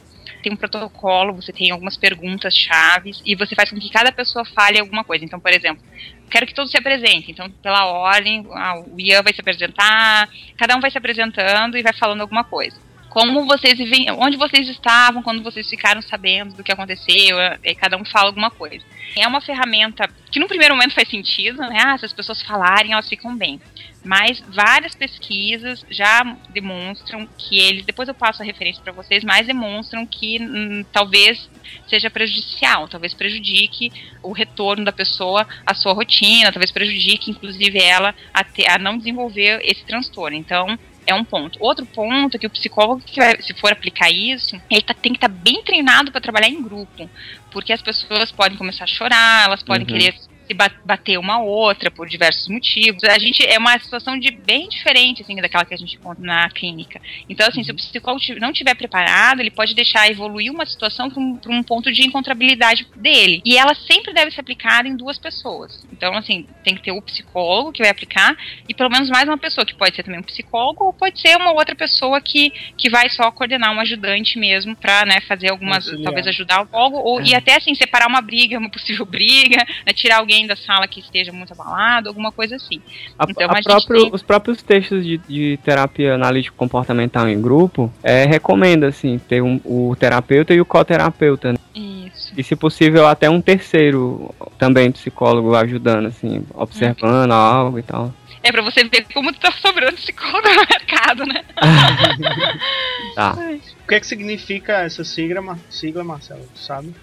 tem 0.42 0.52
um 0.52 0.56
protocolo, 0.56 1.32
você 1.32 1.52
tem 1.52 1.70
algumas 1.70 1.96
perguntas 1.96 2.54
chaves 2.54 3.22
e 3.24 3.34
você 3.34 3.54
faz 3.54 3.70
com 3.70 3.78
que 3.78 3.90
cada 3.90 4.12
pessoa 4.12 4.44
fale 4.44 4.78
alguma 4.78 5.02
coisa. 5.02 5.24
Então, 5.24 5.40
por 5.40 5.50
exemplo, 5.50 5.82
quero 6.30 6.46
que 6.46 6.54
todos 6.54 6.70
se 6.70 6.76
apresentem. 6.76 7.30
Então, 7.30 7.50
pela 7.50 7.86
ordem, 7.86 8.46
ah, 8.52 8.78
o 8.78 9.00
Ian 9.00 9.22
vai 9.22 9.32
se 9.32 9.40
apresentar, 9.40 10.28
cada 10.58 10.76
um 10.76 10.80
vai 10.80 10.90
se 10.90 10.98
apresentando 10.98 11.78
e 11.78 11.82
vai 11.82 11.94
falando 11.94 12.20
alguma 12.20 12.44
coisa 12.44 12.87
como 13.08 13.46
vocês 13.46 13.78
onde 14.18 14.36
vocês 14.36 14.68
estavam 14.68 15.22
quando 15.22 15.42
vocês 15.42 15.68
ficaram 15.68 16.02
sabendo 16.02 16.54
do 16.54 16.62
que 16.62 16.72
aconteceu, 16.72 17.36
e 17.64 17.74
cada 17.74 17.96
um 17.96 18.04
fala 18.04 18.26
alguma 18.26 18.50
coisa. 18.50 18.84
É 19.16 19.26
uma 19.26 19.40
ferramenta 19.40 20.08
que 20.30 20.38
no 20.38 20.46
primeiro 20.46 20.74
momento 20.74 20.94
faz 20.94 21.08
sentido, 21.08 21.58
né? 21.58 21.82
Ah, 21.84 21.98
se 21.98 22.04
as 22.04 22.12
pessoas 22.12 22.42
falarem, 22.42 22.92
elas 22.92 23.08
ficam 23.08 23.36
bem. 23.36 23.60
Mas 24.04 24.40
várias 24.48 24.94
pesquisas 24.94 25.84
já 25.90 26.22
demonstram 26.50 27.28
que 27.36 27.58
eles, 27.58 27.84
depois 27.84 28.08
eu 28.08 28.14
passo 28.14 28.42
a 28.42 28.44
referência 28.44 28.82
para 28.82 28.92
vocês, 28.92 29.24
mas 29.24 29.46
demonstram 29.46 30.06
que 30.06 30.40
hum, 30.40 30.84
talvez 30.92 31.50
seja 31.88 32.08
prejudicial, 32.08 32.88
talvez 32.88 33.12
prejudique 33.12 33.90
o 34.22 34.32
retorno 34.32 34.84
da 34.84 34.92
pessoa 34.92 35.46
à 35.66 35.74
sua 35.74 35.92
rotina, 35.92 36.52
talvez 36.52 36.70
prejudique 36.70 37.30
inclusive 37.30 37.78
ela 37.78 38.14
a, 38.32 38.44
ter, 38.44 38.70
a 38.70 38.78
não 38.78 38.96
desenvolver 38.96 39.60
esse 39.64 39.84
transtorno. 39.84 40.36
Então, 40.36 40.78
é 41.08 41.14
um 41.14 41.24
ponto. 41.24 41.58
Outro 41.60 41.86
ponto 41.86 42.36
é 42.36 42.38
que 42.38 42.46
o 42.46 42.50
psicólogo, 42.50 43.00
que 43.00 43.18
vai, 43.18 43.40
se 43.40 43.54
for 43.54 43.72
aplicar 43.72 44.10
isso, 44.10 44.60
ele 44.70 44.82
tá, 44.82 44.92
tem 44.92 45.12
que 45.12 45.16
estar 45.16 45.28
tá 45.28 45.34
bem 45.34 45.62
treinado 45.62 46.12
para 46.12 46.20
trabalhar 46.20 46.48
em 46.48 46.62
grupo. 46.62 47.08
Porque 47.50 47.72
as 47.72 47.80
pessoas 47.80 48.30
podem 48.30 48.58
começar 48.58 48.84
a 48.84 48.86
chorar, 48.86 49.46
elas 49.46 49.62
podem 49.62 49.86
uhum. 49.86 49.98
querer 49.98 50.14
se 50.48 50.54
bater 50.84 51.18
uma 51.18 51.40
outra 51.40 51.90
por 51.90 52.08
diversos 52.08 52.48
motivos. 52.48 53.04
A 53.04 53.18
gente 53.18 53.44
é 53.46 53.58
uma 53.58 53.78
situação 53.78 54.18
de 54.18 54.30
bem 54.30 54.68
diferente 54.68 55.22
assim 55.22 55.36
daquela 55.36 55.64
que 55.64 55.74
a 55.74 55.76
gente 55.76 55.96
encontra 55.96 56.24
na 56.24 56.48
clínica. 56.50 57.00
Então 57.28 57.46
assim, 57.46 57.62
se 57.62 57.70
o 57.70 57.74
psicólogo 57.74 58.22
não 58.40 58.52
tiver 58.52 58.74
preparado, 58.74 59.40
ele 59.40 59.50
pode 59.50 59.74
deixar 59.74 60.10
evoluir 60.10 60.50
uma 60.50 60.64
situação 60.64 61.10
para 61.10 61.20
um, 61.20 61.38
um, 61.48 61.62
ponto 61.62 61.92
de 61.92 62.06
encontrabilidade 62.06 62.86
dele. 62.96 63.42
E 63.44 63.56
ela 63.56 63.74
sempre 63.74 64.12
deve 64.14 64.30
ser 64.30 64.40
aplicada 64.40 64.88
em 64.88 64.96
duas 64.96 65.18
pessoas. 65.18 65.86
Então 65.92 66.14
assim, 66.14 66.46
tem 66.64 66.74
que 66.74 66.82
ter 66.82 66.92
o 66.92 67.02
psicólogo 67.02 67.72
que 67.72 67.82
vai 67.82 67.90
aplicar 67.90 68.36
e 68.68 68.74
pelo 68.74 68.90
menos 68.90 69.10
mais 69.10 69.28
uma 69.28 69.38
pessoa 69.38 69.66
que 69.66 69.74
pode 69.74 69.94
ser 69.94 70.02
também 70.02 70.20
um 70.20 70.24
psicólogo 70.24 70.84
ou 70.84 70.92
pode 70.92 71.20
ser 71.20 71.36
uma 71.36 71.52
outra 71.52 71.74
pessoa 71.74 72.20
que, 72.20 72.50
que 72.76 72.88
vai 72.88 73.10
só 73.10 73.30
coordenar 73.30 73.72
um 73.72 73.80
ajudante 73.80 74.38
mesmo 74.38 74.74
para 74.74 75.04
né, 75.04 75.20
fazer 75.26 75.50
algumas, 75.50 75.84
Auxiliar. 75.84 76.04
talvez 76.04 76.26
ajudar 76.26 76.62
o 76.62 76.68
logo 76.72 76.96
ou 76.96 77.20
é. 77.20 77.24
e 77.24 77.34
até 77.34 77.56
assim 77.56 77.74
separar 77.74 78.08
uma 78.08 78.20
briga, 78.20 78.58
uma 78.58 78.70
possível 78.70 79.04
briga, 79.06 79.64
né, 79.86 79.92
tirar 79.92 80.18
alguém 80.18 80.37
alguém 80.38 80.46
da 80.46 80.56
sala 80.56 80.86
que 80.86 81.00
esteja 81.00 81.32
muito 81.32 81.52
abalado, 81.52 82.08
alguma 82.08 82.30
coisa 82.30 82.56
assim. 82.56 82.80
A, 83.18 83.26
então, 83.28 83.48
a, 83.48 83.58
a 83.58 83.62
próprio, 83.62 84.02
tem... 84.02 84.10
Os 84.12 84.22
próprios 84.22 84.62
textos 84.62 85.04
de, 85.04 85.18
de 85.18 85.58
terapia 85.64 86.14
analítico 86.14 86.56
comportamental 86.56 87.28
em 87.28 87.40
grupo 87.40 87.92
é, 88.02 88.24
recomenda 88.24 88.86
assim, 88.86 89.18
ter 89.18 89.42
um, 89.42 89.60
o 89.64 89.96
terapeuta 89.98 90.54
e 90.54 90.60
o 90.60 90.64
coterapeuta. 90.64 91.52
Né? 91.52 91.58
Isso. 91.74 92.32
E 92.36 92.42
se 92.42 92.54
possível 92.54 93.06
até 93.06 93.28
um 93.28 93.40
terceiro 93.40 94.34
também 94.56 94.92
psicólogo 94.92 95.54
ajudando, 95.54 96.06
assim, 96.06 96.44
observando 96.54 97.32
algo 97.32 97.78
e 97.78 97.82
tal. 97.82 98.14
É 98.42 98.52
pra 98.52 98.62
você 98.62 98.84
ver 98.84 99.04
como 99.12 99.32
tá 99.34 99.50
sobrando 99.50 99.96
psicólogo 99.96 100.48
no 100.48 100.66
mercado, 100.70 101.26
né? 101.26 101.42
tá. 103.16 103.36
O 103.84 103.88
que 103.88 103.94
é 103.94 104.00
que 104.00 104.06
significa 104.06 104.82
essa 104.82 105.02
sigla, 105.02 105.58
sigla 105.68 106.04
Marcelo? 106.04 106.48
Sabe? 106.54 106.94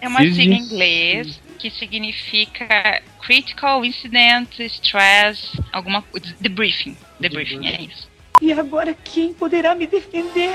É 0.00 0.08
uma 0.08 0.20
sigla 0.20 0.54
em 0.54 0.58
inglês 0.58 1.40
que 1.58 1.70
significa 1.70 3.02
Critical 3.22 3.84
Incident 3.84 4.58
Stress, 4.60 5.58
alguma 5.72 6.04
debriefing. 6.40 6.96
Debriefing, 7.18 7.66
é 7.66 7.82
isso. 7.82 8.08
E 8.40 8.52
agora 8.52 8.94
quem 9.04 9.32
poderá 9.32 9.74
me 9.74 9.86
defender? 9.86 10.52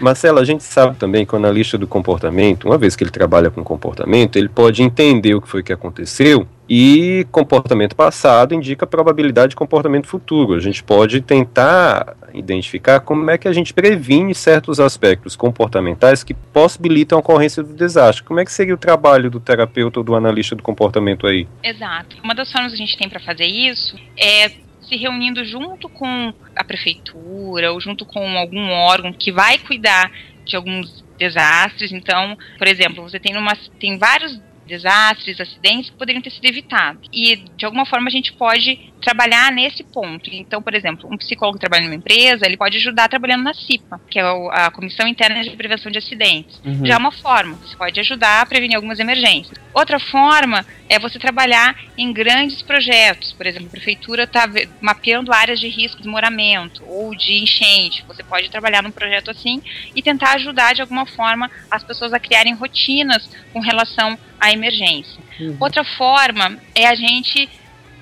Marcelo, 0.00 0.38
a 0.38 0.44
gente 0.44 0.62
sabe 0.62 0.96
também 0.96 1.26
que 1.26 1.34
o 1.34 1.36
analista 1.36 1.76
do 1.76 1.86
comportamento, 1.86 2.64
uma 2.66 2.78
vez 2.78 2.94
que 2.94 3.02
ele 3.02 3.10
trabalha 3.10 3.50
com 3.50 3.64
comportamento, 3.64 4.36
ele 4.36 4.48
pode 4.48 4.82
entender 4.82 5.34
o 5.34 5.40
que 5.40 5.48
foi 5.48 5.62
que 5.62 5.72
aconteceu 5.72 6.46
e 6.68 7.26
comportamento 7.32 7.96
passado 7.96 8.54
indica 8.54 8.86
probabilidade 8.86 9.50
de 9.50 9.56
comportamento 9.56 10.06
futuro. 10.06 10.54
A 10.54 10.60
gente 10.60 10.84
pode 10.84 11.22
tentar 11.22 12.14
identificar 12.34 13.00
como 13.00 13.30
é 13.30 13.38
que 13.38 13.48
a 13.48 13.52
gente 13.52 13.72
previne 13.72 14.34
certos 14.34 14.78
aspectos 14.78 15.34
comportamentais 15.34 16.22
que 16.22 16.34
possibilitam 16.34 17.16
a 17.16 17.20
ocorrência 17.20 17.62
do 17.62 17.72
desastre. 17.72 18.22
Como 18.22 18.38
é 18.38 18.44
que 18.44 18.52
seria 18.52 18.74
o 18.74 18.78
trabalho 18.78 19.30
do 19.30 19.40
terapeuta 19.40 20.00
ou 20.00 20.04
do 20.04 20.14
analista 20.14 20.54
do 20.54 20.62
comportamento 20.62 21.26
aí? 21.26 21.48
Exato. 21.64 22.16
Uma 22.22 22.34
das 22.34 22.52
formas 22.52 22.72
que 22.72 22.82
a 22.82 22.86
gente 22.86 22.98
tem 22.98 23.08
para 23.08 23.20
fazer 23.20 23.46
isso 23.46 23.96
é 24.16 24.50
se 24.88 24.96
reunindo 24.96 25.44
junto 25.44 25.88
com 25.88 26.32
a 26.56 26.64
prefeitura 26.64 27.72
ou 27.72 27.80
junto 27.80 28.04
com 28.04 28.36
algum 28.36 28.70
órgão 28.70 29.12
que 29.12 29.30
vai 29.30 29.58
cuidar 29.58 30.10
de 30.44 30.56
alguns 30.56 31.04
desastres. 31.18 31.92
Então, 31.92 32.36
por 32.56 32.66
exemplo, 32.66 33.02
você 33.02 33.20
tem, 33.20 33.36
uma, 33.36 33.54
tem 33.78 33.98
vários 33.98 34.40
desastres, 34.68 35.40
acidentes 35.40 35.90
que 35.90 35.96
poderiam 35.96 36.22
ter 36.22 36.30
sido 36.30 36.44
evitados. 36.44 37.08
E, 37.12 37.36
de 37.56 37.64
alguma 37.64 37.84
forma, 37.84 38.08
a 38.08 38.10
gente 38.10 38.32
pode 38.32 38.92
trabalhar 39.00 39.50
nesse 39.50 39.82
ponto. 39.82 40.28
Então, 40.32 40.60
por 40.60 40.74
exemplo, 40.74 41.08
um 41.10 41.16
psicólogo 41.16 41.58
que 41.58 41.60
trabalha 41.60 41.84
numa 41.84 41.94
empresa, 41.94 42.46
ele 42.46 42.56
pode 42.56 42.76
ajudar 42.76 43.08
trabalhando 43.08 43.42
na 43.42 43.54
CIPA, 43.54 44.00
que 44.10 44.18
é 44.18 44.22
a 44.22 44.70
Comissão 44.70 45.06
Interna 45.06 45.42
de 45.42 45.50
Prevenção 45.56 45.90
de 45.90 45.98
Acidentes. 45.98 46.60
Uhum. 46.64 46.84
Já 46.84 46.94
é 46.94 46.96
uma 46.96 47.12
forma, 47.12 47.56
você 47.56 47.76
pode 47.76 47.98
ajudar 48.00 48.42
a 48.42 48.46
prevenir 48.46 48.76
algumas 48.76 48.98
emergências. 48.98 49.56
Outra 49.72 49.98
forma 49.98 50.66
é 50.88 50.98
você 50.98 51.18
trabalhar 51.18 51.76
em 51.96 52.12
grandes 52.12 52.62
projetos. 52.62 53.32
Por 53.32 53.46
exemplo, 53.46 53.68
a 53.68 53.70
prefeitura 53.70 54.24
está 54.24 54.48
mapeando 54.80 55.32
áreas 55.32 55.60
de 55.60 55.68
risco 55.68 55.98
de 55.98 56.02
desmoramento 56.02 56.82
ou 56.86 57.14
de 57.14 57.42
enchente. 57.42 58.04
Você 58.08 58.22
pode 58.22 58.50
trabalhar 58.50 58.82
num 58.82 58.90
projeto 58.90 59.30
assim 59.30 59.62
e 59.94 60.02
tentar 60.02 60.34
ajudar 60.34 60.74
de 60.74 60.80
alguma 60.80 61.06
forma 61.06 61.50
as 61.70 61.84
pessoas 61.84 62.12
a 62.12 62.18
criarem 62.18 62.54
rotinas 62.54 63.30
com 63.52 63.60
relação 63.60 64.18
à 64.40 64.52
emergência. 64.52 65.20
Uhum. 65.40 65.56
Outra 65.60 65.84
forma 65.84 66.58
é 66.74 66.86
a 66.86 66.94
gente 66.94 67.48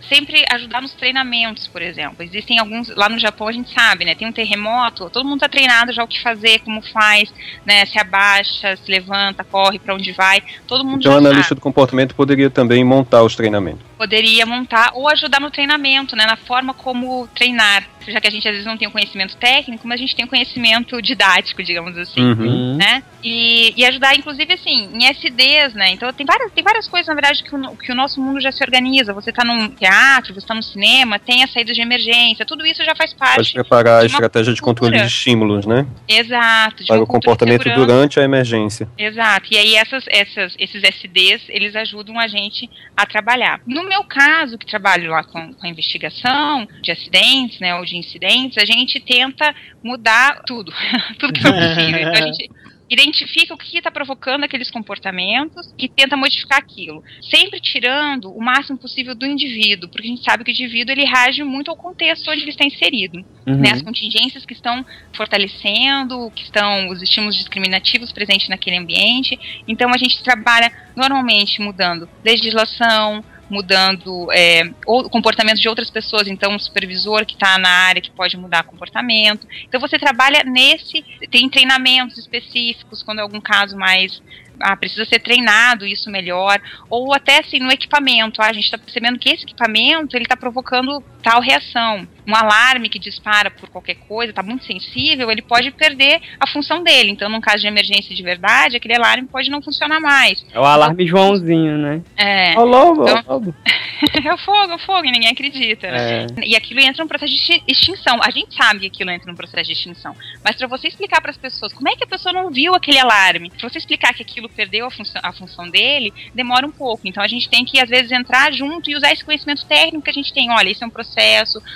sempre 0.08 0.44
ajudar 0.52 0.80
nos 0.80 0.92
treinamentos, 0.94 1.66
por 1.66 1.82
exemplo. 1.82 2.22
Existem 2.22 2.58
alguns, 2.58 2.88
lá 2.94 3.08
no 3.08 3.18
Japão 3.18 3.48
a 3.48 3.52
gente 3.52 3.72
sabe, 3.72 4.04
né? 4.04 4.14
Tem 4.14 4.26
um 4.26 4.32
terremoto, 4.32 5.10
todo 5.10 5.24
mundo 5.24 5.36
está 5.36 5.48
treinado 5.48 5.92
já 5.92 6.02
o 6.02 6.08
que 6.08 6.20
fazer, 6.22 6.60
como 6.60 6.82
faz, 6.82 7.32
né? 7.64 7.84
Se 7.86 7.98
abaixa, 7.98 8.76
se 8.76 8.90
levanta, 8.90 9.44
corre, 9.44 9.78
para 9.78 9.94
onde 9.94 10.12
vai. 10.12 10.42
Todo 10.66 10.84
mundo 10.84 11.00
então, 11.00 11.12
já 11.12 11.18
analista 11.18 11.54
do 11.54 11.60
comportamento 11.60 12.14
poderia 12.14 12.50
também 12.50 12.84
montar 12.84 13.22
os 13.22 13.34
treinamentos. 13.34 13.85
Poderia 13.96 14.44
montar 14.44 14.92
ou 14.94 15.08
ajudar 15.08 15.40
no 15.40 15.50
treinamento, 15.50 16.14
né? 16.14 16.26
Na 16.26 16.36
forma 16.36 16.74
como 16.74 17.26
treinar 17.28 17.84
já 18.12 18.20
que 18.20 18.28
a 18.28 18.30
gente 18.30 18.46
às 18.46 18.52
vezes 18.52 18.66
não 18.66 18.76
tem 18.76 18.88
o 18.88 18.90
conhecimento 18.90 19.36
técnico, 19.36 19.86
mas 19.86 19.98
a 19.98 20.02
gente 20.02 20.14
tem 20.14 20.24
o 20.24 20.28
conhecimento 20.28 21.00
didático, 21.02 21.62
digamos 21.62 21.96
assim, 21.96 22.20
uhum. 22.20 22.76
né? 22.76 23.02
E, 23.22 23.74
e, 23.76 23.84
ajudar, 23.84 24.14
inclusive, 24.14 24.52
assim, 24.52 24.88
em 24.94 25.04
SDs, 25.10 25.74
né? 25.74 25.90
Então 25.90 26.12
tem 26.12 26.24
várias, 26.24 26.52
tem 26.52 26.62
várias 26.62 26.88
coisas, 26.88 27.08
na 27.08 27.14
verdade, 27.14 27.42
que 27.42 27.54
o, 27.54 27.76
que 27.76 27.92
o 27.92 27.94
nosso 27.94 28.20
mundo 28.20 28.40
já 28.40 28.52
se 28.52 28.62
organiza. 28.62 29.12
Você 29.12 29.30
está 29.30 29.44
num 29.44 29.68
teatro, 29.68 30.32
você 30.32 30.40
está 30.40 30.54
no 30.54 30.62
cinema, 30.62 31.18
tem 31.18 31.42
a 31.42 31.48
saída 31.48 31.72
de 31.72 31.80
emergência, 31.80 32.46
tudo 32.46 32.64
isso 32.64 32.84
já 32.84 32.94
faz 32.94 33.12
parte. 33.12 33.36
Pode 33.36 33.52
preparar 33.52 34.02
a 34.02 34.06
estratégia 34.06 34.54
de 34.54 34.62
controle 34.62 34.96
de 34.96 35.06
estímulos, 35.06 35.66
né? 35.66 35.86
Exato. 36.06 36.84
Para 36.86 37.02
o 37.02 37.06
comportamento 37.06 37.68
durante 37.74 38.20
a 38.20 38.22
emergência. 38.22 38.88
Exato. 38.96 39.46
E 39.50 39.56
aí 39.56 39.74
essas, 39.74 40.04
essas, 40.08 40.54
esses 40.58 40.82
SDs, 40.82 41.42
eles 41.48 41.74
ajudam 41.74 42.18
a 42.18 42.28
gente 42.28 42.70
a 42.96 43.04
trabalhar. 43.06 43.60
No 43.66 43.85
meu 43.86 44.04
caso, 44.04 44.58
que 44.58 44.66
trabalho 44.66 45.10
lá 45.10 45.24
com, 45.24 45.52
com 45.52 45.66
a 45.66 45.68
investigação 45.68 46.66
de 46.82 46.90
acidentes, 46.90 47.60
né, 47.60 47.74
ou 47.76 47.84
de 47.84 47.96
incidentes, 47.96 48.58
a 48.58 48.64
gente 48.64 49.00
tenta 49.00 49.54
mudar 49.82 50.42
tudo, 50.46 50.72
tudo 51.18 51.32
que 51.32 51.40
for 51.40 51.52
possível. 51.52 52.00
Então 52.00 52.12
a 52.12 52.26
gente 52.26 52.50
identifica 52.88 53.52
o 53.52 53.56
que 53.56 53.76
está 53.76 53.90
provocando 53.90 54.44
aqueles 54.44 54.70
comportamentos 54.70 55.74
e 55.76 55.88
tenta 55.88 56.16
modificar 56.16 56.58
aquilo, 56.58 57.02
sempre 57.20 57.60
tirando 57.60 58.30
o 58.30 58.40
máximo 58.40 58.78
possível 58.78 59.14
do 59.14 59.26
indivíduo, 59.26 59.88
porque 59.88 60.06
a 60.06 60.10
gente 60.10 60.22
sabe 60.22 60.44
que 60.44 60.50
o 60.50 60.54
indivíduo 60.54 60.92
ele 60.92 61.04
reage 61.04 61.42
muito 61.42 61.70
ao 61.70 61.76
contexto 61.76 62.30
onde 62.30 62.42
ele 62.42 62.50
está 62.50 62.64
inserido, 62.64 63.24
uhum. 63.46 63.56
né, 63.56 63.72
as 63.72 63.82
contingências 63.82 64.46
que 64.46 64.52
estão 64.52 64.84
fortalecendo, 65.12 66.30
que 66.34 66.44
estão 66.44 66.88
os 66.88 67.02
estímulos 67.02 67.36
discriminativos 67.36 68.12
presentes 68.12 68.48
naquele 68.48 68.76
ambiente. 68.76 69.38
Então 69.66 69.90
a 69.92 69.98
gente 69.98 70.22
trabalha 70.22 70.70
normalmente 70.94 71.60
mudando 71.60 72.08
legislação, 72.24 73.24
mudando 73.48 74.30
é, 74.32 74.62
o 74.86 75.08
comportamento 75.08 75.60
de 75.60 75.68
outras 75.68 75.90
pessoas, 75.90 76.26
então 76.26 76.52
um 76.52 76.58
supervisor 76.58 77.24
que 77.24 77.34
está 77.34 77.58
na 77.58 77.68
área 77.68 78.02
que 78.02 78.10
pode 78.10 78.36
mudar 78.36 78.64
comportamento. 78.64 79.46
Então 79.64 79.80
você 79.80 79.98
trabalha 79.98 80.42
nesse, 80.44 81.04
tem 81.30 81.48
treinamentos 81.48 82.18
específicos 82.18 83.02
quando 83.02 83.20
é 83.20 83.22
algum 83.22 83.40
caso 83.40 83.76
mais 83.76 84.20
ah, 84.60 84.76
precisa 84.76 85.04
ser 85.04 85.20
treinado 85.20 85.86
isso 85.86 86.10
melhor, 86.10 86.60
ou 86.88 87.14
até 87.14 87.40
assim 87.40 87.58
no 87.58 87.70
equipamento, 87.70 88.40
ah, 88.40 88.46
a 88.46 88.52
gente 88.52 88.64
está 88.64 88.78
percebendo 88.78 89.18
que 89.18 89.28
esse 89.28 89.44
equipamento 89.44 90.16
ele 90.16 90.24
está 90.24 90.36
provocando 90.36 91.02
tal 91.26 91.40
reação. 91.40 92.06
Um 92.24 92.34
alarme 92.34 92.88
que 92.88 92.98
dispara 92.98 93.50
por 93.50 93.68
qualquer 93.68 93.94
coisa, 94.08 94.30
está 94.30 94.42
muito 94.42 94.64
sensível, 94.64 95.30
ele 95.30 95.42
pode 95.42 95.70
perder 95.70 96.20
a 96.40 96.46
função 96.48 96.82
dele. 96.82 97.10
Então, 97.10 97.28
num 97.28 97.40
caso 97.40 97.58
de 97.58 97.68
emergência 97.68 98.14
de 98.14 98.22
verdade, 98.22 98.76
aquele 98.76 98.96
alarme 98.96 99.28
pode 99.28 99.48
não 99.48 99.62
funcionar 99.62 100.00
mais. 100.00 100.44
É 100.52 100.58
o 100.58 100.64
alarme 100.64 101.04
então, 101.04 101.18
Joãozinho, 101.18 101.78
né? 101.78 102.02
É. 102.16 102.58
O 102.58 102.64
lobo, 102.64 103.02
então, 103.02 103.18
é 103.18 103.22
o 103.26 103.32
lobo. 103.32 103.54
é 104.24 104.34
o 104.34 104.38
fogo, 104.38 104.72
é 104.72 104.74
o 104.74 104.78
fogo, 104.78 105.04
e 105.04 105.12
ninguém 105.12 105.30
acredita. 105.30 105.86
É. 105.86 106.26
E 106.44 106.56
aquilo 106.56 106.80
entra 106.80 107.02
num 107.02 107.08
processo 107.08 107.32
de 107.32 107.62
extinção. 107.68 108.18
A 108.22 108.30
gente 108.30 108.54
sabe 108.54 108.80
que 108.80 108.86
aquilo 108.86 109.10
entra 109.10 109.30
num 109.30 109.36
processo 109.36 109.64
de 109.64 109.72
extinção. 109.72 110.16
Mas 110.44 110.56
para 110.56 110.66
você 110.66 110.88
explicar 110.88 111.20
para 111.20 111.30
as 111.30 111.36
pessoas 111.36 111.72
como 111.72 111.88
é 111.88 111.94
que 111.94 112.04
a 112.04 112.08
pessoa 112.08 112.32
não 112.32 112.50
viu 112.50 112.74
aquele 112.74 112.98
alarme, 112.98 113.50
para 113.50 113.68
você 113.68 113.78
explicar 113.78 114.14
que 114.14 114.22
aquilo 114.22 114.48
perdeu 114.48 114.86
a 114.86 114.90
função, 114.90 115.20
a 115.24 115.32
função 115.32 115.68
dele, 115.68 116.12
demora 116.34 116.66
um 116.66 116.72
pouco. 116.72 117.06
Então 117.06 117.22
a 117.22 117.28
gente 117.28 117.48
tem 117.48 117.64
que, 117.64 117.80
às 117.80 117.88
vezes, 117.88 118.10
entrar 118.10 118.52
junto 118.52 118.90
e 118.90 118.96
usar 118.96 119.12
esse 119.12 119.24
conhecimento 119.24 119.64
técnico 119.66 120.02
que 120.02 120.10
a 120.10 120.14
gente 120.14 120.32
tem. 120.32 120.50
Olha, 120.50 120.70
isso 120.70 120.82
é 120.82 120.86
um 120.86 120.90
processo, 120.90 121.15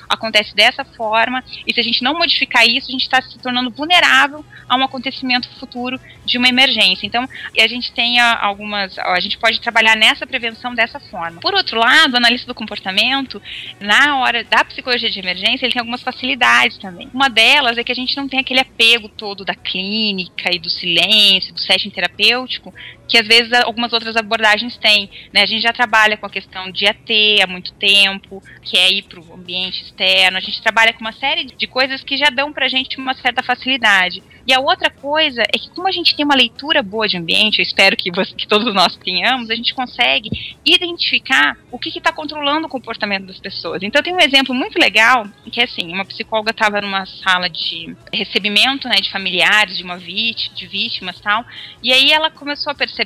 acontece 0.08 0.54
dessa 0.54 0.84
forma, 0.84 1.42
e 1.66 1.72
se 1.72 1.80
a 1.80 1.82
gente 1.82 2.02
não 2.02 2.18
modificar 2.18 2.66
isso, 2.66 2.88
a 2.88 2.92
gente 2.92 3.02
está 3.02 3.20
se 3.22 3.38
tornando 3.38 3.70
vulnerável 3.70 4.44
a 4.68 4.76
um 4.76 4.84
acontecimento 4.84 5.48
futuro 5.58 6.00
de 6.24 6.38
uma 6.38 6.48
emergência. 6.48 7.06
Então, 7.06 7.28
a 7.58 7.66
gente 7.66 7.92
tem 7.92 8.20
algumas. 8.20 8.98
A 8.98 9.20
gente 9.20 9.38
pode 9.38 9.60
trabalhar 9.60 9.96
nessa 9.96 10.26
prevenção 10.26 10.74
dessa 10.74 11.00
forma. 11.00 11.40
Por 11.40 11.54
outro 11.54 11.78
lado, 11.78 12.14
o 12.14 12.16
analista 12.16 12.46
do 12.46 12.54
comportamento, 12.54 13.42
na 13.80 14.18
hora 14.18 14.44
da 14.44 14.64
psicologia 14.64 15.10
de 15.10 15.18
emergência, 15.18 15.66
ele 15.66 15.72
tem 15.72 15.80
algumas 15.80 16.02
facilidades 16.02 16.78
também. 16.78 17.08
Uma 17.12 17.28
delas 17.28 17.78
é 17.78 17.84
que 17.84 17.92
a 17.92 17.94
gente 17.94 18.16
não 18.16 18.28
tem 18.28 18.40
aquele 18.40 18.60
apego 18.60 19.08
todo 19.08 19.44
da 19.44 19.54
clínica 19.54 20.54
e 20.54 20.58
do 20.58 20.70
silêncio, 20.70 21.52
do 21.52 21.60
setting 21.60 21.90
terapêutico, 21.90 22.72
que 23.10 23.18
às 23.18 23.26
vezes 23.26 23.52
algumas 23.52 23.92
outras 23.92 24.16
abordagens 24.16 24.78
têm. 24.78 25.10
Né? 25.32 25.42
A 25.42 25.46
gente 25.46 25.62
já 25.62 25.72
trabalha 25.72 26.16
com 26.16 26.26
a 26.26 26.30
questão 26.30 26.70
de 26.70 26.86
AT 26.86 27.10
há 27.42 27.46
muito 27.46 27.72
tempo, 27.72 28.40
que 28.62 28.78
é 28.78 28.90
ir 28.90 29.02
para 29.02 29.20
o 29.20 29.34
ambiente 29.34 29.82
externo. 29.82 30.38
A 30.38 30.40
gente 30.40 30.62
trabalha 30.62 30.92
com 30.92 31.00
uma 31.00 31.12
série 31.12 31.44
de 31.44 31.66
coisas 31.66 32.04
que 32.04 32.16
já 32.16 32.30
dão 32.30 32.52
para 32.52 32.66
a 32.66 32.68
gente 32.68 32.98
uma 32.98 33.14
certa 33.14 33.42
facilidade. 33.42 34.22
E 34.46 34.54
a 34.54 34.60
outra 34.60 34.90
coisa 34.90 35.42
é 35.42 35.58
que, 35.58 35.70
como 35.70 35.88
a 35.88 35.92
gente 35.92 36.14
tem 36.14 36.24
uma 36.24 36.34
leitura 36.34 36.82
boa 36.82 37.06
de 37.06 37.16
ambiente, 37.16 37.58
eu 37.58 37.62
espero 37.62 37.96
que, 37.96 38.10
você, 38.10 38.34
que 38.34 38.46
todos 38.46 38.72
nós 38.72 38.96
tenhamos, 38.96 39.50
a 39.50 39.54
gente 39.54 39.74
consegue 39.74 40.30
identificar 40.64 41.56
o 41.70 41.78
que 41.78 41.90
está 41.90 42.12
controlando 42.12 42.66
o 42.66 42.70
comportamento 42.70 43.26
das 43.26 43.38
pessoas. 43.38 43.82
Então, 43.82 44.02
tem 44.02 44.14
um 44.14 44.20
exemplo 44.20 44.54
muito 44.54 44.78
legal, 44.78 45.26
que 45.52 45.60
é 45.60 45.64
assim: 45.64 45.92
uma 45.92 46.04
psicóloga 46.04 46.52
estava 46.52 46.80
numa 46.80 47.04
sala 47.06 47.50
de 47.50 47.94
recebimento 48.12 48.88
né, 48.88 48.96
de 48.96 49.10
familiares 49.10 49.76
de 49.76 49.84
uma 49.84 49.98
vítima, 49.98 50.54
de 50.54 50.66
vítimas 50.66 51.20
tal, 51.20 51.44
e 51.82 51.92
aí 51.92 52.12
ela 52.12 52.30
começou 52.30 52.70
a 52.70 52.74
perceber 52.74 52.99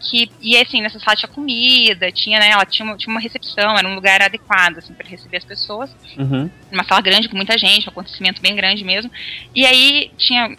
que, 0.00 0.30
e 0.40 0.56
assim, 0.56 0.80
nessa 0.80 0.98
sala 0.98 1.16
tinha 1.16 1.28
comida, 1.28 2.10
tinha, 2.12 2.38
né, 2.38 2.50
ela 2.50 2.64
tinha 2.64 2.86
uma, 2.86 2.96
tinha 2.96 3.12
uma 3.12 3.20
recepção, 3.20 3.76
era 3.76 3.86
um 3.86 3.94
lugar 3.94 4.20
adequado, 4.22 4.78
assim, 4.78 4.92
para 4.94 5.08
receber 5.08 5.38
as 5.38 5.44
pessoas. 5.44 5.90
Uhum. 6.16 6.50
Uma 6.72 6.84
sala 6.84 7.00
grande 7.00 7.28
com 7.28 7.36
muita 7.36 7.56
gente, 7.58 7.86
um 7.86 7.90
acontecimento 7.90 8.40
bem 8.40 8.54
grande 8.54 8.84
mesmo. 8.84 9.10
E 9.54 9.66
aí 9.66 10.10
tinha 10.16 10.56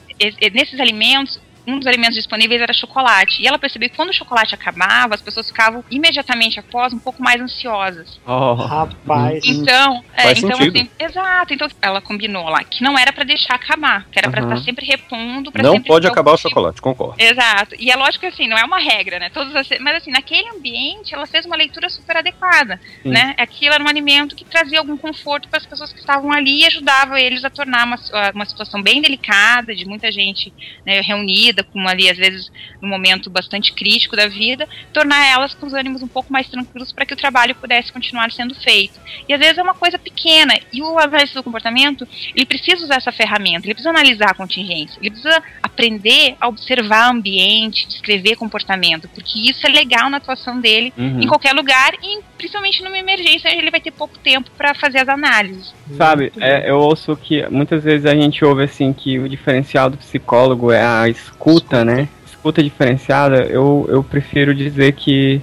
nesses 0.54 0.80
alimentos, 0.80 1.40
um 1.70 1.78
dos 1.78 1.88
alimentos 1.88 2.16
disponíveis 2.16 2.62
era 2.62 2.74
chocolate. 2.74 3.42
E 3.42 3.48
ela 3.48 3.60
percebeu 3.60 3.90
que 3.90 3.96
quando 3.96 4.10
o 4.10 4.14
chocolate 4.14 4.56
acabava, 4.56 5.16
as 5.16 5.22
pessoas 5.22 5.48
ficavam 5.48 5.84
imediatamente 5.90 6.60
após 6.60 6.94
um 6.94 7.00
pouco 7.00 7.22
mais 7.22 7.40
ansiosas. 7.42 8.20
Oh, 8.26 8.54
rapaz. 8.54 9.44
Então, 9.46 10.04
é, 10.16 10.32
então 10.32 10.60
assim, 10.60 10.90
exato. 11.00 11.54
Então 11.54 11.68
ela 11.82 12.02
combinou 12.02 12.46
lá 12.50 12.64
que 12.64 12.84
não 12.84 12.98
era 12.98 13.14
para 13.14 13.24
deixar 13.24 13.56
acabar, 13.56 14.08
que 14.12 14.18
era 14.18 14.28
uhum. 14.28 14.32
para 14.32 14.44
estar 14.44 14.58
sempre 14.64 14.86
repondo. 14.86 15.52
Não 15.62 15.74
sempre 15.74 15.88
pode 15.88 16.08
acabar 16.08 16.32
o 16.32 16.38
tipo. 16.38 16.50
chocolate, 16.50 16.82
concordo. 16.82 17.22
Exato. 17.22 17.76
E 17.78 17.92
é 17.92 17.96
lógico 17.96 18.22
que 18.22 18.28
assim, 18.28 18.48
não 18.48 18.58
é 18.58 18.64
uma 18.64 18.80
regra, 18.80 19.20
né? 19.20 19.30
Todos 19.30 19.56
as, 19.56 19.68
mas 19.80 19.98
assim, 19.98 20.12
naquele 20.12 20.50
ambiente, 20.50 21.14
ela 21.14 21.28
fez 21.28 21.46
uma 21.46 21.56
leitura 21.56 21.90
super 21.90 22.18
adequada, 22.18 22.80
Sim. 23.04 23.10
né? 23.10 23.36
Aquilo 23.38 23.74
era 23.74 23.84
um 23.84 23.88
alimento 23.88 24.36
que 24.36 24.46
trazia 24.46 24.80
algum 24.80 24.98
conforto 24.98 25.48
para 25.48 25.60
as 25.60 25.66
pessoas 25.66 25.94
que 25.94 26.00
estavam 26.00 26.32
ali 26.32 26.62
e 26.62 26.66
ajudava 26.66 27.20
eles 27.20 27.44
a 27.44 27.50
tornar 27.50 27.86
uma, 27.86 27.98
uma 28.34 28.46
situação 28.46 28.82
bem 28.82 29.02
delicada, 29.02 29.76
de 29.76 29.86
muita 29.86 30.12
gente 30.12 30.54
né, 30.86 31.02
reunida 31.02 31.59
vida, 31.60 31.64
com 31.64 31.88
ali, 31.88 32.10
às 32.10 32.18
vezes, 32.18 32.52
num 32.82 32.88
momento 32.88 33.30
bastante 33.30 33.74
crítico 33.74 34.16
da 34.16 34.28
vida, 34.28 34.68
tornar 34.94 35.26
elas 35.28 35.54
com 35.54 35.66
os 35.66 35.74
ânimos 35.74 36.02
um 36.02 36.08
pouco 36.08 36.32
mais 36.32 36.48
tranquilos 36.48 36.92
para 36.92 37.06
que 37.06 37.14
o 37.14 37.18
trabalho 37.18 37.56
pudesse 37.56 37.92
continuar 37.92 38.32
sendo 38.32 38.56
feito. 38.56 39.00
E 39.28 39.34
às 39.34 39.40
vezes 39.40 39.58
é 39.58 39.64
uma 39.64 39.74
coisa 39.74 39.98
pequena, 39.98 40.54
e 40.72 40.82
o 40.82 40.98
analista 40.98 41.40
do 41.40 41.44
comportamento, 41.44 42.08
ele 42.36 42.46
precisa 42.46 42.84
usar 42.84 42.96
essa 42.96 43.12
ferramenta, 43.12 43.66
ele 43.66 43.74
precisa 43.74 43.90
analisar 43.90 44.32
a 44.32 44.34
contingência, 44.34 44.98
ele 45.00 45.12
precisa 45.12 45.42
aprender 45.62 46.36
a 46.40 46.48
observar 46.48 47.10
o 47.10 47.18
ambiente, 47.18 47.88
descrever 47.88 48.36
comportamento, 48.36 49.08
porque 49.10 49.40
isso 49.40 49.66
é 49.66 49.70
legal 49.70 50.10
na 50.10 50.18
atuação 50.18 50.60
dele 50.60 50.94
uhum. 50.98 51.22
em 51.22 51.28
qualquer 51.28 51.54
lugar, 51.54 51.94
e 52.02 52.20
principalmente 52.38 52.84
numa 52.84 52.98
emergência, 52.98 53.50
ele 53.50 53.70
vai 53.70 53.82
ter 53.82 53.92
pouco 53.92 54.18
tempo 54.20 54.50
para 54.58 54.74
fazer 54.74 55.00
as 55.00 55.10
análises. 55.10 55.74
Sabe, 55.98 56.32
é, 56.40 56.70
eu 56.70 56.78
ouço 56.78 57.16
que 57.16 57.46
muitas 57.50 57.84
vezes 57.84 58.06
a 58.06 58.16
gente 58.16 58.44
ouve 58.46 58.64
assim 58.64 58.94
que 58.94 59.20
o 59.20 59.28
diferencial 59.28 59.90
do 59.90 59.98
psicólogo 59.98 60.72
é 60.72 60.84
a 60.84 61.10
escuta 61.10 61.39
escuta, 61.40 61.86
né? 61.86 62.10
Escuta 62.26 62.62
diferenciada, 62.62 63.44
eu, 63.46 63.88
eu 63.90 64.04
prefiro 64.04 64.54
dizer 64.54 64.92
que, 64.94 65.42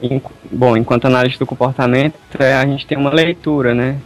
em, 0.00 0.20
bom, 0.50 0.76
enquanto 0.76 1.06
análise 1.06 1.38
do 1.38 1.46
comportamento, 1.46 2.14
é, 2.38 2.54
a 2.54 2.66
gente 2.66 2.86
tem 2.86 2.96
uma 2.96 3.12
leitura, 3.12 3.74
né? 3.74 3.96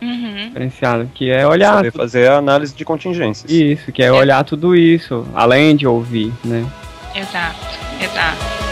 Uhum. 0.00 0.48
Diferenciada, 0.48 1.08
que 1.14 1.30
é 1.30 1.46
olhar. 1.46 1.76
Saber 1.76 1.92
fazer 1.92 2.28
a 2.28 2.38
análise 2.38 2.74
de 2.74 2.84
contingências. 2.84 3.50
Isso, 3.50 3.92
que 3.92 4.02
é, 4.02 4.06
é 4.06 4.12
olhar 4.12 4.42
tudo 4.44 4.74
isso, 4.74 5.26
além 5.34 5.76
de 5.76 5.86
ouvir, 5.86 6.32
né? 6.44 6.66
Exato, 7.14 7.78
exato. 8.02 8.65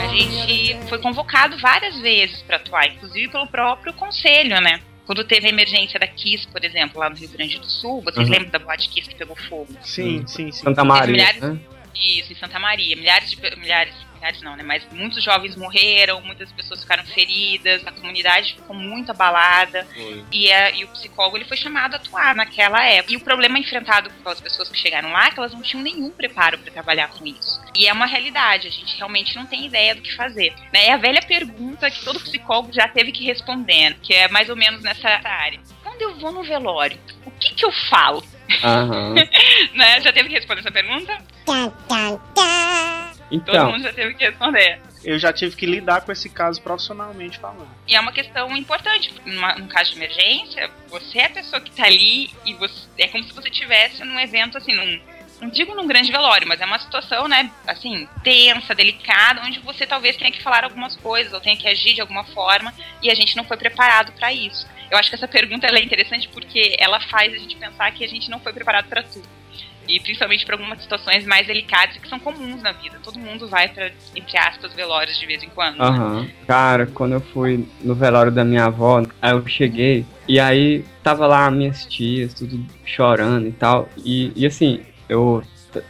A 0.00 0.06
gente 0.14 0.88
foi 0.88 0.98
convocado 0.98 1.58
várias 1.58 1.98
vezes 2.00 2.40
para 2.42 2.56
atuar, 2.56 2.86
inclusive 2.86 3.28
pelo 3.28 3.46
próprio 3.48 3.92
conselho, 3.94 4.60
né? 4.60 4.80
Quando 5.04 5.24
teve 5.24 5.46
a 5.46 5.50
emergência 5.50 5.98
da 5.98 6.06
Kiss, 6.06 6.46
por 6.46 6.64
exemplo, 6.64 7.00
lá 7.00 7.10
no 7.10 7.16
Rio 7.16 7.28
Grande 7.28 7.58
do 7.58 7.66
Sul, 7.66 8.00
vocês 8.02 8.26
Uhum. 8.26 8.32
lembram 8.32 8.50
da 8.50 8.58
boate 8.60 8.88
Kiss 8.88 9.08
que 9.08 9.16
pegou 9.16 9.34
fogo? 9.34 9.68
Sim, 9.82 10.24
sim, 10.26 10.52
sim. 10.52 10.62
Santa 10.62 10.84
Maria, 10.84 11.10
milhares- 11.12 11.40
né? 11.42 11.58
Isso, 11.94 12.32
em 12.32 12.36
Santa 12.36 12.58
Maria. 12.58 12.94
Milhares 12.96 13.30
de 13.30 13.56
milhares, 13.58 13.94
milhares 14.22 14.40
não, 14.42 14.56
né? 14.56 14.62
Mas 14.62 14.86
muitos 14.92 15.22
jovens 15.22 15.56
morreram, 15.56 16.20
muitas 16.22 16.50
pessoas 16.52 16.80
ficaram 16.80 17.04
feridas, 17.04 17.84
a 17.86 17.90
comunidade 17.90 18.54
ficou 18.54 18.74
muito 18.74 19.10
abalada 19.10 19.86
e, 20.30 20.50
a- 20.52 20.70
e 20.70 20.84
o 20.84 20.88
psicólogo 20.88 21.36
ele 21.36 21.44
foi 21.44 21.56
chamado 21.56 21.94
a 21.94 21.96
atuar 21.96 22.34
naquela 22.34 22.82
época. 22.84 23.12
E 23.12 23.16
o 23.16 23.20
problema 23.20 23.58
enfrentado 23.58 24.10
pelas 24.22 24.40
pessoas 24.40 24.68
que 24.68 24.78
chegaram 24.78 25.10
lá 25.12 25.26
é 25.26 25.30
que 25.30 25.38
elas 25.38 25.52
não 25.52 25.62
tinham 25.62 25.82
nenhum 25.82 26.10
preparo 26.10 26.56
para 26.58 26.72
trabalhar 26.72 27.08
com 27.08 27.26
isso. 27.26 27.60
E 27.74 27.86
é 27.88 27.92
uma 27.92 28.06
realidade, 28.06 28.68
a 28.68 28.70
gente 28.70 28.96
realmente 28.96 29.34
não 29.34 29.44
tem 29.46 29.66
ideia 29.66 29.94
do 29.94 30.02
que 30.02 30.14
fazer. 30.14 30.54
Né? 30.72 30.86
É 30.86 30.92
a 30.92 30.96
velha 30.96 31.20
pergunta 31.22 31.90
que 31.90 32.04
todo 32.04 32.20
psicólogo 32.20 32.72
já 32.72 32.86
teve 32.86 33.10
que 33.10 33.24
responder, 33.24 33.96
que 34.02 34.14
é 34.14 34.28
mais 34.28 34.48
ou 34.48 34.54
menos 34.56 34.82
nessa 34.82 35.08
área. 35.24 35.58
Quando 35.82 36.00
eu 36.02 36.14
vou 36.18 36.30
no 36.32 36.42
velório, 36.44 36.98
o 37.26 37.30
que 37.32 37.54
que 37.54 37.64
eu 37.64 37.72
falo? 37.72 38.22
Aham. 38.62 39.14
Né? 39.74 40.00
Já 40.02 40.12
teve 40.12 40.28
que 40.28 40.34
responder 40.34 40.60
essa 40.60 40.70
pergunta? 40.70 41.16
Todo 42.34 43.11
Então, 43.32 43.72
mundo 43.72 43.82
já 43.82 43.92
teve 43.92 44.14
que 44.14 44.24
responder. 44.24 44.78
Eu 45.02 45.18
já 45.18 45.32
tive 45.32 45.56
que 45.56 45.66
lidar 45.66 46.02
com 46.02 46.12
esse 46.12 46.28
caso 46.28 46.60
profissionalmente 46.60 47.38
falando. 47.38 47.68
E 47.88 47.94
é 47.94 48.00
uma 48.00 48.12
questão 48.12 48.54
importante, 48.56 49.12
numa, 49.24 49.54
num 49.54 49.66
caso 49.66 49.90
de 49.90 49.96
emergência, 49.96 50.70
você 50.88 51.18
é 51.18 51.26
a 51.26 51.30
pessoa 51.30 51.60
que 51.60 51.70
tá 51.70 51.86
ali 51.86 52.30
e 52.44 52.54
você, 52.54 52.86
é 52.98 53.08
como 53.08 53.24
se 53.24 53.32
você 53.32 53.48
estivesse 53.48 54.04
num 54.04 54.20
evento, 54.20 54.58
assim, 54.58 54.74
num, 54.74 55.00
não 55.40 55.48
digo 55.48 55.74
num 55.74 55.86
grande 55.86 56.12
velório, 56.12 56.46
mas 56.46 56.60
é 56.60 56.66
uma 56.66 56.78
situação, 56.78 57.26
né, 57.26 57.50
assim, 57.66 58.06
tensa, 58.22 58.74
delicada, 58.74 59.40
onde 59.42 59.58
você 59.60 59.86
talvez 59.86 60.16
tenha 60.16 60.30
que 60.30 60.42
falar 60.42 60.62
algumas 60.62 60.94
coisas 60.94 61.32
ou 61.32 61.40
tenha 61.40 61.56
que 61.56 61.66
agir 61.66 61.94
de 61.94 62.00
alguma 62.00 62.24
forma 62.24 62.72
e 63.02 63.10
a 63.10 63.14
gente 63.14 63.36
não 63.36 63.44
foi 63.44 63.56
preparado 63.56 64.12
para 64.12 64.32
isso. 64.32 64.66
Eu 64.90 64.98
acho 64.98 65.08
que 65.08 65.16
essa 65.16 65.26
pergunta 65.26 65.66
é 65.66 65.82
interessante 65.82 66.28
porque 66.28 66.76
ela 66.78 67.00
faz 67.00 67.32
a 67.32 67.38
gente 67.38 67.56
pensar 67.56 67.90
que 67.92 68.04
a 68.04 68.08
gente 68.08 68.30
não 68.30 68.38
foi 68.38 68.52
preparado 68.52 68.88
para 68.88 69.02
tudo. 69.02 69.26
E 69.88 69.98
principalmente 70.00 70.46
para 70.46 70.54
algumas 70.54 70.80
situações 70.80 71.24
mais 71.26 71.46
delicadas 71.46 71.96
que 71.96 72.08
são 72.08 72.18
comuns 72.18 72.62
na 72.62 72.72
vida. 72.72 72.98
Todo 73.02 73.18
mundo 73.18 73.48
vai 73.48 73.68
para, 73.68 73.90
entre 74.14 74.38
aspas, 74.38 74.72
velórios 74.72 75.18
de 75.18 75.26
vez 75.26 75.42
em 75.42 75.48
quando. 75.48 75.78
né? 75.78 75.84
aham. 75.84 76.28
Cara, 76.46 76.86
quando 76.86 77.12
eu 77.12 77.20
fui 77.20 77.66
no 77.82 77.94
velório 77.94 78.30
da 78.32 78.44
minha 78.44 78.64
avó, 78.66 79.02
aí 79.20 79.32
eu 79.32 79.46
cheguei 79.46 80.06
e 80.28 80.38
aí 80.38 80.84
tava 81.02 81.26
lá 81.26 81.50
minhas 81.50 81.84
tias, 81.86 82.32
tudo 82.32 82.64
chorando 82.84 83.48
e 83.48 83.52
tal. 83.52 83.88
E, 84.04 84.32
e 84.36 84.46
assim, 84.46 84.80
eu 85.08 85.42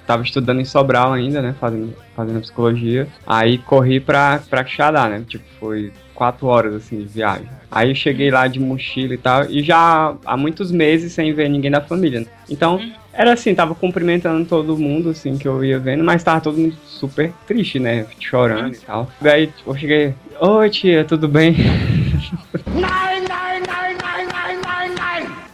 tava 0.07 0.23
estudando 0.23 0.61
em 0.61 0.65
Sobral 0.65 1.13
ainda, 1.13 1.43
né? 1.43 1.55
Fazendo, 1.61 1.95
fazendo 2.17 2.41
psicologia. 2.41 3.07
Aí 3.27 3.59
corri 3.59 4.01
pra, 4.01 4.43
pra 4.49 4.65
Quixadá, 4.65 5.09
né? 5.09 5.25
Tipo, 5.29 5.45
foi 5.61 5.93
quatro 6.15 6.47
horas 6.47 6.75
assim 6.75 6.99
de 6.99 7.05
viagem. 7.07 7.49
Aí 7.71 7.91
eu 7.91 7.95
cheguei 7.95 8.31
lá 8.31 8.47
de 8.47 8.61
mochila 8.61 9.15
e 9.15 9.19
tal, 9.19 9.51
e 9.51 9.63
já 9.63 10.15
há 10.25 10.37
muitos 10.37 10.71
meses 10.71 11.13
sem 11.13 11.33
ver 11.33 11.49
ninguém 11.49 11.71
da 11.71 11.81
família. 11.81 12.21
né? 12.21 12.27
Então, 12.49 12.81
era 13.13 13.33
assim, 13.33 13.55
tava 13.55 13.75
cumprimentando 13.75 14.45
todo 14.45 14.77
mundo, 14.77 15.11
assim, 15.11 15.37
que 15.37 15.47
eu 15.47 15.65
ia 15.65 15.79
vendo, 15.79 16.03
mas 16.05 16.23
tava 16.25 16.41
todo 16.41 16.57
mundo 16.59 16.75
super 16.87 17.33
triste, 17.47 17.79
né? 17.79 18.07
Chorando 18.21 18.75
e 18.75 18.79
tal. 18.79 19.11
Daí 19.21 19.51
eu 19.67 19.77
cheguei, 19.77 20.15
oi 20.41 20.71
tia, 20.71 21.05
tudo 21.05 21.29
bem? 21.29 21.55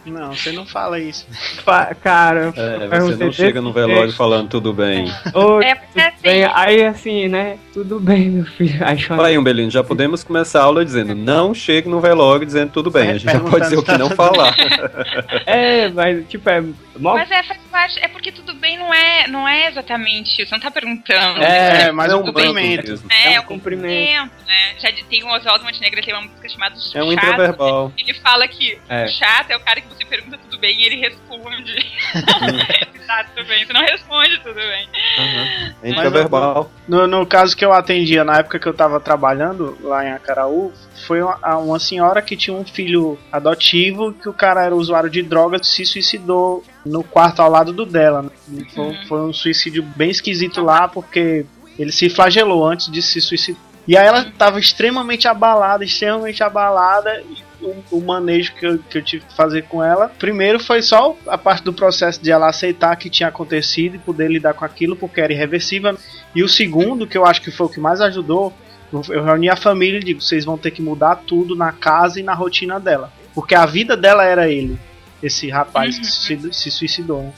Não, 0.05 0.33
você 0.33 0.51
não 0.51 0.65
fala 0.65 0.99
isso. 0.99 1.25
Fa- 1.63 1.93
Cara, 2.01 2.51
É, 2.55 2.99
você 2.99 3.15
não 3.23 3.31
chega 3.31 3.53
desse 3.53 3.61
no 3.61 3.71
velório 3.71 4.03
jeito. 4.05 4.15
falando 4.15 4.49
tudo 4.49 4.73
bem. 4.73 5.05
Oi, 5.33 5.65
É 5.65 5.75
porque 5.75 6.01
tudo 6.01 6.21
bem? 6.23 6.43
assim, 6.43 6.53
Aí 6.55 6.83
assim, 6.85 7.27
né? 7.27 7.57
Tudo 7.73 7.99
bem, 7.99 8.29
meu 8.29 8.45
filho. 8.45 8.75
Aí 8.85 8.97
chora. 9.01 9.21
Olha 9.21 9.29
aí, 9.29 9.37
Umbelino, 9.37 9.69
já 9.69 9.83
podemos 9.83 10.23
começar 10.23 10.61
a 10.61 10.63
aula 10.63 10.83
dizendo 10.83 11.13
não 11.13 11.53
chegue 11.53 11.87
no 11.87 11.99
velório 12.01 12.45
dizendo 12.45 12.71
tudo 12.71 12.89
bem. 12.89 13.09
A 13.11 13.17
gente 13.17 13.31
já 13.31 13.39
pode 13.39 13.61
dizer 13.65 13.77
o 13.77 13.83
que 13.83 13.97
não 13.97 14.09
falar. 14.09 14.55
É, 15.45 15.89
mas 15.89 16.27
tipo, 16.27 16.49
é. 16.49 16.63
Mas 16.99 17.31
é, 17.31 17.43
faz 17.43 17.59
parte, 17.71 17.99
é 18.03 18.07
porque 18.07 18.31
tudo 18.31 18.53
bem 18.53 18.77
não 18.77 18.93
é, 18.93 19.27
não 19.27 19.47
é 19.47 19.67
exatamente 19.67 20.41
isso, 20.41 20.49
você 20.49 20.55
não 20.55 20.59
tá 20.61 20.69
perguntando. 20.71 21.41
É, 21.43 21.83
É, 21.87 21.91
mas 21.91 22.11
Não 22.11 22.21
um 22.21 22.23
cumprimento. 22.25 23.03
É, 23.09 23.33
é 23.35 23.39
o 23.39 23.43
um 23.43 23.45
cumprimento. 23.45 24.31
né? 24.45 24.75
Já 24.79 24.91
tem 25.09 25.23
o 25.23 25.27
Oswaldo 25.27 25.63
Montenegro, 25.63 26.01
tem 26.03 26.13
uma 26.13 26.23
música 26.23 26.49
chamada 26.49 26.75
É 26.75 27.03
um 27.03 27.11
Chato. 27.11 27.13
intraverbal. 27.13 27.93
Ele 27.97 28.13
fala 28.15 28.47
que 28.47 28.77
É. 28.89 29.05
o 29.05 29.09
chato 29.09 29.51
é 29.51 29.57
o 29.57 29.59
cara 29.61 29.81
que 29.81 29.87
você 29.87 30.05
pergunta 30.05 30.37
tudo 30.37 30.57
bem 30.59 30.79
e 30.81 30.85
ele 30.85 30.95
responde. 30.97 31.73
tá, 33.09 33.25
tudo 33.35 33.47
bem. 33.47 33.65
Você 33.65 33.73
não 33.73 33.81
responde 33.81 34.39
tudo 34.41 34.53
bem. 34.55 34.87
Aham. 35.17 35.73
É 35.81 35.89
intraverbal. 35.89 36.71
No, 36.87 37.07
no 37.07 37.25
caso 37.25 37.55
que 37.57 37.65
eu 37.65 37.73
atendia 37.73 38.23
na 38.23 38.37
época 38.37 38.59
que 38.59 38.67
eu 38.67 38.73
tava 38.73 38.99
trabalhando 38.99 39.77
lá 39.81 40.05
em 40.05 40.11
Acaraú, 40.11 40.71
foi 41.07 41.21
uma, 41.21 41.57
uma 41.57 41.79
senhora 41.79 42.21
que 42.21 42.37
tinha 42.37 42.55
um 42.55 42.63
filho 42.65 43.17
adotivo 43.31 44.13
que 44.13 44.29
o 44.29 44.33
cara 44.33 44.63
era 44.63 44.75
usuário 44.75 45.09
de 45.09 45.23
drogas 45.23 45.67
se 45.67 45.85
suicidou 45.85 46.63
no 46.85 47.03
quarto 47.03 47.41
ao 47.41 47.49
lado 47.49 47.73
do 47.73 47.85
dela. 47.85 48.21
né? 48.21 48.29
Foi, 48.75 48.83
Uhum. 48.85 49.05
foi 49.07 49.19
um 49.21 49.33
suicídio 49.33 49.81
bem 49.83 50.09
esquisito 50.11 50.61
lá 50.61 50.87
porque 50.87 51.45
ele 51.77 51.91
se 51.91 52.09
flagelou 52.09 52.65
antes 52.65 52.91
de 52.91 53.01
se 53.01 53.19
suicidar. 53.19 53.61
E 53.87 53.97
aí 53.97 54.05
ela 54.05 54.25
tava 54.37 54.59
extremamente 54.59 55.27
abalada, 55.27 55.83
extremamente 55.83 56.43
abalada. 56.43 57.21
E 57.21 57.48
o, 57.61 57.97
o 57.97 58.01
manejo 58.01 58.53
que 58.55 58.65
eu, 58.65 58.79
que 58.79 58.97
eu 58.97 59.03
tive 59.03 59.25
que 59.25 59.33
fazer 59.33 59.63
com 59.63 59.83
ela. 59.83 60.09
Primeiro 60.19 60.59
foi 60.59 60.81
só 60.81 61.15
a 61.27 61.37
parte 61.37 61.63
do 61.63 61.73
processo 61.73 62.21
de 62.21 62.31
ela 62.31 62.49
aceitar 62.49 62.95
que 62.95 63.09
tinha 63.09 63.29
acontecido 63.29 63.95
e 63.95 63.99
poder 63.99 64.29
lidar 64.29 64.53
com 64.53 64.65
aquilo, 64.65 64.95
porque 64.95 65.21
era 65.21 65.33
irreversível. 65.33 65.97
E 66.35 66.43
o 66.43 66.49
segundo, 66.49 67.07
que 67.07 67.17
eu 67.17 67.25
acho 67.25 67.41
que 67.41 67.51
foi 67.51 67.67
o 67.67 67.69
que 67.69 67.79
mais 67.79 68.01
ajudou, 68.01 68.53
eu 68.91 69.23
reuni 69.23 69.49
a 69.49 69.55
família 69.55 69.99
e 69.99 70.03
digo: 70.03 70.21
vocês 70.21 70.45
vão 70.45 70.57
ter 70.57 70.71
que 70.71 70.81
mudar 70.81 71.17
tudo 71.27 71.55
na 71.55 71.71
casa 71.71 72.19
e 72.19 72.23
na 72.23 72.33
rotina 72.33 72.79
dela. 72.79 73.11
Porque 73.33 73.55
a 73.55 73.65
vida 73.65 73.95
dela 73.95 74.25
era 74.25 74.49
ele, 74.49 74.79
esse 75.21 75.49
rapaz 75.49 75.97
que 75.99 76.05
se, 76.05 76.53
se 76.53 76.71
suicidou. 76.71 77.23
né? 77.23 77.33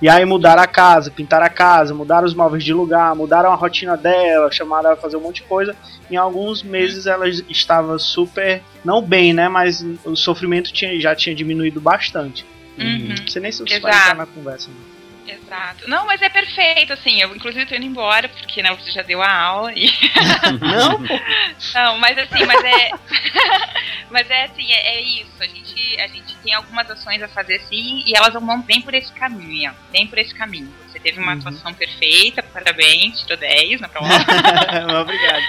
E 0.00 0.08
aí 0.08 0.24
mudaram 0.24 0.62
a 0.62 0.66
casa, 0.66 1.10
pintaram 1.10 1.46
a 1.46 1.50
casa, 1.50 1.94
mudaram 1.94 2.26
os 2.26 2.34
móveis 2.34 2.64
de 2.64 2.72
lugar, 2.72 3.14
mudaram 3.14 3.52
a 3.52 3.54
rotina 3.54 3.96
dela, 3.96 4.50
chamaram 4.50 4.86
ela 4.90 4.94
a 4.98 5.00
fazer 5.00 5.16
um 5.16 5.20
monte 5.20 5.36
de 5.36 5.42
coisa. 5.42 5.74
Em 6.10 6.16
alguns 6.16 6.62
meses 6.62 7.06
ela 7.06 7.28
estava 7.28 7.98
super, 7.98 8.62
não 8.84 9.02
bem, 9.02 9.32
né? 9.32 9.48
Mas 9.48 9.84
o 10.04 10.16
sofrimento 10.16 10.72
tinha, 10.72 10.98
já 11.00 11.14
tinha 11.14 11.34
diminuído 11.34 11.80
bastante. 11.80 12.44
Uhum. 12.78 13.14
Sei 13.26 13.40
nem 13.40 13.50
se 13.50 13.58
você 13.60 13.80
vai 13.80 13.90
Exato. 13.90 14.04
entrar 14.04 14.16
na 14.16 14.26
conversa. 14.26 14.68
né? 14.68 14.76
Exato. 15.26 15.88
Não, 15.88 16.06
mas 16.06 16.22
é 16.22 16.28
perfeito, 16.28 16.92
assim. 16.92 17.20
Eu, 17.20 17.34
inclusive, 17.34 17.66
tô 17.66 17.74
indo 17.74 17.84
embora, 17.86 18.28
porque 18.28 18.62
né, 18.62 18.70
você 18.74 18.90
já 18.90 19.02
deu 19.02 19.20
a 19.22 19.32
aula 19.32 19.72
e. 19.74 19.90
Não. 20.60 20.98
Não, 21.74 21.98
mas 21.98 22.16
assim, 22.18 22.44
mas 22.44 22.62
é. 22.64 22.90
mas 24.10 24.30
é 24.30 24.44
assim, 24.44 24.70
é, 24.70 24.96
é 24.96 25.00
isso. 25.02 25.32
A 25.40 25.46
gente, 25.46 26.00
a 26.00 26.06
gente 26.06 26.34
tem 26.36 26.54
algumas 26.54 26.88
ações 26.90 27.22
a 27.22 27.28
fazer 27.28 27.60
sim, 27.68 28.02
e 28.06 28.16
elas 28.16 28.32
vão 28.34 28.60
bem 28.62 28.80
por 28.80 28.94
esse 28.94 29.12
caminho, 29.12 29.72
ó, 29.72 29.90
bem 29.92 30.06
por 30.06 30.18
esse 30.18 30.34
caminho. 30.34 30.72
Você 30.88 30.98
teve 31.00 31.18
uma 31.18 31.32
Uhum. 31.32 31.38
atuação 31.38 31.74
perfeita, 31.74 32.42
parabéns, 32.42 33.20
tirou 33.22 33.36
10 33.36 33.80
na 33.80 33.88
prova. 33.88 34.08
Obrigado. 35.00 35.42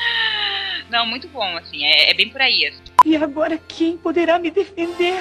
Não, 0.90 1.06
muito 1.06 1.28
bom, 1.28 1.56
assim, 1.58 1.86
é, 1.86 2.10
é 2.10 2.14
bem 2.14 2.30
por 2.30 2.42
aí. 2.42 2.66
assim. 2.66 2.82
E 3.06 3.16
agora 3.16 3.60
quem 3.68 3.98
poderá 3.98 4.40
me 4.40 4.50
defender? 4.50 5.20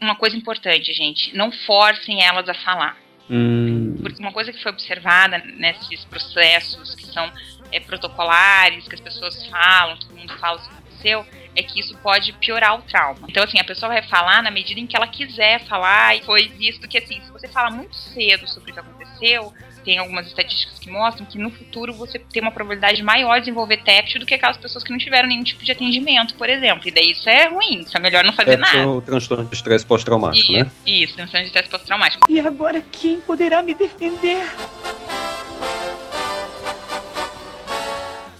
Uma 0.00 0.16
coisa 0.16 0.36
importante, 0.36 0.92
gente, 0.92 1.36
não 1.36 1.52
forcem 1.52 2.22
elas 2.22 2.48
a 2.48 2.54
falar. 2.54 2.96
Hum, 3.28 3.96
Porque 4.00 4.20
uma 4.20 4.32
coisa 4.32 4.52
que 4.52 4.62
foi 4.62 4.72
observada 4.72 5.38
nesses 5.56 6.04
processos 6.04 6.94
que 6.94 7.06
são 7.06 7.30
é, 7.70 7.78
protocolares, 7.78 8.88
que 8.88 8.94
as 8.94 9.00
pessoas 9.00 9.46
falam, 9.46 9.96
todo 9.98 10.16
mundo 10.16 10.36
fala 10.38 10.56
o 10.56 10.60
que 10.60 10.68
aconteceu, 10.68 11.26
é 11.54 11.62
que 11.62 11.78
isso 11.80 11.96
pode 11.98 12.32
piorar 12.34 12.78
o 12.78 12.82
trauma. 12.82 13.26
Então, 13.28 13.42
assim, 13.44 13.58
a 13.58 13.64
pessoa 13.64 13.92
vai 13.92 14.02
falar 14.02 14.42
na 14.42 14.50
medida 14.50 14.80
em 14.80 14.86
que 14.86 14.96
ela 14.96 15.06
quiser 15.06 15.60
falar, 15.66 16.16
e 16.16 16.22
foi 16.22 16.48
visto 16.48 16.88
que, 16.88 16.98
assim, 16.98 17.20
se 17.20 17.30
você 17.30 17.46
fala 17.48 17.70
muito 17.70 17.94
cedo 17.94 18.48
sobre 18.48 18.70
o 18.70 18.74
que 18.74 18.80
aconteceu, 18.80 19.52
tem 19.80 19.98
algumas 19.98 20.26
estatísticas 20.26 20.78
que 20.78 20.90
mostram 20.90 21.26
que 21.26 21.38
no 21.38 21.50
futuro 21.50 21.92
você 21.92 22.18
tem 22.18 22.42
uma 22.42 22.50
probabilidade 22.52 23.02
maior 23.02 23.34
de 23.34 23.40
desenvolver 23.46 23.78
TEPT 23.78 24.18
do 24.18 24.26
que 24.26 24.34
aquelas 24.34 24.56
pessoas 24.56 24.84
que 24.84 24.90
não 24.90 24.98
tiveram 24.98 25.28
nenhum 25.28 25.42
tipo 25.42 25.64
de 25.64 25.72
atendimento, 25.72 26.34
por 26.34 26.48
exemplo. 26.48 26.86
E 26.88 26.90
daí 26.90 27.10
isso 27.10 27.28
é 27.28 27.48
ruim, 27.48 27.80
isso 27.80 27.96
é 27.96 28.00
melhor 28.00 28.24
não 28.24 28.32
fazer 28.32 28.52
É 28.52 28.56
nada. 28.56 28.88
o 28.88 29.00
transtorno 29.00 29.44
de 29.46 29.54
estresse 29.54 29.84
pós-traumático, 29.86 30.52
né? 30.52 30.70
Isso, 30.86 31.14
transtorno 31.14 31.42
de 31.42 31.46
estresse 31.48 31.68
pós-traumático. 31.68 32.26
E 32.30 32.40
agora 32.40 32.82
quem 32.92 33.20
poderá 33.20 33.62
me 33.62 33.74
defender? 33.74 34.40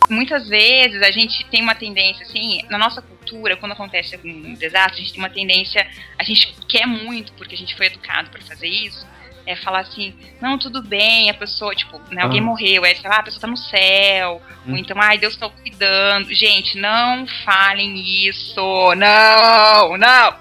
muitas 0.08 0.48
vezes 0.48 1.00
a 1.02 1.10
gente 1.12 1.44
tem 1.46 1.62
uma 1.62 1.74
tendência, 1.74 2.24
assim, 2.26 2.62
na 2.68 2.76
nossa 2.76 3.00
cultura, 3.00 3.56
quando 3.56 3.72
acontece 3.72 4.16
algum 4.16 4.54
desastre, 4.54 4.94
a 5.00 5.04
gente 5.04 5.12
tem 5.12 5.22
uma 5.22 5.30
tendência, 5.30 5.86
a 6.18 6.24
gente 6.24 6.52
quer 6.68 6.84
muito, 6.86 7.32
porque 7.34 7.54
a 7.54 7.58
gente 7.58 7.76
foi 7.76 7.86
educado 7.86 8.28
para 8.28 8.42
fazer 8.42 8.66
isso, 8.66 9.06
é 9.46 9.56
falar 9.56 9.80
assim, 9.80 10.14
não, 10.40 10.58
tudo 10.58 10.82
bem, 10.82 11.30
a 11.30 11.34
pessoa, 11.34 11.74
tipo, 11.74 12.00
né, 12.12 12.22
alguém 12.22 12.40
Ah. 12.40 12.44
morreu, 12.44 12.84
aí 12.84 12.94
falar, 12.96 13.16
ah, 13.16 13.20
a 13.20 13.22
pessoa 13.24 13.40
tá 13.40 13.46
no 13.46 13.56
céu, 13.56 14.40
Hum. 14.66 14.72
ou 14.72 14.78
então, 14.78 14.96
ai, 15.00 15.18
Deus 15.18 15.36
tá 15.36 15.48
cuidando. 15.48 16.32
Gente, 16.34 16.78
não 16.78 17.26
falem 17.44 17.98
isso, 18.26 18.60
não, 18.96 19.96
não. 19.96 20.34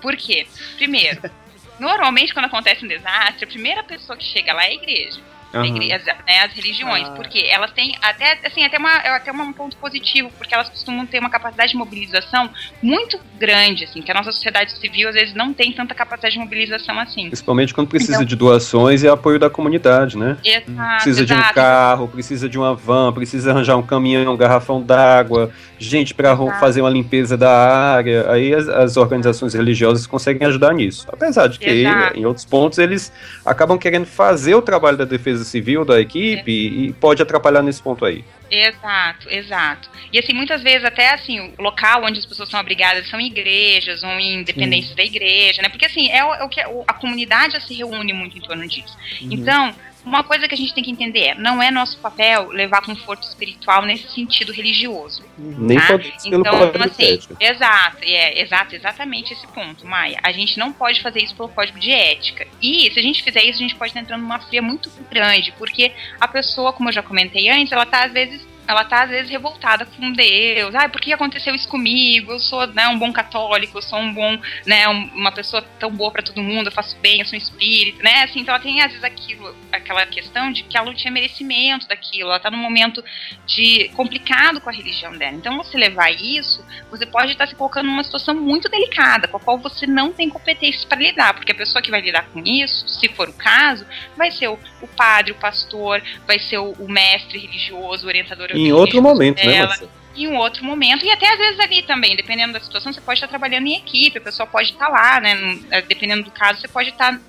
Por 0.00 0.16
quê? 0.16 0.46
Primeiro, 0.76 1.20
normalmente 1.80 2.32
quando 2.34 2.46
acontece 2.46 2.84
um 2.84 2.88
desastre, 2.88 3.44
a 3.44 3.48
primeira 3.48 3.82
pessoa 3.82 4.16
que 4.16 4.24
chega 4.24 4.52
lá 4.52 4.64
é 4.64 4.68
a 4.68 4.74
igreja. 4.74 5.20
Igreja, 5.62 6.16
né, 6.26 6.40
as 6.44 6.52
religiões, 6.52 7.08
Ah. 7.08 7.12
porque 7.12 7.46
elas 7.50 7.70
têm 7.72 7.94
até 8.02 8.38
assim 8.44 8.64
até 8.64 8.78
uma 8.78 8.90
é 8.98 9.08
até 9.10 9.30
um 9.32 9.52
ponto 9.52 9.76
positivo, 9.76 10.30
porque 10.38 10.54
elas 10.54 10.68
costumam 10.68 11.04
ter 11.06 11.18
uma 11.18 11.30
capacidade 11.30 11.72
de 11.72 11.76
mobilização 11.78 12.50
muito 12.82 13.18
grande, 13.38 13.84
assim, 13.84 14.00
que 14.02 14.10
a 14.10 14.14
nossa 14.14 14.32
sociedade 14.32 14.72
civil 14.78 15.08
às 15.08 15.14
vezes 15.14 15.34
não 15.34 15.52
tem 15.52 15.72
tanta 15.72 15.94
capacidade 15.94 16.34
de 16.34 16.40
mobilização 16.40 16.98
assim. 16.98 17.26
Principalmente 17.26 17.74
quando 17.74 17.88
precisa 17.88 18.14
Então- 18.14 18.24
de 18.24 18.36
doações 18.36 19.02
e 19.02 19.08
apoio 19.08 19.38
da 19.38 19.50
comunidade, 19.50 20.16
né? 20.16 20.36
Exato, 20.44 20.94
Precisa 20.94 21.26
de 21.26 21.32
um 21.32 21.36
exato. 21.38 21.54
carro, 21.54 22.08
precisa 22.08 22.48
de 22.48 22.58
uma 22.58 22.74
van, 22.74 23.12
precisa 23.12 23.50
arranjar 23.50 23.76
um 23.76 23.82
caminhão, 23.82 24.32
um 24.32 24.36
garrafão 24.36 24.82
d'água, 24.82 25.50
gente 25.78 26.14
para 26.14 26.32
Exato. 26.32 26.58
fazer 26.60 26.80
uma 26.80 26.90
limpeza 26.90 27.36
da 27.36 27.50
área. 27.50 28.30
Aí 28.30 28.54
as, 28.54 28.68
as 28.68 28.96
organizações 28.96 29.52
religiosas 29.54 30.06
conseguem 30.06 30.46
ajudar 30.46 30.72
nisso. 30.72 31.06
Apesar 31.12 31.48
de 31.48 31.58
que, 31.58 31.68
Exato. 31.68 32.18
em 32.18 32.24
outros 32.24 32.44
pontos, 32.44 32.78
eles 32.78 33.12
acabam 33.44 33.76
querendo 33.78 34.06
fazer 34.06 34.54
o 34.54 34.62
trabalho 34.62 34.96
da 34.96 35.04
defesa 35.04 35.43
civil 35.44 35.84
da 35.84 36.00
equipe 36.00 36.50
e, 36.50 36.86
e 36.86 36.92
pode 36.92 37.22
atrapalhar 37.22 37.62
nesse 37.62 37.82
ponto 37.82 38.04
aí. 38.04 38.24
Exato, 38.50 39.28
exato. 39.30 39.90
E 40.12 40.18
assim, 40.18 40.32
muitas 40.32 40.62
vezes 40.62 40.84
até 40.84 41.12
assim, 41.14 41.52
o 41.58 41.62
local 41.62 42.04
onde 42.04 42.18
as 42.18 42.26
pessoas 42.26 42.48
são 42.48 42.60
abrigadas 42.60 43.08
são 43.08 43.20
igrejas 43.20 44.02
ou 44.02 44.10
em 44.10 44.42
dependências 44.42 44.94
da 44.94 45.02
igreja, 45.02 45.62
né? 45.62 45.68
Porque 45.68 45.86
assim, 45.86 46.10
é 46.10 46.24
o, 46.24 46.34
é 46.34 46.44
o 46.44 46.48
que 46.48 46.60
a 46.60 46.92
comunidade 46.94 47.60
se 47.66 47.74
reúne 47.74 48.12
muito 48.12 48.36
em 48.38 48.40
torno 48.40 48.66
disso. 48.68 48.96
Então, 49.20 49.74
uma 50.04 50.22
coisa 50.22 50.46
que 50.46 50.54
a 50.54 50.58
gente 50.58 50.74
tem 50.74 50.84
que 50.84 50.90
entender 50.90 51.20
é, 51.28 51.34
não 51.34 51.62
é 51.62 51.70
nosso 51.70 51.98
papel 51.98 52.50
levar 52.50 52.82
conforto 52.82 53.22
espiritual 53.26 53.82
nesse 53.82 54.08
sentido 54.10 54.52
religioso. 54.52 55.24
Nem 55.38 55.78
Tá? 55.78 55.86
pode 55.88 56.22
ser 56.22 56.30
pelo 56.30 56.40
Então, 56.40 56.58
código 56.58 56.84
assim, 56.84 57.18
exato, 57.40 57.98
é, 58.02 58.40
exato, 58.40 58.74
exatamente 58.74 59.32
esse 59.32 59.46
ponto, 59.48 59.86
Maia. 59.86 60.18
A 60.22 60.32
gente 60.32 60.58
não 60.58 60.72
pode 60.72 61.02
fazer 61.02 61.22
isso 61.22 61.34
pelo 61.34 61.48
código 61.48 61.78
de 61.78 61.90
ética. 61.90 62.46
E 62.60 62.90
se 62.92 62.98
a 62.98 63.02
gente 63.02 63.22
fizer 63.22 63.42
isso, 63.42 63.58
a 63.58 63.62
gente 63.62 63.74
pode 63.74 63.90
estar 63.90 64.00
entrando 64.00 64.22
numa 64.22 64.38
fria 64.40 64.62
muito 64.62 64.90
grande, 65.10 65.52
porque 65.58 65.92
a 66.20 66.28
pessoa, 66.28 66.72
como 66.72 66.88
eu 66.88 66.92
já 66.92 67.02
comentei 67.02 67.48
antes, 67.48 67.72
ela 67.72 67.86
tá 67.86 68.04
às 68.04 68.12
vezes 68.12 68.53
ela 68.66 68.84
tá 68.84 69.04
às 69.04 69.10
vezes 69.10 69.30
revoltada 69.30 69.84
com 69.84 70.12
Deus. 70.12 70.74
Ah, 70.74 70.88
por 70.88 71.00
que 71.00 71.12
aconteceu 71.12 71.54
isso 71.54 71.68
comigo? 71.68 72.32
Eu 72.32 72.40
sou, 72.40 72.66
né, 72.68 72.88
um 72.88 72.98
bom 72.98 73.12
católico, 73.12 73.78
eu 73.78 73.82
sou 73.82 73.98
um 73.98 74.12
bom, 74.12 74.38
né, 74.66 74.88
um- 74.88 75.10
uma 75.14 75.32
pessoa 75.32 75.62
tão 75.78 75.90
boa 75.90 76.10
pra 76.10 76.22
todo 76.22 76.42
mundo, 76.42 76.68
eu 76.68 76.72
faço 76.72 76.96
bem, 76.98 77.20
eu 77.20 77.26
sou 77.26 77.34
um 77.34 77.42
espírito, 77.42 78.02
né? 78.02 78.22
Assim, 78.22 78.40
então 78.40 78.54
ela 78.54 78.62
tem 78.62 78.80
às 78.80 78.88
vezes 78.88 79.04
aquilo, 79.04 79.54
aquela 79.70 80.06
questão 80.06 80.50
de 80.52 80.62
que 80.62 80.76
ela 80.76 80.86
não 80.86 80.94
tinha 80.94 81.10
merecimento 81.12 81.86
daquilo, 81.88 82.30
ela 82.30 82.38
tá 82.40 82.50
num 82.50 82.56
momento 82.58 83.04
de 83.46 83.90
complicado 83.94 84.60
com 84.60 84.70
a 84.70 84.72
religião 84.72 85.12
dela. 85.12 85.36
Então, 85.36 85.56
você 85.56 85.76
levar 85.76 86.10
isso, 86.10 86.64
você 86.90 87.04
pode 87.06 87.32
estar 87.32 87.46
se 87.46 87.54
colocando 87.54 87.86
numa 87.86 88.04
situação 88.04 88.34
muito 88.34 88.68
delicada, 88.68 89.28
com 89.28 89.36
a 89.36 89.40
qual 89.40 89.58
você 89.58 89.86
não 89.86 90.12
tem 90.12 90.28
competências 90.30 90.84
para 90.84 90.98
lidar, 90.98 91.34
porque 91.34 91.52
a 91.52 91.54
pessoa 91.54 91.82
que 91.82 91.90
vai 91.90 92.00
lidar 92.00 92.26
com 92.32 92.40
isso, 92.40 92.88
se 92.88 93.08
for 93.08 93.28
o 93.28 93.32
caso, 93.32 93.86
vai 94.16 94.30
ser 94.30 94.48
o, 94.48 94.58
o 94.80 94.86
padre, 94.88 95.32
o 95.32 95.36
pastor, 95.36 96.02
vai 96.26 96.38
ser 96.38 96.58
o, 96.58 96.72
o 96.72 96.90
mestre 96.90 97.38
religioso, 97.38 98.06
o 98.06 98.08
orientador 98.08 98.48
Em 98.56 98.72
outro 98.72 99.02
momento, 99.02 99.38
né, 99.38 99.52
dela, 99.52 99.68
Marcelo? 99.68 99.90
em 100.16 100.28
um 100.28 100.36
outro 100.36 100.64
momento, 100.64 101.04
e 101.04 101.10
até 101.10 101.32
às 101.32 101.38
vezes 101.38 101.58
ali 101.60 101.82
também, 101.82 102.14
dependendo 102.14 102.52
da 102.52 102.60
situação, 102.60 102.92
você 102.92 103.00
pode 103.00 103.18
estar 103.18 103.28
trabalhando 103.28 103.66
em 103.66 103.76
equipe, 103.76 104.18
a 104.18 104.20
pessoa 104.20 104.46
pode 104.46 104.70
estar 104.70 104.88
lá, 104.88 105.20
né? 105.20 105.58
eh, 105.70 105.82
Dependendo 105.82 106.22
do 106.22 106.30
caso, 106.30 106.60
você 106.60 106.68
pode 106.68 106.90
estar. 106.90 107.20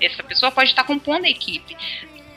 Essa 0.00 0.22
pessoa 0.22 0.52
pode 0.52 0.70
estar 0.70 0.84
compondo 0.84 1.24
a 1.24 1.28
equipe. 1.28 1.76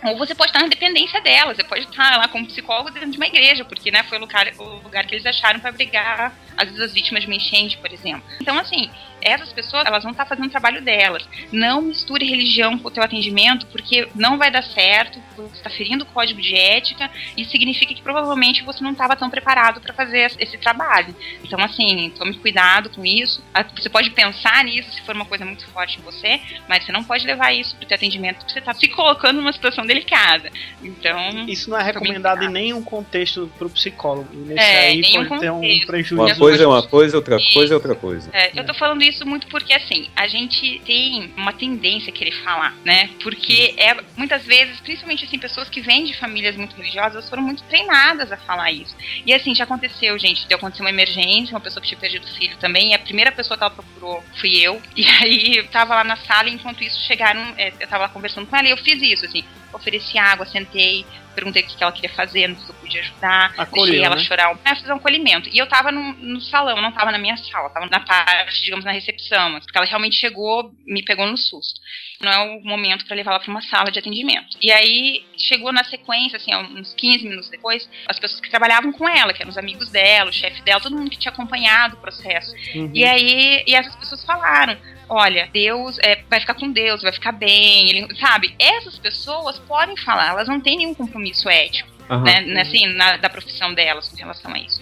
Ou 0.03 0.17
você 0.17 0.33
pode 0.33 0.49
estar 0.49 0.61
na 0.61 0.67
dependência 0.67 1.21
dela, 1.21 1.53
você 1.53 1.63
pode 1.63 1.85
estar 1.85 2.17
lá 2.17 2.27
como 2.27 2.47
psicólogo 2.47 2.89
dentro 2.89 3.11
de 3.11 3.17
uma 3.17 3.27
igreja, 3.27 3.63
porque 3.63 3.91
né, 3.91 4.01
foi 4.03 4.17
o 4.17 4.21
lugar, 4.21 4.51
o 4.57 4.63
lugar 4.83 5.05
que 5.05 5.13
eles 5.13 5.25
acharam 5.27 5.59
para 5.59 5.69
abrigar, 5.69 6.33
às 6.57 6.67
vezes, 6.69 6.81
as 6.81 6.93
vítimas 6.93 7.21
de 7.21 7.27
uma 7.27 7.35
enchente, 7.35 7.77
por 7.77 7.93
exemplo. 7.93 8.23
Então, 8.41 8.57
assim, 8.57 8.89
essas 9.21 9.51
pessoas, 9.53 9.85
elas 9.85 10.03
vão 10.03 10.11
estar 10.11 10.25
fazendo 10.25 10.47
o 10.47 10.51
trabalho 10.51 10.81
delas. 10.81 11.27
Não 11.51 11.81
misture 11.81 12.25
religião 12.25 12.77
com 12.77 12.87
o 12.87 12.91
teu 12.91 13.03
atendimento, 13.03 13.65
porque 13.67 14.07
não 14.15 14.37
vai 14.37 14.49
dar 14.51 14.63
certo, 14.63 15.19
você 15.35 15.55
está 15.55 15.69
ferindo 15.69 16.03
o 16.03 16.07
código 16.07 16.39
de 16.41 16.55
ética, 16.55 17.09
e 17.35 17.43
significa 17.45 17.93
que 17.93 18.01
provavelmente 18.01 18.63
você 18.63 18.83
não 18.83 18.91
estava 18.91 19.15
tão 19.15 19.29
preparado 19.29 19.81
para 19.81 19.93
fazer 19.93 20.31
esse- 20.39 20.57
trabalho. 20.61 21.15
Então, 21.43 21.59
assim, 21.59 22.11
tome 22.15 22.35
cuidado 22.35 22.89
com 22.91 23.03
isso. 23.03 23.43
Ah, 23.53 23.63
Você 23.75 23.89
pode 23.89 24.11
pensar 24.11 24.63
nisso 24.63 24.91
se 24.91 25.01
for 25.01 25.15
uma 25.15 25.25
coisa 25.25 25.43
muito 25.43 25.65
forte 25.67 25.97
em 25.97 26.01
você, 26.03 26.39
mas 26.69 26.85
você 26.85 26.91
não 26.91 27.03
pode 27.03 27.25
levar 27.25 27.51
isso 27.51 27.75
para 27.75 27.85
o 27.85 27.87
teu 27.87 27.95
atendimento, 27.95 28.37
porque 28.37 28.51
você 28.53 28.59
está 28.59 28.73
se 28.73 28.87
colocando 28.89 29.37
numa 29.37 29.51
situação 29.51 29.83
delicada. 29.85 30.51
Então, 30.83 31.45
Isso 31.47 31.69
não 31.69 31.79
é 31.79 31.83
recomendado 31.83 32.43
em 32.43 32.49
nenhum 32.49 32.83
contexto 32.83 33.51
pro 33.57 33.69
psicólogo. 33.71 34.27
Nesse 34.33 34.59
É, 34.59 34.79
aí 34.89 35.01
nenhum 35.01 35.25
pode 35.27 35.41
ter 35.41 35.49
um 35.51 35.55
contexto. 35.61 35.87
prejuízo. 35.87 36.15
Uma 36.23 36.35
coisa 36.35 36.63
é 36.63 36.67
uma 36.67 36.83
coisa, 36.83 37.17
outra 37.17 37.37
coisa 37.53 37.73
é 37.73 37.75
outra 37.75 37.95
coisa. 37.95 38.29
É, 38.33 38.51
eu 38.59 38.63
tô 38.65 38.73
falando 38.75 39.01
isso 39.01 39.10
muito 39.19 39.47
porque, 39.47 39.73
assim, 39.73 40.07
a 40.15 40.27
gente 40.27 40.79
tem 40.85 41.33
uma 41.35 41.53
tendência 41.53 42.11
a 42.11 42.15
querer 42.15 42.31
falar, 42.43 42.73
né? 42.85 43.09
Porque 43.21 43.73
é, 43.77 43.95
muitas 44.15 44.45
vezes, 44.45 44.79
principalmente, 44.79 45.25
assim, 45.25 45.37
pessoas 45.37 45.69
que 45.69 45.81
vêm 45.81 46.05
de 46.05 46.17
famílias 46.17 46.55
muito 46.55 46.75
religiosas, 46.75 47.13
elas 47.13 47.29
foram 47.29 47.43
muito 47.43 47.63
treinadas 47.63 48.31
a 48.31 48.37
falar 48.37 48.71
isso. 48.71 48.95
E, 49.25 49.33
assim, 49.33 49.53
já 49.53 49.63
aconteceu, 49.63 50.17
gente, 50.17 50.47
de 50.47 50.53
acontecer 50.53 50.81
uma 50.81 50.89
emergência, 50.89 51.53
uma 51.53 51.61
pessoa 51.61 51.81
que 51.81 51.87
tinha 51.87 51.99
perdido 51.99 52.25
o 52.25 52.35
filho 52.35 52.55
também, 52.57 52.91
e 52.91 52.93
a 52.93 52.99
primeira 52.99 53.31
pessoa 53.31 53.57
que 53.57 53.63
ela 53.63 53.73
procurou 53.73 54.23
fui 54.39 54.57
eu. 54.57 54.81
E 55.01 55.05
aí, 55.07 55.57
eu 55.57 55.67
tava 55.67 55.95
lá 55.95 56.03
na 56.03 56.15
sala, 56.15 56.47
e 56.47 56.53
enquanto 56.53 56.83
isso 56.83 57.01
chegaram, 57.07 57.41
é, 57.57 57.73
eu 57.79 57.87
tava 57.87 58.03
lá 58.03 58.09
conversando 58.09 58.45
com 58.45 58.55
ela, 58.55 58.67
e 58.67 58.71
eu 58.71 58.77
fiz 58.77 59.01
isso, 59.01 59.25
assim, 59.25 59.43
ofereci 59.73 60.17
água, 60.17 60.45
sentei, 60.45 61.05
perguntei 61.33 61.63
o 61.63 61.65
que 61.65 61.81
ela 61.81 61.91
queria 61.91 62.09
fazer, 62.09 62.47
não 62.47 62.55
sei 62.55 62.65
se 62.65 62.71
eu 62.71 62.75
podia 62.75 63.01
ajudar, 63.01 63.53
Acolheu, 63.57 63.85
deixei 63.85 64.05
ela 64.05 64.15
né? 64.15 64.23
chorar, 64.23 64.59
é, 64.65 64.75
fazer 64.75 64.93
um 64.93 64.97
acolhimento. 64.97 65.49
E 65.49 65.57
eu 65.57 65.67
tava 65.67 65.91
no, 65.91 66.13
no 66.13 66.41
salão, 66.41 66.81
não 66.81 66.91
tava 66.91 67.11
na 67.11 67.17
minha 67.17 67.37
sala, 67.37 67.69
tava 67.69 67.87
na 67.87 67.99
parte, 67.99 68.63
digamos, 68.63 68.85
na 68.85 68.91
recepção, 68.91 69.59
porque 69.59 69.77
ela 69.77 69.87
realmente 69.87 70.15
chegou, 70.15 70.71
me 70.85 71.03
pegou 71.03 71.25
no 71.25 71.37
susto. 71.37 71.79
Não 72.21 72.31
é 72.31 72.37
o 72.39 72.63
momento 72.63 73.05
pra 73.05 73.15
levar 73.15 73.31
ela 73.31 73.39
pra 73.39 73.49
uma 73.51 73.61
sala 73.61 73.91
de 73.91 73.97
atendimento. 73.97 74.57
E 74.61 74.71
aí 74.71 75.25
chegou 75.35 75.71
na 75.71 75.83
sequência, 75.83 76.37
assim, 76.37 76.55
uns 76.55 76.93
15 76.93 77.27
minutos 77.27 77.49
depois, 77.49 77.89
as 78.07 78.19
pessoas 78.19 78.39
que 78.39 78.49
trabalhavam 78.49 78.91
com 78.91 79.07
ela, 79.09 79.33
que 79.33 79.41
eram 79.41 79.49
os 79.49 79.57
amigos 79.57 79.89
dela, 79.89 80.29
o 80.29 80.33
chefe 80.33 80.61
dela, 80.61 80.81
todo 80.81 80.95
mundo 80.95 81.09
que 81.09 81.17
tinha 81.17 81.31
acompanhado 81.31 81.95
o 81.95 81.99
processo. 81.99 82.53
Uhum. 82.75 82.91
E 82.93 83.03
aí, 83.03 83.63
e 83.65 83.73
essas 83.73 83.95
pessoas 83.95 84.23
falaram: 84.23 84.77
olha, 85.11 85.49
Deus 85.51 85.99
é, 85.99 86.23
vai 86.29 86.39
ficar 86.39 86.53
com 86.53 86.71
Deus, 86.71 87.01
vai 87.01 87.11
ficar 87.11 87.33
bem, 87.33 87.89
ele, 87.89 88.15
sabe? 88.15 88.55
Essas 88.57 88.97
pessoas 88.97 89.59
podem 89.59 89.97
falar, 89.97 90.29
elas 90.29 90.47
não 90.47 90.61
têm 90.61 90.77
nenhum 90.77 90.93
compromisso 90.93 91.49
ético, 91.49 91.89
né, 92.23 92.39
né, 92.41 92.61
assim, 92.61 92.87
na, 92.95 93.17
da 93.17 93.29
profissão 93.29 93.73
delas 93.73 94.07
com 94.07 94.15
relação 94.15 94.53
a 94.53 94.59
isso. 94.59 94.81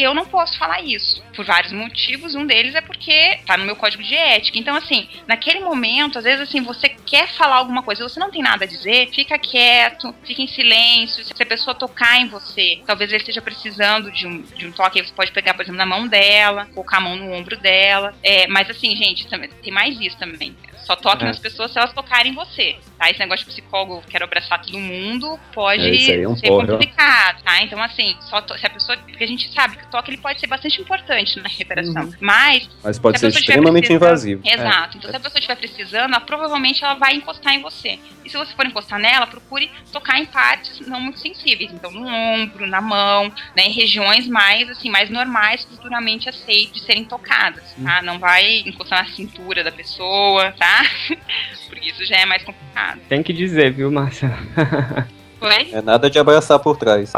Eu 0.00 0.14
não 0.14 0.24
posso 0.24 0.56
falar 0.56 0.80
isso, 0.80 1.20
por 1.34 1.44
vários 1.44 1.72
motivos. 1.72 2.36
Um 2.36 2.46
deles 2.46 2.72
é 2.76 2.80
porque 2.80 3.40
tá 3.44 3.56
no 3.56 3.64
meu 3.64 3.74
código 3.74 4.00
de 4.00 4.14
ética. 4.14 4.56
Então, 4.56 4.76
assim, 4.76 5.08
naquele 5.26 5.58
momento, 5.58 6.18
às 6.18 6.24
vezes, 6.24 6.42
assim, 6.42 6.62
você 6.62 6.88
quer 6.88 7.26
falar 7.26 7.56
alguma 7.56 7.82
coisa, 7.82 8.08
você 8.08 8.20
não 8.20 8.30
tem 8.30 8.40
nada 8.40 8.64
a 8.64 8.68
dizer, 8.68 9.10
fica 9.12 9.36
quieto, 9.36 10.14
fica 10.22 10.40
em 10.40 10.46
silêncio. 10.46 11.24
Se 11.24 11.42
a 11.42 11.44
pessoa 11.46 11.74
tocar 11.74 12.20
em 12.20 12.28
você, 12.28 12.80
talvez 12.86 13.10
ele 13.10 13.18
esteja 13.18 13.42
precisando 13.42 14.12
de 14.12 14.24
um, 14.24 14.40
de 14.42 14.68
um 14.68 14.70
toque, 14.70 15.00
aí 15.00 15.04
você 15.04 15.12
pode 15.12 15.32
pegar, 15.32 15.54
por 15.54 15.62
exemplo, 15.62 15.78
na 15.78 15.86
mão 15.86 16.06
dela, 16.06 16.66
colocar 16.66 16.98
a 16.98 17.00
mão 17.00 17.16
no 17.16 17.32
ombro 17.32 17.56
dela. 17.56 18.14
É, 18.22 18.46
mas, 18.46 18.70
assim, 18.70 18.94
gente, 18.94 19.26
também, 19.26 19.50
tem 19.50 19.72
mais 19.72 20.00
isso 20.00 20.16
também. 20.16 20.56
Só 20.88 20.96
toque 20.96 21.22
É. 21.22 21.26
nas 21.26 21.38
pessoas 21.38 21.70
se 21.70 21.78
elas 21.78 21.92
tocarem 21.92 22.32
em 22.32 22.34
você, 22.34 22.78
tá? 22.98 23.10
Esse 23.10 23.18
negócio 23.18 23.44
de 23.44 23.52
psicólogo, 23.52 24.02
quero 24.08 24.24
abraçar 24.24 24.58
todo 24.62 24.78
mundo, 24.78 25.38
pode 25.52 25.82
É, 26.10 26.22
é 26.22 26.26
um 26.26 26.34
ser 26.34 26.48
porre, 26.48 26.64
ó. 26.66 26.72
complicado, 26.72 27.42
tá? 27.42 27.62
Então, 27.62 27.82
assim, 27.82 28.16
só 28.22 28.40
to- 28.40 28.56
se 28.58 28.64
a 28.64 28.70
pessoa. 28.70 28.96
Porque 28.96 29.22
a 29.22 29.26
gente 29.26 29.52
sabe 29.52 29.76
que 29.76 29.84
o 29.84 29.88
toque 29.88 30.10
ele 30.10 30.16
pode 30.16 30.40
ser 30.40 30.46
bastante 30.46 30.80
importante 30.80 31.38
na 31.40 31.48
recuperação. 31.50 32.04
Uhum. 32.04 32.12
Mas. 32.22 32.70
Mas 32.82 32.98
pode 32.98 33.20
se 33.20 33.30
ser 33.30 33.38
extremamente 33.38 33.92
invasivo. 33.92 34.40
Exato. 34.46 34.96
Então, 34.96 35.10
se 35.10 35.16
a 35.16 35.20
pessoa 35.20 35.38
estiver 35.38 35.56
precisando, 35.56 36.14
ela, 36.14 36.20
provavelmente 36.20 36.82
ela 36.82 36.94
vai 36.94 37.14
encostar 37.16 37.52
em 37.52 37.60
você. 37.60 37.98
E 38.24 38.30
se 38.30 38.36
você 38.38 38.54
for 38.54 38.64
encostar 38.64 38.98
nela, 38.98 39.26
procure 39.26 39.70
tocar 39.92 40.18
em 40.18 40.24
partes 40.24 40.80
não 40.86 41.00
muito 41.02 41.18
sensíveis. 41.20 41.70
Então, 41.70 41.90
no 41.90 42.06
ombro, 42.08 42.66
na 42.66 42.80
mão, 42.80 43.30
né, 43.54 43.64
em 43.66 43.72
regiões 43.72 44.26
mais, 44.26 44.70
assim, 44.70 44.88
mais 44.88 45.10
normais, 45.10 45.66
culturalmente 45.66 46.30
aceitas 46.30 46.72
de 46.72 46.80
serem 46.80 47.04
tocadas, 47.04 47.62
tá? 47.84 48.00
Não 48.00 48.18
vai 48.18 48.60
encostar 48.60 49.04
na 49.06 49.10
cintura 49.14 49.62
da 49.62 49.70
pessoa, 49.70 50.52
tá? 50.52 50.77
Porque 51.68 51.90
isso 51.90 52.04
já 52.04 52.16
é 52.16 52.26
mais 52.26 52.42
complicado. 52.42 53.00
Tem 53.08 53.22
que 53.22 53.32
dizer, 53.32 53.72
viu, 53.72 53.90
Márcia? 53.90 54.30
Foi? 55.38 55.70
É 55.72 55.80
nada 55.80 56.10
de 56.10 56.18
abraçar 56.18 56.58
por 56.58 56.76
trás. 56.76 57.12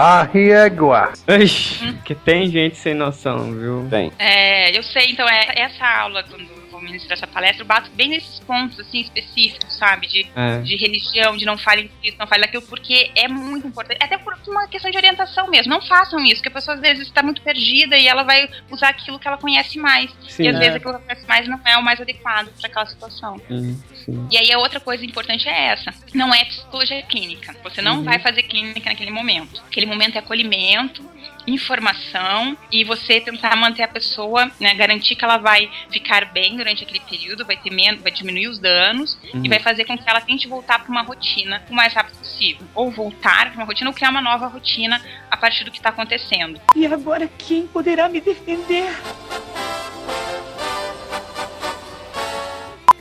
Ixi, 1.27 1.95
que 2.05 2.15
tem 2.15 2.51
gente 2.51 2.77
sem 2.77 2.93
noção, 2.93 3.53
viu? 3.53 3.87
Tem. 3.89 4.13
É, 4.19 4.77
eu 4.77 4.83
sei, 4.83 5.11
então, 5.11 5.27
é, 5.27 5.55
essa 5.57 5.87
aula, 5.87 6.23
quando 6.25 6.60
vou 6.81 6.89
ministrar 6.91 7.17
essa 7.17 7.27
palestra, 7.27 7.63
eu 7.63 7.67
bato 7.67 7.91
bem 7.93 8.09
nesses 8.09 8.41
pontos, 8.41 8.79
assim, 8.81 9.01
específicos, 9.01 9.77
sabe? 9.77 10.07
De, 10.07 10.27
É. 10.35 10.59
de 10.63 10.77
religião, 10.77 11.37
de 11.37 11.45
não 11.45 11.57
fale 11.59 11.91
disso, 12.03 12.17
não 12.19 12.27
fale 12.27 12.43
daquilo, 12.43 12.63
porque 12.63 13.11
é 13.15 13.29
muito 13.29 13.67
importante. 13.67 14.03
Até 14.03 14.17
por 14.19 14.37
uma 14.49 14.67
questão 14.69 14.91
de 14.91 14.97
orientação 14.97 15.49
mesmo. 15.49 15.71
Não 15.71 15.81
façam 15.83 16.25
isso, 16.25 16.37
porque 16.37 16.49
a 16.49 16.53
pessoa 16.53 16.75
às 16.75 16.81
vezes 16.81 17.07
está 17.07 17.23
muito 17.23 17.43
perdida 17.43 17.97
e 17.97 18.07
ela 18.09 18.23
vai 18.23 18.49
usar 18.71 18.89
aquilo 18.89 19.19
que 19.19 19.29
ela 19.29 19.37
conhece 19.39 19.79
mais. 19.79 20.11
Sim, 20.29 20.45
e 20.45 20.49
às 20.49 20.57
é. 20.57 20.59
vezes 20.59 20.75
aquilo 20.77 20.93
que 20.93 20.97
ela 20.97 21.05
conhece 21.07 21.27
mais 21.29 21.47
não 21.49 21.61
é 21.65 21.77
o 21.77 21.83
mais 21.83 22.01
adequado 22.01 22.49
para 22.59 22.69
aquela 22.69 22.87
situação. 22.87 23.41
sim. 23.49 24.27
E 24.31 24.37
aí 24.39 24.51
a 24.53 24.59
outra 24.59 24.81
coisa 24.81 25.05
importante 25.05 25.49
é 25.49 25.67
essa. 25.67 25.93
Não 26.15 26.35
é 26.35 26.45
psicologia 26.45 27.03
clínica. 27.03 27.55
Você 27.63 27.81
não 27.83 27.99
Uhum. 27.99 28.05
vai 28.05 28.19
fazer 28.19 28.43
clínica 28.45 28.89
naquele 28.91 29.11
momento. 29.11 29.61
Aquele 29.67 29.87
momento 29.87 30.17
é 30.17 30.19
acolhimento, 30.19 31.03
informação 31.47 32.57
e 32.71 32.85
você 32.85 33.21
tentar 33.21 33.57
manter 33.57 33.83
a 33.83 33.89
pessoa, 33.89 34.51
né, 34.61 34.75
garantir 34.75 35.17
que 35.17 35.25
ela 35.25 35.39
vai 35.39 35.71
ficar 35.91 36.27
bem 36.27 36.57
durante 36.57 36.85
aquele 36.85 37.01
período, 37.01 37.45
vai 37.45 37.57
ter 37.57 37.71
menos, 37.71 38.03
vai 38.03 38.13
diminuir 38.13 38.49
os 38.49 38.59
danos 38.59 39.19
uhum. 39.35 39.43
e 39.45 39.49
vai 39.49 39.59
fazer 39.59 39.85
com 39.85 39.97
que 39.97 40.09
ela 40.09 40.21
tente 40.21 40.47
voltar 40.49 40.81
para 40.81 40.91
uma 40.91 41.03
rotina 41.03 41.63
o 41.71 41.75
mais 41.75 41.93
rápido 41.93 42.19
possível, 42.19 42.67
ou 42.75 42.91
voltar 42.91 43.51
para 43.51 43.57
uma 43.57 43.65
rotina 43.65 43.91
ou 43.91 43.95
criar 43.95 44.11
uma 44.11 44.23
nova 44.23 44.47
rotina 44.47 45.01
a 45.31 45.37
partir 45.37 45.65
do 45.65 45.71
que 45.71 45.79
está 45.79 45.91
acontecendo. 45.91 46.61
E 46.75 46.87
agora 46.87 47.29
quem 47.39 47.67
poderá 47.67 48.09
me 48.09 48.21
defender? 48.21 48.91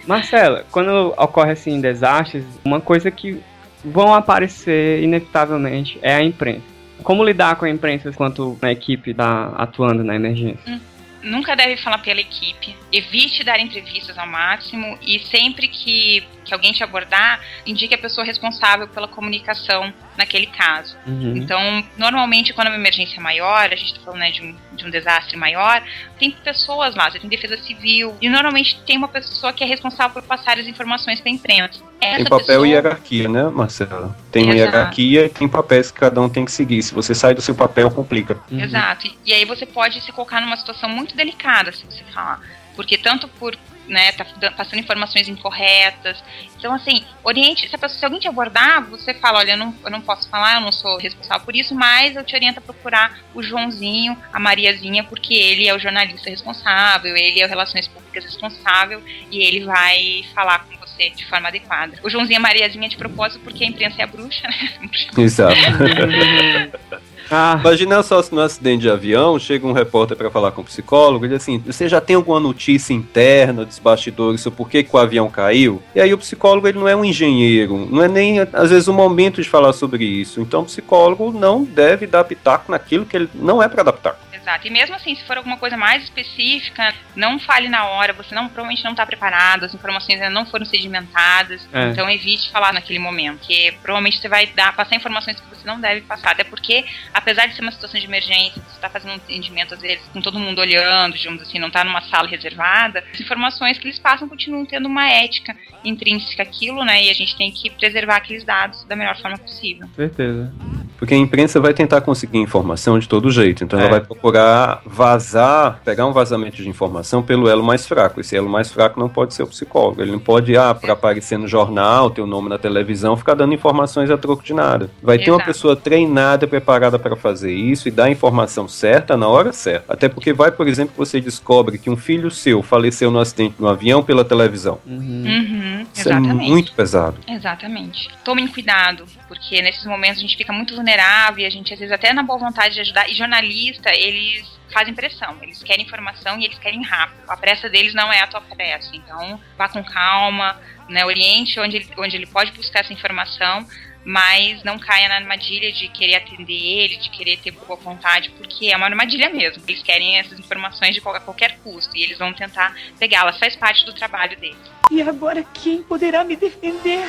Marcela, 0.08 0.66
quando 0.72 1.14
ocorre 1.18 1.52
assim 1.52 1.80
desastres, 1.80 2.44
uma 2.66 2.82
coisa 2.82 3.12
que 3.12 3.44
vão 3.86 4.14
aparecer 4.14 5.04
inevitavelmente 5.04 6.00
é 6.02 6.16
a 6.16 6.24
imprensa. 6.24 6.79
Como 7.04 7.24
lidar 7.24 7.56
com 7.56 7.66
a 7.66 7.70
imprensa 7.70 8.10
enquanto 8.10 8.58
a 8.62 8.72
equipe 8.72 9.12
está 9.12 9.54
atuando 9.58 10.04
na 10.04 10.16
emergência? 10.16 10.60
Hum 10.68 10.80
nunca 11.22 11.56
deve 11.56 11.78
falar 11.78 12.00
pela 12.00 12.22
equipe, 12.22 12.76
evite 12.92 13.44
dar 13.44 13.60
entrevistas 13.60 14.18
ao 14.18 14.28
máximo 14.28 14.98
e 15.02 15.20
sempre 15.20 15.68
que, 15.68 16.24
que 16.44 16.54
alguém 16.54 16.72
te 16.72 16.84
abordar, 16.84 17.40
indique 17.66 17.94
a 17.94 17.98
pessoa 17.98 18.26
responsável 18.26 18.88
pela 18.88 19.08
comunicação 19.08 19.94
naquele 20.18 20.48
caso. 20.48 20.98
Uhum. 21.08 21.38
Então, 21.38 21.84
normalmente, 21.98 22.54
quando 22.54 22.68
é 22.68 22.70
uma 22.72 22.78
emergência 22.78 23.22
maior, 23.22 23.72
a 23.72 23.76
gente 23.76 23.94
está 23.94 24.02
falando 24.02 24.20
né, 24.20 24.32
de, 24.32 24.42
um, 24.42 24.56
de 24.74 24.86
um 24.86 24.90
desastre 24.90 25.38
maior, 25.38 25.82
tem 26.18 26.32
pessoas 26.32 26.96
lá, 26.96 27.10
você 27.10 27.20
tem 27.20 27.30
defesa 27.30 27.58
civil, 27.58 28.16
e 28.22 28.30
normalmente 28.30 28.80
tem 28.86 28.98
uma 28.98 29.08
pessoa 29.08 29.54
que 29.54 29.64
é 29.64 29.68
responsável 29.68 30.22
por 30.22 30.24
passar 30.24 30.60
as 30.60 30.68
informações 30.68 31.20
para 31.20 31.32
a 31.32 31.34
imprensa. 31.34 31.82
Essa 32.02 32.16
tem 32.18 32.26
papel 32.26 32.46
pessoa... 32.46 32.68
e 32.68 32.72
hierarquia, 32.72 33.28
né, 33.28 33.44
Marcela? 33.50 34.16
Tem 34.32 34.46
uma 34.46 34.56
hierarquia 34.56 35.26
e 35.26 35.30
tem 35.30 35.48
papéis 35.48 35.92
que 35.92 36.00
cada 36.00 36.22
um 36.22 36.30
tem 36.30 36.46
que 36.46 36.52
seguir. 36.52 36.82
Se 36.82 36.94
você 36.94 37.14
sai 37.14 37.34
do 37.34 37.42
seu 37.42 37.56
papel, 37.56 37.92
complica. 37.92 38.38
Uhum. 38.52 38.62
Exato. 38.62 39.08
E, 39.08 39.18
e 39.26 39.34
aí 39.34 39.46
você 39.46 39.66
pode 39.66 40.02
se 40.02 40.12
colocar 40.12 40.42
numa 40.42 40.58
situação 40.58 40.90
muito 40.90 41.16
delicada, 41.16 41.72
se 41.72 41.86
você 41.86 42.04
falar. 42.14 42.42
Porque 42.76 42.98
tanto 42.98 43.28
por 43.28 43.58
né, 43.90 44.12
tá 44.12 44.26
passando 44.56 44.80
informações 44.80 45.28
incorretas. 45.28 46.24
Então, 46.58 46.74
assim, 46.74 47.04
oriente, 47.24 47.70
se, 47.70 47.78
pessoa, 47.78 48.00
se 48.00 48.06
alguém 48.06 48.20
te 48.20 48.28
abordar, 48.28 48.86
você 48.86 49.14
fala, 49.14 49.40
olha, 49.40 49.52
eu 49.52 49.58
não, 49.58 49.76
eu 49.84 49.92
não 49.92 50.02
posso 50.02 50.30
falar, 50.30 50.56
eu 50.56 50.62
não 50.62 50.72
sou 50.72 50.98
responsável 50.98 51.44
por 51.44 51.56
isso, 51.56 51.74
mas 51.76 52.16
eu 52.16 52.24
te 52.24 52.36
oriento 52.36 52.60
a 52.60 52.62
procurar 52.62 53.20
o 53.34 53.42
Joãozinho, 53.42 54.18
a 54.32 54.40
Mariazinha, 54.40 55.04
porque 55.04 55.34
ele 55.34 55.68
é 55.68 55.76
o 55.76 55.80
jornalista 55.80 56.30
responsável, 56.30 57.16
ele 57.18 57.42
é 57.42 57.46
o 57.46 57.50
Relações 57.50 57.88
Públicas 57.88 58.24
responsável, 58.24 59.04
e 59.32 59.40
ele 59.40 59.66
vai 59.66 60.24
falar 60.34 60.60
com 60.60 60.78
você 60.78 61.10
de 61.10 61.26
forma 61.26 61.48
adequada. 61.48 61.98
O 62.04 62.10
Joãozinho 62.10 62.36
e 62.36 62.38
a 62.38 62.42
Mariazinha 62.42 62.88
de 62.88 62.98
propósito, 62.98 63.42
porque 63.44 63.64
a 63.64 63.68
imprensa 63.68 64.02
é 64.02 64.04
a 64.04 64.08
bruxa, 64.08 64.48
né? 64.48 64.90
Exato. 65.18 65.56
Ah. 67.32 67.58
Imagina 67.60 68.02
só 68.02 68.22
se 68.22 68.34
no 68.34 68.42
acidente 68.42 68.82
de 68.82 68.90
avião 68.90 69.38
chega 69.38 69.66
um 69.66 69.72
repórter 69.72 70.18
para 70.18 70.32
falar 70.32 70.52
com 70.52 70.62
o 70.62 70.66
psicólogo 70.66 71.26
e 71.26 71.30
diz 71.30 71.38
assim: 71.38 71.60
Você 71.60 71.88
já 71.88 72.02
tem 72.02 72.16
alguma 72.16 72.40
notícia 72.40 72.94
interna 72.94 73.66
dos 73.66 73.80
bastidores 73.80 74.42
sobre 74.42 74.58
por 74.58 74.70
que, 74.70 74.84
que 74.84 74.96
o 74.96 75.00
avião 75.00 75.30
caiu? 75.30 75.82
E 75.94 76.02
aí 76.02 76.14
o 76.14 76.18
psicólogo 76.18 76.68
ele 76.68 76.80
não 76.80 76.88
é 76.88 76.96
um 76.96 77.06
engenheiro, 77.06 77.88
não 77.90 78.04
é 78.04 78.08
nem 78.08 78.40
às 78.40 78.70
vezes 78.70 78.88
o 78.88 78.94
momento 78.94 79.42
de 79.42 79.50
falar 79.50 79.74
sobre 79.74 80.04
isso. 80.04 80.42
Então 80.42 80.62
o 80.62 80.66
psicólogo 80.66 81.32
não 81.32 81.64
deve 81.64 82.08
dar 82.08 82.24
pitaco 82.24 82.72
naquilo 82.72 83.06
que 83.06 83.16
ele 83.16 83.30
não 83.36 83.62
é 83.62 83.68
para 83.68 83.82
adaptar. 83.82 84.18
Exato. 84.50 84.68
E 84.68 84.70
mesmo 84.70 84.96
assim, 84.96 85.14
se 85.16 85.24
for 85.26 85.38
alguma 85.38 85.58
coisa 85.58 85.78
mais 85.78 86.04
específica, 86.04 86.94
não 87.16 87.40
fale 87.40 87.70
na 87.70 87.86
hora, 87.86 88.14
você 88.14 88.34
não 88.34 88.48
provavelmente 88.48 88.84
não 88.84 88.92
está 88.92 89.06
preparado, 89.06 89.66
as 89.66 89.74
informações 89.74 90.16
ainda 90.16 90.30
não 90.30 90.46
foram 90.46 90.66
sedimentadas, 90.66 91.68
é. 91.72 91.90
então 91.90 92.10
evite 92.10 92.50
falar 92.50 92.74
naquele 92.74 93.00
momento, 93.00 93.40
porque 93.40 93.76
provavelmente 93.84 94.20
você 94.20 94.28
vai 94.28 94.48
dar, 94.48 94.76
passar 94.76 94.96
informações 94.96 95.40
que 95.40 95.48
você 95.50 95.68
não 95.68 95.80
deve 95.80 96.02
passar, 96.02 96.32
até 96.32 96.44
porque, 96.44 96.84
apesar 97.20 97.48
de 97.48 97.56
ser 97.56 97.62
uma 97.62 97.72
situação 97.72 98.00
de 98.00 98.06
emergência, 98.06 98.62
você 98.62 98.76
está 98.76 98.90
fazendo 98.90 99.12
um 99.12 99.16
atendimento, 99.16 99.74
às 99.74 99.82
vezes, 99.82 100.06
com 100.08 100.22
todo 100.22 100.40
mundo 100.40 100.60
olhando, 100.60 101.18
digamos 101.18 101.42
assim, 101.42 101.60
não 101.60 101.68
está 101.68 101.84
numa 101.84 102.02
sala 102.02 102.28
reservada, 102.28 103.04
as 103.14 103.20
informações 103.20 103.78
que 103.78 103.88
eles 103.88 104.00
passam 104.00 104.28
continuam 104.28 104.66
tendo 104.66 104.88
uma 104.88 105.08
ética 105.08 105.56
intrínseca 105.84 106.44
aquilo, 106.44 106.84
né, 106.84 107.04
e 107.04 107.10
a 107.10 107.14
gente 107.14 107.38
tem 107.38 107.52
que 107.52 107.70
preservar 107.70 108.18
aqueles 108.18 108.44
dados 108.44 108.84
da 108.86 108.96
melhor 108.96 109.20
forma 109.22 109.38
possível. 109.38 109.88
Certeza. 109.96 110.54
Porque 111.00 111.14
a 111.14 111.18
imprensa 111.18 111.60
vai 111.62 111.74
tentar 111.74 112.02
conseguir 112.02 112.38
informação 112.38 113.00
de 113.00 113.08
todo 113.08 113.32
jeito, 113.32 113.64
então 113.64 113.80
é. 113.80 113.84
ela 113.84 113.92
vai 113.92 114.02
procurar 114.02 114.82
vazar, 114.86 115.80
pegar 115.84 116.06
um 116.06 116.12
vazamento 116.12 116.58
de 116.58 116.68
informação 116.68 117.24
pelo 117.24 117.50
elo 117.50 117.64
mais 117.64 117.88
fraco. 117.88 118.20
Esse 118.20 118.36
elo 118.36 118.50
mais 118.50 118.70
fraco 118.70 119.00
não 119.00 119.08
pode 119.08 119.34
ser 119.34 119.44
o 119.44 119.48
psicólogo. 119.48 120.02
Ele 120.02 120.12
não 120.12 120.20
pode, 120.20 120.56
ah, 120.58 120.76
para 120.76 120.94
aparecer 120.94 121.40
no 121.40 121.48
jornal, 121.48 122.10
ter 122.10 122.22
o 122.22 122.28
nome 122.28 122.50
na 122.50 122.58
televisão, 122.58 123.16
ficar 123.16 123.34
dando 123.34 123.54
informações 123.54 124.12
a 124.12 124.18
troco 124.18 124.44
de 124.44 124.54
nada. 124.54 124.90
Vai 125.02 125.16
Exato. 125.16 125.26
ter 125.26 125.32
uma 125.32 125.46
pessoa 125.46 125.76
treinada, 125.76 126.48
preparada 126.48 127.00
para 127.00 127.16
fazer 127.16 127.54
isso 127.54 127.88
e 127.88 127.92
dar 127.92 128.06
a 128.06 128.12
informação 128.12 128.68
certa 128.68 129.16
na 129.16 129.28
hora 129.28 129.54
certa. 129.54 129.94
Até 129.94 130.10
porque 130.10 130.34
vai, 130.34 130.52
por 130.52 130.68
exemplo, 130.68 130.94
você 130.98 131.22
descobre 131.22 131.78
que 131.78 131.90
um 131.90 131.96
filho 131.96 132.30
seu 132.30 132.62
faleceu 132.62 133.10
no 133.10 133.20
acidente 133.20 133.56
no 133.58 133.68
avião 133.68 134.04
pela 134.04 134.26
televisão. 134.26 134.80
Uhum. 134.86 135.24
Uhum, 135.26 135.86
isso 135.94 136.10
é 136.10 136.20
muito 136.20 136.74
pesado. 136.74 137.18
Exatamente. 137.28 138.10
Tomem 138.24 138.48
cuidado, 138.48 139.06
porque 139.30 139.62
nesses 139.62 139.86
momentos 139.86 140.18
a 140.18 140.22
gente 140.22 140.36
fica 140.36 140.52
muito 140.52 140.76
vulnerável 140.76 141.44
e 141.44 141.46
a 141.46 141.50
gente 141.52 141.72
às 141.72 141.80
vezes 141.80 141.94
até 141.94 142.12
na 142.12 142.24
boa 142.24 142.40
vontade 142.40 142.74
de 142.74 142.82
ajudar. 142.82 143.08
E 143.08 143.14
jornalista, 143.14 143.96
eles 143.96 144.46
fazem 144.74 144.94
pressão, 144.94 145.38
eles 145.42 145.62
querem 145.62 145.86
informação 145.86 146.40
e 146.40 146.46
eles 146.46 146.58
querem 146.58 146.84
rápido. 146.84 147.20
A 147.28 147.38
pressa 147.38 147.70
deles 147.70 147.94
não 147.94 148.12
é 148.12 148.22
a 148.22 148.28
tua 148.28 148.42
pressa, 148.42 148.90
então 148.94 149.40
vá 149.56 149.70
com 149.70 149.84
calma, 149.84 150.60
né, 150.90 151.06
oriente 151.06 151.60
onde 151.60 151.78
ele, 151.78 151.90
onde 151.98 152.16
ele 152.18 152.26
pode 152.26 152.52
buscar 152.54 152.80
essa 152.80 152.92
informação, 152.92 153.68
mas 154.04 154.64
não 154.64 154.80
caia 154.80 155.08
na 155.08 155.16
armadilha 155.16 155.72
de 155.72 155.88
querer 155.90 156.16
atender 156.16 156.54
ele, 156.54 156.98
de 156.98 157.12
querer 157.12 157.38
ter 157.38 157.52
boa 157.52 157.80
vontade, 157.80 158.32
porque 158.32 158.72
é 158.72 158.76
uma 158.76 158.88
armadilha 158.88 159.30
mesmo. 159.30 159.62
Eles 159.68 159.84
querem 159.84 160.18
essas 160.18 160.40
informações 160.40 160.96
de 160.96 161.02
qualquer, 161.02 161.22
qualquer 161.22 161.58
custo 161.60 161.96
e 161.96 162.02
eles 162.02 162.18
vão 162.18 162.34
tentar 162.34 162.76
pegá-las, 162.98 163.38
faz 163.38 163.56
parte 163.56 163.86
do 163.86 163.94
trabalho 163.94 164.36
deles. 164.40 164.58
E 164.90 165.04
agora 165.04 165.44
quem 165.54 165.84
poderá 165.84 166.24
me 166.24 166.36
defender? 166.36 167.06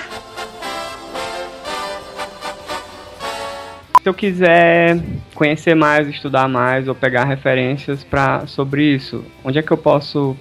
Se 4.02 4.08
eu 4.08 4.14
quiser 4.14 4.98
conhecer 5.34 5.74
mais, 5.74 6.08
estudar 6.08 6.48
mais 6.48 6.88
ou 6.88 6.94
pegar 6.94 7.24
referências 7.24 8.02
para 8.02 8.46
sobre 8.46 8.82
isso, 8.82 9.22
onde 9.44 9.58
é 9.58 9.62
que 9.62 9.70
eu 9.70 9.76
posso 9.76 10.34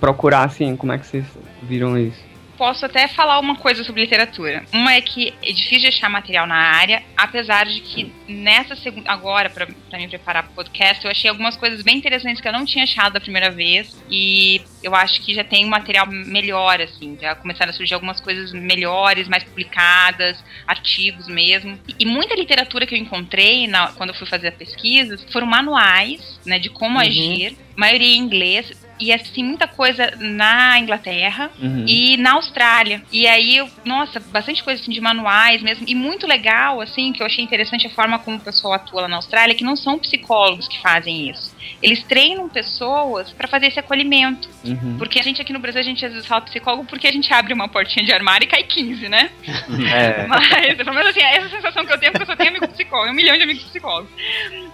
procurar 0.00 0.44
assim? 0.44 0.74
Como 0.74 0.92
é 0.92 0.98
que 0.98 1.06
vocês 1.06 1.24
viram 1.62 1.96
isso? 1.96 2.35
Posso 2.56 2.84
até 2.84 3.06
falar 3.08 3.38
uma 3.38 3.56
coisa 3.56 3.84
sobre 3.84 4.02
literatura. 4.02 4.64
Uma 4.72 4.94
é 4.94 5.00
que 5.00 5.32
é 5.42 5.52
difícil 5.52 5.80
de 5.80 5.86
achar 5.88 6.08
material 6.08 6.46
na 6.46 6.56
área, 6.56 7.02
apesar 7.16 7.66
de 7.66 7.80
que 7.80 8.12
nessa 8.28 8.74
segunda. 8.76 9.10
Agora, 9.10 9.48
para 9.50 9.66
me 9.66 10.08
preparar 10.08 10.42
para 10.44 10.52
o 10.52 10.54
podcast, 10.54 11.04
eu 11.04 11.10
achei 11.10 11.30
algumas 11.30 11.56
coisas 11.56 11.82
bem 11.82 11.96
interessantes 11.96 12.40
que 12.40 12.48
eu 12.48 12.52
não 12.52 12.64
tinha 12.64 12.84
achado 12.84 13.14
da 13.14 13.20
primeira 13.20 13.50
vez. 13.50 14.02
E 14.10 14.60
eu 14.82 14.94
acho 14.94 15.22
que 15.22 15.34
já 15.34 15.44
tem 15.44 15.64
um 15.64 15.68
material 15.68 16.06
melhor, 16.06 16.80
assim. 16.80 17.16
Já 17.20 17.34
começaram 17.34 17.70
a 17.70 17.74
surgir 17.74 17.94
algumas 17.94 18.20
coisas 18.20 18.52
melhores, 18.52 19.28
mais 19.28 19.44
publicadas, 19.44 20.42
artigos 20.66 21.28
mesmo. 21.28 21.78
E, 21.88 21.96
e 22.00 22.06
muita 22.06 22.34
literatura 22.34 22.86
que 22.86 22.94
eu 22.94 22.98
encontrei 22.98 23.66
na, 23.66 23.88
quando 23.92 24.10
eu 24.10 24.16
fui 24.16 24.26
fazer 24.26 24.52
pesquisas 24.52 25.24
foram 25.32 25.46
manuais, 25.46 26.40
né, 26.44 26.58
de 26.58 26.70
como 26.70 26.96
uhum. 26.96 27.04
agir, 27.04 27.56
maioria 27.76 28.16
em 28.16 28.18
inglês 28.18 28.85
e 28.98 29.12
assim, 29.12 29.42
muita 29.42 29.66
coisa 29.66 30.12
na 30.18 30.78
Inglaterra 30.78 31.50
uhum. 31.60 31.84
e 31.86 32.16
na 32.16 32.34
Austrália. 32.34 33.02
E 33.12 33.26
aí, 33.26 33.56
eu, 33.56 33.68
nossa, 33.84 34.20
bastante 34.20 34.62
coisa 34.62 34.80
assim, 34.80 34.92
de 34.92 35.00
manuais 35.00 35.62
mesmo. 35.62 35.84
E 35.86 35.94
muito 35.94 36.26
legal, 36.26 36.80
assim, 36.80 37.12
que 37.12 37.22
eu 37.22 37.26
achei 37.26 37.44
interessante 37.44 37.86
a 37.86 37.90
forma 37.90 38.18
como 38.18 38.36
o 38.36 38.40
pessoal 38.40 38.74
atua 38.74 39.02
lá 39.02 39.08
na 39.08 39.16
Austrália, 39.16 39.54
que 39.54 39.64
não 39.64 39.76
são 39.76 39.98
psicólogos 39.98 40.68
que 40.68 40.80
fazem 40.80 41.30
isso. 41.30 41.55
Eles 41.82 42.02
treinam 42.04 42.48
pessoas 42.48 43.32
para 43.32 43.48
fazer 43.48 43.66
esse 43.66 43.78
acolhimento. 43.78 44.48
Uhum. 44.64 44.96
Porque 44.98 45.18
a 45.18 45.22
gente 45.22 45.40
aqui 45.40 45.52
no 45.52 45.58
Brasil, 45.58 45.80
a 45.80 45.84
gente 45.84 46.04
às 46.04 46.12
vezes 46.12 46.26
fala 46.26 46.40
psicólogo 46.42 46.84
porque 46.84 47.06
a 47.06 47.12
gente 47.12 47.32
abre 47.32 47.52
uma 47.52 47.68
portinha 47.68 48.04
de 48.04 48.12
armário 48.12 48.44
e 48.44 48.48
cai 48.48 48.62
15, 48.62 49.08
né? 49.08 49.30
É. 49.86 50.26
Mas, 50.26 50.76
pelo 50.76 50.92
menos 50.92 51.10
assim, 51.10 51.20
é 51.20 51.36
essa 51.36 51.48
sensação 51.48 51.84
que 51.84 51.92
eu 51.92 51.98
tenho, 51.98 52.12
porque 52.12 52.24
eu 52.24 52.26
só 52.26 52.36
tenho 52.36 52.50
amigo 52.50 52.68
psicólogo, 52.68 53.10
um 53.10 53.14
milhão 53.14 53.36
de 53.36 53.42
amigos 53.42 53.64
psicólogos. 53.64 54.10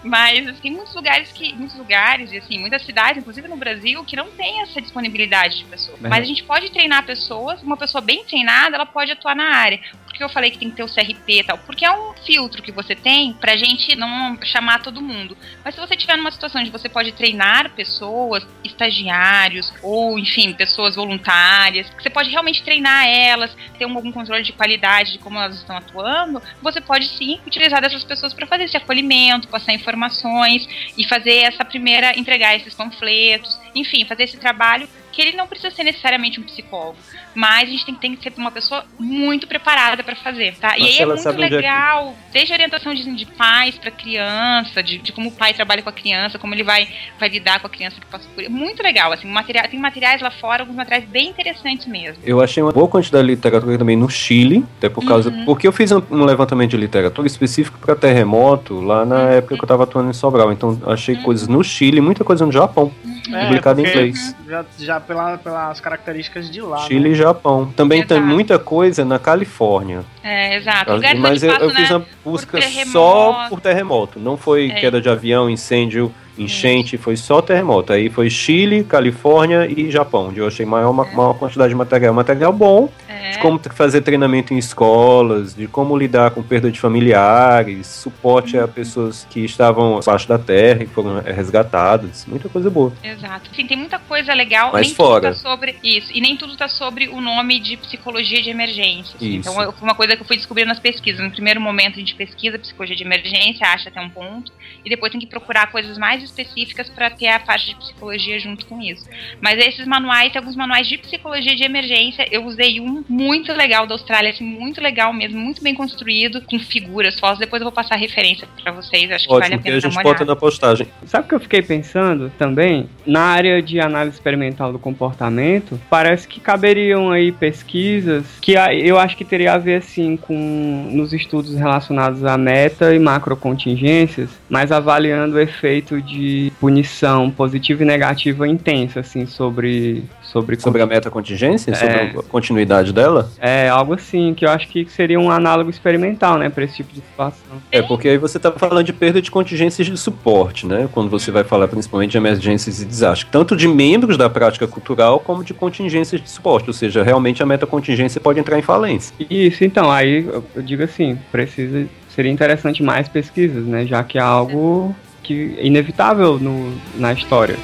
Mas 0.03 0.47
assim, 0.49 0.61
tem 0.61 0.73
muitos 0.73 0.95
lugares 0.95 1.31
que, 1.33 1.53
muitos 1.55 1.77
lugares, 1.77 2.33
e 2.33 2.39
assim, 2.39 2.59
muitas 2.59 2.83
cidades, 2.85 3.19
inclusive 3.19 3.49
no 3.49 3.57
Brasil, 3.57 4.05
que 4.05 4.17
não 4.17 4.31
tem 4.31 4.63
essa 4.63 4.81
disponibilidade 4.81 5.59
de 5.59 5.65
pessoas. 5.65 5.99
Mas 6.01 6.21
a 6.21 6.25
gente 6.25 6.43
pode 6.45 6.71
treinar 6.71 7.05
pessoas, 7.05 7.63
uma 7.63 7.77
pessoa 7.77 8.01
bem 8.01 8.25
treinada, 8.25 8.77
ela 8.77 8.87
pode 8.87 9.13
atuar 9.13 9.37
na 9.37 9.55
área. 9.57 9.81
Por 10.05 10.15
que 10.15 10.23
eu 10.25 10.29
falei 10.29 10.51
que 10.51 10.59
tem 10.59 10.71
que 10.71 10.77
ter 10.77 10.83
o 10.83 10.93
CRP 10.93 11.41
e 11.41 11.45
tal? 11.45 11.59
Porque 11.59 11.85
é 11.85 11.91
um 11.91 12.13
filtro 12.25 12.63
que 12.63 12.71
você 12.71 12.95
tem 12.95 13.33
pra 13.33 13.57
gente 13.57 13.97
não 13.97 14.39
chamar 14.43 14.83
todo 14.83 15.01
mundo. 15.01 15.37
Mas 15.65 15.75
se 15.75 15.81
você 15.81 15.97
tiver 15.97 16.17
numa 16.17 16.31
situação 16.31 16.61
onde 16.61 16.71
você 16.71 16.82
pode 16.89 17.13
treinar 17.13 17.71
pessoas, 17.71 18.47
estagiários, 18.65 19.73
ou 19.83 20.19
enfim, 20.19 20.53
pessoas 20.53 20.97
voluntárias, 20.97 21.89
que 21.91 22.03
você 22.03 22.11
pode 22.11 22.31
realmente 22.31 22.63
treinar 22.63 23.07
elas, 23.07 23.57
ter 23.79 23.85
algum 23.85 24.13
controle 24.13 24.43
de 24.43 24.53
qualidade 24.53 25.13
de 25.13 25.19
como 25.19 25.39
elas 25.39 25.57
estão 25.57 25.77
atuando, 25.77 26.43
você 26.61 26.81
pode 26.81 27.07
sim 27.09 27.41
utilizar 27.47 27.81
dessas 27.81 28.05
pessoas 28.05 28.33
para 28.33 28.47
fazer 28.47 28.65
esse 28.65 28.77
acolhimento, 28.77 29.49
passar 29.49 29.73
informações 29.73 30.67
e 30.97 31.05
fazer 31.05 31.39
essa 31.39 31.65
primeira, 31.65 32.19
entregar 32.19 32.57
esses 32.57 32.75
panfletos, 32.75 33.59
enfim, 33.75 34.05
fazer 34.05 34.25
esse 34.25 34.37
trabalho 34.37 34.89
que 35.13 35.21
ele 35.21 35.37
não 35.37 35.47
precisa 35.47 35.71
ser 35.71 35.85
necessariamente 35.85 36.41
um 36.41 36.43
psicólogo, 36.43 36.97
mas 37.35 37.69
a 37.69 37.73
gente 37.73 37.87
tem, 37.87 37.95
tem 37.95 38.17
que 38.17 38.23
ser 38.23 38.33
uma 38.39 38.51
pessoa 38.51 38.85
muito 38.99 39.47
preparada 39.47 40.03
para 40.03 40.17
fazer, 40.17 40.55
tá? 40.57 40.77
e 40.79 40.85
aí 40.85 40.99
é 40.99 41.07
muito 41.07 41.29
é 41.29 41.33
legal, 41.33 42.17
é 42.29 42.33
desde 42.33 42.53
a 42.53 42.57
orientação 42.57 42.95
de, 42.95 43.15
de 43.15 43.27
pais 43.27 43.77
para 43.77 43.91
criança, 43.91 44.83
de, 44.83 44.99
de, 44.99 45.13
como 45.13 45.29
o 45.29 45.33
pai 45.33 45.53
trabalha 45.55 45.83
com 45.83 45.89
a 45.89 45.93
criança, 45.93 46.39
como 46.39 46.55
ele 46.55 46.65
vai, 46.65 46.89
vai 47.19 47.29
lidar 47.29 47.61
com 47.61 47.67
a 47.67 47.71
criança 47.71 48.01
que 48.01 48.07
passa 48.07 48.27
por 48.35 48.43
muito 48.49 48.83
legal, 48.83 49.13
assim, 49.13 49.29
material, 49.29 49.69
tem 49.69 49.79
materiais 49.79 50.21
lá 50.21 50.31
fora, 50.31 50.63
alguns 50.63 50.77
materiais 50.77 51.05
bem 51.05 51.29
interessantes 51.29 51.87
mesmo. 51.87 52.23
Eu 52.25 52.41
achei 52.41 52.63
uma 52.63 52.73
boa 52.73 52.89
quantidade 52.89 53.27
de 53.27 53.35
literatura 53.35 53.79
também 53.79 53.97
no 53.97 54.09
Chile, 54.09 54.65
até 54.79 54.89
por 54.89 55.05
causa, 55.05 55.31
uhum. 55.31 55.45
porque 55.45 55.67
eu 55.67 55.73
fiz 55.73 55.93
um, 55.93 56.03
um, 56.11 56.25
levantamento 56.25 56.71
de 56.71 56.77
literatura 56.77 57.27
específico 57.27 57.79
para 57.79 57.95
terremoto 57.95 58.81
lá 58.81 59.05
na 59.05 59.17
uhum. 59.17 59.29
época 59.29 59.55
que 59.57 59.61
eu 59.61 59.65
estava 59.67 59.85
atuando 59.85 60.11
em 60.11 60.15
Sobral, 60.15 60.53
então 60.53 60.81
achei 60.87 61.17
uhum. 61.17 61.23
coisas 61.23 61.49
no 61.49 61.63
Chile, 61.63 62.01
muita 62.01 62.25
coisa 62.25 62.47
no 62.47 62.53
Japão, 62.53 62.93
uhum. 63.05 63.37
é, 63.37 63.45
publicada 63.47 63.81
em 63.81 63.87
inglês. 63.87 64.37
Já, 64.47 64.65
já 64.79 65.01
pela, 65.03 65.39
pelas 65.39 65.81
características 65.81 66.51
de 66.51 66.61
lá. 66.61 66.79
Chile 66.87 67.09
né? 67.09 67.09
e 67.11 67.15
Japão. 67.15 67.73
Também 67.77 68.01
Exato. 68.01 68.15
tem 68.15 68.23
muita 68.23 68.59
coisa 68.59 69.05
na 69.05 69.19
Califórnia. 69.19 70.05
É, 70.23 70.57
exato. 70.57 70.93
Mas 71.19 71.43
eu, 71.43 71.53
eu 71.53 71.71
fiz 71.71 71.91
uma 71.91 72.07
busca 72.25 72.59
por 72.59 72.87
só 72.87 73.47
por 73.49 73.61
terremoto. 73.61 74.19
Não 74.19 74.37
foi 74.37 74.71
é. 74.71 74.81
queda 74.81 75.01
de 75.01 75.09
avião, 75.09 75.51
incêndio, 75.51 76.13
enchente, 76.37 76.97
foi 76.97 77.17
só 77.17 77.43
terremoto. 77.43 77.93
Aí 77.93 78.09
foi 78.09 78.31
Chile, 78.31 78.85
Califórnia 78.85 79.67
e 79.67 79.91
Japão, 79.91 80.29
onde 80.29 80.41
eu 80.41 80.47
achei 80.47 80.65
maior, 80.65 80.91
é. 80.91 81.15
maior 81.15 81.35
quantidade 81.35 81.71
de 81.71 81.75
material. 81.75 82.15
Material 82.15 82.53
bom, 82.53 82.91
é. 83.09 83.33
de 83.33 83.39
como 83.39 83.61
fazer 83.75 84.01
treinamento 84.01 84.55
em 84.55 84.59
escolas, 84.59 85.55
de 85.55 85.67
como 85.67 85.97
lidar 85.97 86.31
com 86.31 86.43
perda 86.43 86.71
de 86.71 86.81
familiares, 86.81 87.87
suporte 87.87 88.57
uhum. 88.57 88.65
a 88.65 88.69
pessoas 88.69 89.27
que 89.31 89.41
estavam 89.45 89.99
abaixo 89.99 90.29
da 90.29 90.39
terra 90.39 90.83
e 90.83 90.87
foram 90.87 91.21
resgatadas. 91.21 92.27
Muita 92.27 92.49
coisa 92.49 92.71
boa. 92.71 92.93
Exato. 93.03 93.51
Sim, 93.55 93.67
tem 93.67 93.77
muita 93.77 93.99
coisa 93.99 94.33
legal. 94.35 94.71
Mas 94.73 94.89
nem 94.89 94.97
fora. 94.97 95.33
Tudo 95.33 95.43
tá 95.43 95.51
sobre 95.51 95.77
isso. 95.83 96.11
E 96.13 96.21
nem 96.21 96.37
tudo 96.37 96.57
tá 96.57 96.69
sobre 96.69 97.09
o 97.09 97.21
nome 97.21 97.61
de 97.61 97.77
psicologia 97.77 98.41
de 98.43 98.51
emergência. 98.51 99.17
Assim. 99.17 99.37
Então, 99.37 99.55
foi 99.55 99.83
uma 99.83 99.95
coisa 99.95 100.17
que 100.17 100.23
eu 100.23 100.27
fui 100.27 100.37
descobrindo 100.37 100.69
nas 100.69 100.79
pesquisas. 100.79 101.23
No 101.23 101.31
primeiro 101.31 101.61
momento, 101.61 101.97
a 101.97 101.99
gente 101.99 102.15
pesquisa 102.15 102.59
psicologia 102.59 102.97
de 102.97 103.05
emergência, 103.05 103.67
acha 103.67 103.89
até 103.89 104.01
um 104.01 104.09
ponto, 104.09 104.53
e 104.85 104.89
depois 104.89 105.11
tem 105.11 105.21
que 105.21 105.27
procurar 105.27 105.71
coisas 105.71 105.99
mais 105.99 106.22
específicas 106.23 106.89
para 106.89 107.11
ter 107.11 107.29
a 107.29 107.41
parte 107.41 107.67
de 107.67 107.77
psicologia 107.77 108.39
junto 108.39 108.67
com 108.67 108.81
isso. 108.81 109.05
Mas 109.41 109.59
esses 109.59 109.87
manuais, 109.87 110.33
tem 110.33 110.39
alguns 110.39 110.57
manuais 110.57 110.87
de 110.87 110.99
psicologia 110.99 111.55
de 111.55 111.65
emergência. 111.65 112.27
Eu 112.31 112.45
usei 112.45 112.81
um 112.81 113.05
muito 113.09 113.53
legal 113.53 113.87
da 113.87 113.95
Austrália, 113.95 114.31
assim, 114.31 114.45
muito 114.45 114.81
legal 114.81 115.13
mesmo, 115.13 115.39
muito 115.39 115.63
bem 115.63 115.75
construído, 115.75 116.43
com 116.43 116.59
figuras, 116.59 117.19
fotos. 117.19 117.39
Depois 117.39 117.61
eu 117.61 117.65
vou 117.65 117.73
passar 117.73 117.95
a 117.95 117.99
referência 117.99 118.47
para 118.63 118.73
vocês. 118.73 119.11
Acho 119.11 119.27
que 119.27 119.33
Ótimo, 119.33 119.41
vale 119.41 119.55
a 119.55 119.59
pena. 119.59 119.81
Que 119.81 119.87
a 119.87 119.91
gente 119.91 120.03
bota 120.03 120.25
na 120.25 120.37
postagem. 120.37 120.87
Sabe 121.07 121.27
o 121.27 121.29
que 121.29 121.35
eu 121.35 121.41
fiquei 121.41 121.63
pensando 121.63 122.31
também? 122.39 122.89
Na 123.07 123.23
área 123.23 123.63
de 123.63 123.81
análise 123.81 124.17
experimental 124.17 124.73
do 124.73 124.79
comportamento, 124.79 125.81
parece 125.91 126.27
que 126.29 126.41
caberiam 126.41 127.11
aí 127.11 127.33
pesquisas 127.33 128.27
que 128.41 128.53
eu 128.53 128.99
acho 128.99 129.17
que 129.17 129.25
teria 129.25 129.55
a 129.55 129.59
ver 129.59 129.77
assim 129.77 130.17
com 130.17 130.89
nos 130.91 131.13
estudos 131.13 131.55
relacionados 131.55 132.25
a 132.25 132.37
meta 132.37 132.95
e 132.95 132.99
macrocontingências, 132.99 134.31
mas 134.49 134.71
avaliando 134.73 135.37
o 135.37 135.41
efeito 135.41 136.01
de 136.01 136.12
de 136.13 136.53
punição 136.61 137.31
positiva 137.31 137.83
e 137.83 137.87
negativa 137.87 138.47
intensa, 138.47 139.01
assim, 139.01 139.27
sobre. 139.27 140.05
Sobre, 140.23 140.59
sobre 140.59 140.81
a 140.81 140.87
meta 140.87 141.11
contingência? 141.11 141.73
É, 141.73 141.75
sobre 141.75 142.21
a 142.21 142.23
continuidade 142.23 142.91
dela? 142.91 143.31
É, 143.39 143.69
algo 143.69 143.93
assim, 143.93 144.33
que 144.33 144.47
eu 144.47 144.51
acho 144.51 144.67
que 144.69 144.87
seria 144.89 145.21
um 145.21 145.31
análogo 145.31 145.69
experimental, 145.69 146.39
né, 146.39 146.49
para 146.49 146.65
esse 146.65 146.77
tipo 146.77 146.91
de 146.93 147.01
situação. 147.01 147.59
É, 147.71 147.83
porque 147.83 148.09
aí 148.09 148.17
você 148.17 148.39
tá 148.39 148.51
falando 148.51 148.85
de 148.85 148.95
perda 148.95 149.21
de 149.21 149.31
contingências 149.31 149.87
de 149.87 149.97
suporte, 149.97 150.67
né? 150.67 150.89
Quando 150.93 151.11
você 151.11 151.31
vai 151.31 151.45
falar 151.45 151.69
principalmente 151.69 152.13
de 152.13 152.17
emergências 152.17 152.81
e 152.81 152.85
desastres. 152.87 153.31
Tanto 153.31 153.55
de 153.55 153.69
membros 153.69 154.17
da 154.17 154.31
prática 154.31 154.67
cultural, 154.67 155.21
como 155.21 155.45
de 155.45 155.53
contingências 155.53 156.21
de 156.21 156.31
suporte. 156.31 156.69
Ou 156.69 156.75
seja, 156.75 157.03
realmente 157.03 157.43
a 157.43 157.47
meta 157.47 157.67
contingência 157.67 158.21
pode 158.21 158.41
entrar 158.41 158.59
em 158.59 158.63
falência. 158.63 159.15
Isso, 159.29 159.65
então, 159.65 159.91
aí 159.91 160.27
eu 160.27 160.63
digo 160.63 160.83
assim, 160.83 161.19
precisa. 161.31 161.87
Seria 162.09 162.31
interessante 162.31 162.83
mais 162.83 163.09
pesquisas, 163.09 163.65
né? 163.65 163.87
Já 163.87 164.05
que 164.05 164.19
é 164.19 164.21
algo 164.21 164.95
que 165.23 165.55
é 165.59 165.67
inevitável 165.67 166.39
no, 166.39 166.77
na 166.97 167.13
história. 167.13 167.57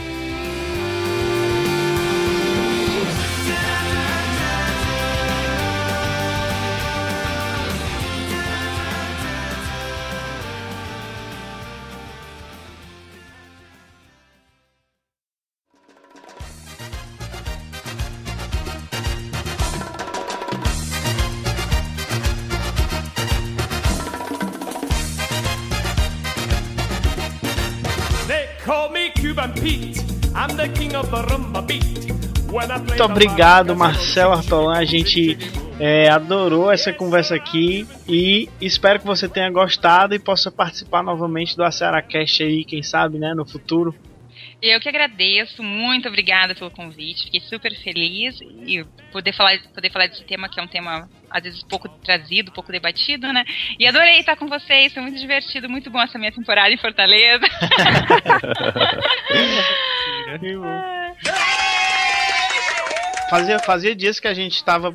Obrigado, 33.19 33.75
Marcelo 33.75 34.33
Artolan. 34.33 34.79
A 34.79 34.85
gente 34.85 35.37
é, 35.81 36.09
adorou 36.09 36.71
essa 36.71 36.93
conversa 36.93 37.35
aqui 37.35 37.85
e 38.09 38.49
espero 38.61 39.01
que 39.01 39.07
você 39.07 39.29
tenha 39.29 39.51
gostado 39.51 40.15
e 40.15 40.21
possa 40.21 40.53
participar 40.53 41.03
novamente 41.03 41.57
do 41.57 41.65
Aceracast 41.65 42.45
aí, 42.45 42.65
quem 42.65 42.81
sabe, 42.81 43.19
né, 43.19 43.35
no 43.35 43.45
futuro. 43.45 43.93
Eu 44.63 44.79
que 44.79 44.89
agradeço, 44.89 45.65
muito 45.65 46.07
obrigada 46.07 46.55
pelo 46.55 46.71
convite, 46.71 47.25
fiquei 47.25 47.41
super 47.41 47.75
feliz 47.83 48.41
e 48.41 48.87
poder 49.11 49.33
falar, 49.33 49.59
poder 49.75 49.91
falar 49.91 50.07
desse 50.07 50.23
tema 50.23 50.49
que 50.49 50.61
é 50.61 50.63
um 50.63 50.69
tema 50.69 51.09
às 51.29 51.43
vezes 51.43 51.61
pouco 51.65 51.89
trazido, 51.89 52.53
pouco 52.53 52.71
debatido, 52.71 53.33
né? 53.33 53.45
E 53.81 53.87
adorei 53.87 54.21
estar 54.21 54.37
com 54.37 54.47
vocês, 54.47 54.95
foi 54.95 55.03
muito 55.03 55.19
divertido, 55.19 55.69
muito 55.69 55.91
bom 55.91 56.01
essa 56.01 56.19
minha 56.19 56.31
temporada 56.31 56.71
em 56.71 56.79
Fortaleza. 56.79 57.47
fazia, 63.29 63.59
fazia 63.59 63.95
dias 63.95 64.19
que 64.21 64.29
a 64.29 64.35
gente 64.35 64.55
estava 64.55 64.95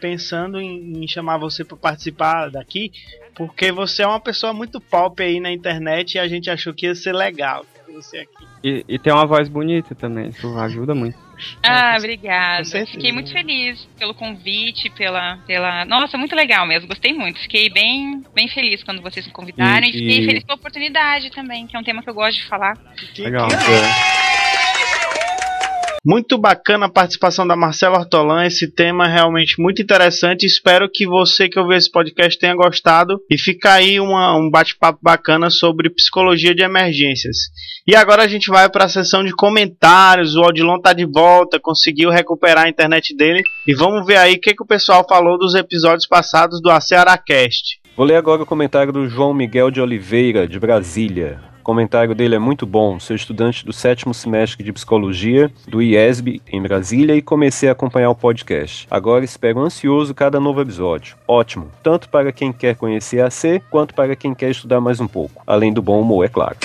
pensando 0.00 0.60
em, 0.60 1.02
em, 1.02 1.08
chamar 1.08 1.38
você 1.38 1.64
para 1.64 1.76
participar 1.76 2.50
daqui, 2.50 2.92
porque 3.34 3.72
você 3.72 4.02
é 4.02 4.06
uma 4.06 4.20
pessoa 4.20 4.52
muito 4.52 4.80
pop 4.80 5.22
aí 5.22 5.40
na 5.40 5.52
internet 5.52 6.14
e 6.14 6.18
a 6.18 6.28
gente 6.28 6.50
achou 6.50 6.72
que 6.72 6.86
ia 6.86 6.94
ser 6.94 7.12
legal 7.12 7.64
você 7.94 8.18
aqui. 8.18 8.44
E, 8.62 8.84
e 8.88 8.98
tem 8.98 9.12
uma 9.12 9.26
voz 9.26 9.48
bonita 9.48 9.94
também, 9.94 10.28
isso 10.28 10.58
ajuda 10.58 10.94
muito. 10.94 11.16
Ah, 11.62 11.96
obrigada. 11.98 12.64
Fiquei 12.86 13.12
muito 13.12 13.32
feliz 13.32 13.86
pelo 13.98 14.14
convite, 14.14 14.90
pela, 14.90 15.38
pela. 15.46 15.84
Nossa, 15.84 16.16
muito 16.16 16.34
legal 16.34 16.66
mesmo. 16.66 16.88
Gostei 16.88 17.12
muito. 17.12 17.40
Fiquei 17.40 17.68
bem, 17.68 18.22
bem 18.34 18.48
feliz 18.48 18.82
quando 18.82 19.02
vocês 19.02 19.26
me 19.26 19.32
convidaram 19.32 19.86
e, 19.86 19.90
e 19.90 19.92
fiquei 19.92 20.26
feliz 20.26 20.44
pela 20.44 20.56
oportunidade 20.56 21.30
também, 21.30 21.66
que 21.66 21.76
é 21.76 21.78
um 21.78 21.84
tema 21.84 22.02
que 22.02 22.10
eu 22.10 22.14
gosto 22.14 22.38
de 22.38 22.46
falar. 22.46 22.78
Legal. 23.18 23.48
É. 23.48 24.23
Muito 26.06 26.36
bacana 26.36 26.84
a 26.84 26.90
participação 26.90 27.46
da 27.46 27.56
Marcela 27.56 28.00
Ortolan, 28.00 28.44
esse 28.44 28.70
tema 28.70 29.08
é 29.08 29.12
realmente 29.14 29.54
muito 29.58 29.80
interessante. 29.80 30.44
Espero 30.44 30.86
que 30.92 31.06
você 31.06 31.48
que 31.48 31.58
ouviu 31.58 31.78
esse 31.78 31.90
podcast 31.90 32.38
tenha 32.38 32.54
gostado 32.54 33.18
e 33.30 33.38
fica 33.38 33.72
aí 33.72 33.98
uma, 33.98 34.36
um 34.36 34.50
bate-papo 34.50 34.98
bacana 35.00 35.48
sobre 35.48 35.88
psicologia 35.88 36.54
de 36.54 36.62
emergências. 36.62 37.38
E 37.86 37.96
agora 37.96 38.22
a 38.22 38.28
gente 38.28 38.50
vai 38.50 38.68
para 38.68 38.84
a 38.84 38.88
sessão 38.88 39.24
de 39.24 39.34
comentários. 39.34 40.36
O 40.36 40.42
Odilon 40.42 40.78
tá 40.78 40.92
de 40.92 41.06
volta, 41.06 41.58
conseguiu 41.58 42.10
recuperar 42.10 42.66
a 42.66 42.68
internet 42.68 43.16
dele 43.16 43.42
e 43.66 43.74
vamos 43.74 44.06
ver 44.06 44.18
aí 44.18 44.34
o 44.34 44.40
que, 44.40 44.54
que 44.54 44.62
o 44.62 44.66
pessoal 44.66 45.06
falou 45.08 45.38
dos 45.38 45.54
episódios 45.54 46.06
passados 46.06 46.60
do 46.60 46.70
Acearacast. 46.70 47.80
Vou 47.96 48.04
ler 48.04 48.16
agora 48.16 48.42
o 48.42 48.46
comentário 48.46 48.92
do 48.92 49.08
João 49.08 49.32
Miguel 49.32 49.70
de 49.70 49.80
Oliveira, 49.80 50.46
de 50.46 50.60
Brasília. 50.60 51.53
O 51.64 51.72
comentário 51.74 52.14
dele 52.14 52.34
é 52.34 52.38
muito 52.38 52.66
bom. 52.66 53.00
Sou 53.00 53.16
estudante 53.16 53.64
do 53.64 53.72
sétimo 53.72 54.12
semestre 54.12 54.62
de 54.62 54.70
psicologia 54.70 55.50
do 55.66 55.80
IESB 55.80 56.42
em 56.46 56.60
Brasília 56.60 57.16
e 57.16 57.22
comecei 57.22 57.70
a 57.70 57.72
acompanhar 57.72 58.10
o 58.10 58.14
podcast. 58.14 58.86
Agora 58.90 59.24
espero 59.24 59.60
ansioso 59.60 60.14
cada 60.14 60.38
novo 60.38 60.60
episódio. 60.60 61.16
Ótimo, 61.26 61.70
tanto 61.82 62.10
para 62.10 62.30
quem 62.32 62.52
quer 62.52 62.76
conhecer 62.76 63.24
a 63.24 63.30
C 63.30 63.62
quanto 63.70 63.94
para 63.94 64.14
quem 64.14 64.34
quer 64.34 64.50
estudar 64.50 64.78
mais 64.78 65.00
um 65.00 65.08
pouco. 65.08 65.42
Além 65.46 65.72
do 65.72 65.80
bom 65.80 66.02
humor, 66.02 66.26
é 66.26 66.28
claro. 66.28 66.58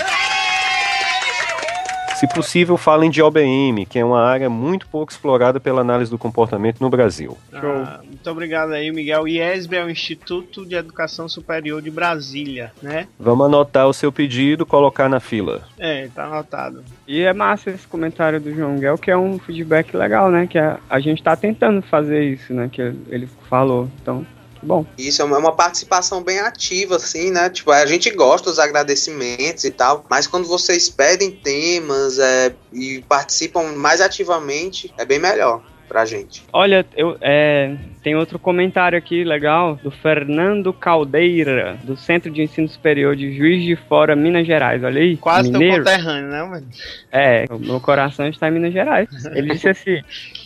Se 2.20 2.28
possível, 2.28 2.76
falem 2.76 3.09
de 3.09 3.22
OBM, 3.22 3.86
que 3.86 3.97
é 3.97 4.03
uma 4.03 4.22
área 4.22 4.49
muito 4.49 4.86
pouco 4.89 5.09
explorada 5.09 5.57
pela 5.57 5.80
análise 5.80 6.11
do 6.11 6.17
comportamento 6.17 6.82
no 6.82 6.89
Brasil. 6.89 7.38
Ah, 7.53 8.01
muito 8.03 8.30
obrigado 8.30 8.74
aí, 8.74 8.91
Miguel. 8.91 9.26
IESB 9.26 9.78
é 9.78 9.86
o 9.86 9.89
Instituto 9.89 10.65
de 10.65 10.76
Educação 10.76 11.30
Superior 11.30 11.82
de 11.82 11.89
Brasília, 11.89 12.74
né? 12.82 13.07
Vamos 13.17 13.45
anotar 13.45 13.88
o 13.88 13.93
seu 13.93 14.11
pedido, 14.11 14.65
colocar 14.65 15.07
na 15.07 15.22
fila. 15.22 15.61
É, 15.78 16.09
tá 16.13 16.26
anotado. 16.26 16.84
E 17.07 17.22
é 17.22 17.32
massa 17.32 17.70
esse 17.70 17.88
comentário 17.88 18.41
do 18.41 18.53
João 18.53 18.74
Miguel, 18.74 18.97
que 18.97 19.09
é 19.09 19.17
um 19.17 19.39
feedback 19.39 19.95
legal, 19.95 20.30
né? 20.30 20.45
Que 20.45 20.59
a, 20.59 20.78
a 20.89 20.99
gente 20.99 21.24
tá 21.24 21.38
tentando 21.38 21.82
fazer 21.84 22.22
isso, 22.26 22.53
né? 22.53 22.70
Que 22.70 22.82
ele 23.07 23.30
falou. 23.49 23.89
Então, 24.01 24.26
Bom. 24.62 24.86
Isso 24.97 25.22
é 25.22 25.26
uma, 25.26 25.38
é 25.38 25.39
uma 25.39 25.55
participação 25.55 26.24
bem 26.24 26.39
ativa, 26.39 26.97
assim, 26.97 27.32
né? 27.32 27.49
Tipo, 27.49 27.72
a 27.72 27.86
gente 27.86 28.10
gosta 28.12 28.49
dos 28.49 28.60
agradecimentos 28.60 29.64
e 29.64 29.72
tal, 29.72 30.05
mas 30.10 30.28
quando 30.28 30.47
vocês 30.47 30.89
pedem 30.89 31.32
temas 31.32 32.20
é, 32.20 32.53
e 32.74 33.01
participam 33.07 33.64
mais 33.76 34.01
ativamente, 34.01 34.93
é 34.97 35.05
bem 35.05 35.20
melhor 35.20 35.62
pra 35.88 36.05
gente. 36.05 36.43
Olha, 36.53 36.86
eu, 36.95 37.18
é, 37.20 37.76
tem 38.02 38.16
outro 38.16 38.39
comentário 38.39 38.97
aqui 38.97 39.24
legal 39.24 39.76
do 39.84 39.91
Fernando 39.91 40.72
Caldeira, 40.72 41.78
do 41.84 41.97
Centro 41.97 42.32
de 42.32 42.41
Ensino 42.41 42.68
Superior 42.68 43.16
de 43.16 43.36
Juiz 43.36 43.64
de 43.64 43.76
Fora, 43.76 44.16
Minas 44.16 44.47
Gerais. 44.47 44.84
Olha 44.84 45.02
aí. 45.02 45.18
Quase 45.18 45.52
teu 45.52 45.60
mineiro. 45.60 45.84
conterrâneo, 45.84 46.30
né, 46.30 46.43
mano? 46.43 46.68
É, 47.12 47.45
o 47.50 47.60
meu 47.60 47.80
coração 47.80 48.28
está 48.28 48.47
em 48.47 48.52
Minas 48.52 48.74
Gerais. 48.74 49.10
Ele 49.34 49.54
disse 49.54 49.70
assim: 49.70 50.02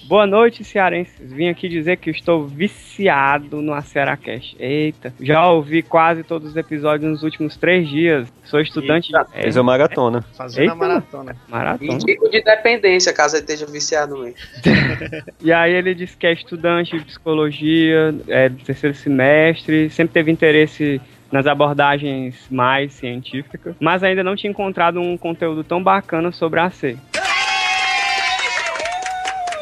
Boa 0.06 0.28
noite, 0.28 0.64
cearenses. 0.64 1.32
Vim 1.32 1.48
aqui 1.48 1.70
dizer 1.70 1.98
que 1.98 2.10
estou 2.10 2.46
viciado 2.46 3.62
no 3.62 3.74
Aceracast. 3.74 4.56
Eita, 4.60 5.14
já 5.20 5.50
ouvi 5.50 5.82
quase 5.82 6.24
todos 6.24 6.52
os 6.52 6.56
episódios 6.58 7.10
nos 7.10 7.24
últimos 7.24 7.56
três 7.56 7.88
dias. 7.88 8.28
Sou 8.44 8.60
estudante. 8.60 9.16
Eita, 9.16 9.28
é, 9.34 9.44
Fez 9.44 9.58
a 9.58 9.64
maratona. 9.64 10.22
Fazendo 10.38 10.64
Eita, 10.64 10.74
a 10.74 10.76
maratona. 10.76 11.36
E 11.48 11.52
maratona. 11.52 11.98
tipo 12.00 12.30
de 12.30 12.44
dependência, 12.44 13.14
caso 13.14 13.36
ele 13.38 13.44
esteja 13.44 13.66
viciado 13.66 14.18
mesmo. 14.18 14.36
E 15.42 15.52
aí 15.52 15.74
ele 15.74 15.94
disse 15.94 16.16
que 16.16 16.26
é 16.26 16.34
estudante 16.34 16.98
de 16.98 17.04
psicologia, 17.06 17.43
é 18.28 18.50
do 18.50 18.64
terceiro 18.64 18.96
semestre, 18.96 19.90
sempre 19.90 20.14
teve 20.14 20.32
interesse 20.32 21.02
nas 21.32 21.48
abordagens 21.48 22.48
mais 22.52 22.94
científicas, 22.94 23.76
mas 23.80 24.04
ainda 24.04 24.24
não 24.24 24.36
tinha 24.36 24.52
encontrado 24.52 25.00
um 25.00 25.18
conteúdo 25.18 25.64
tão 25.64 25.82
bacana 25.82 26.32
sobre 26.32 26.60
a 26.60 26.70
C. 26.70 26.96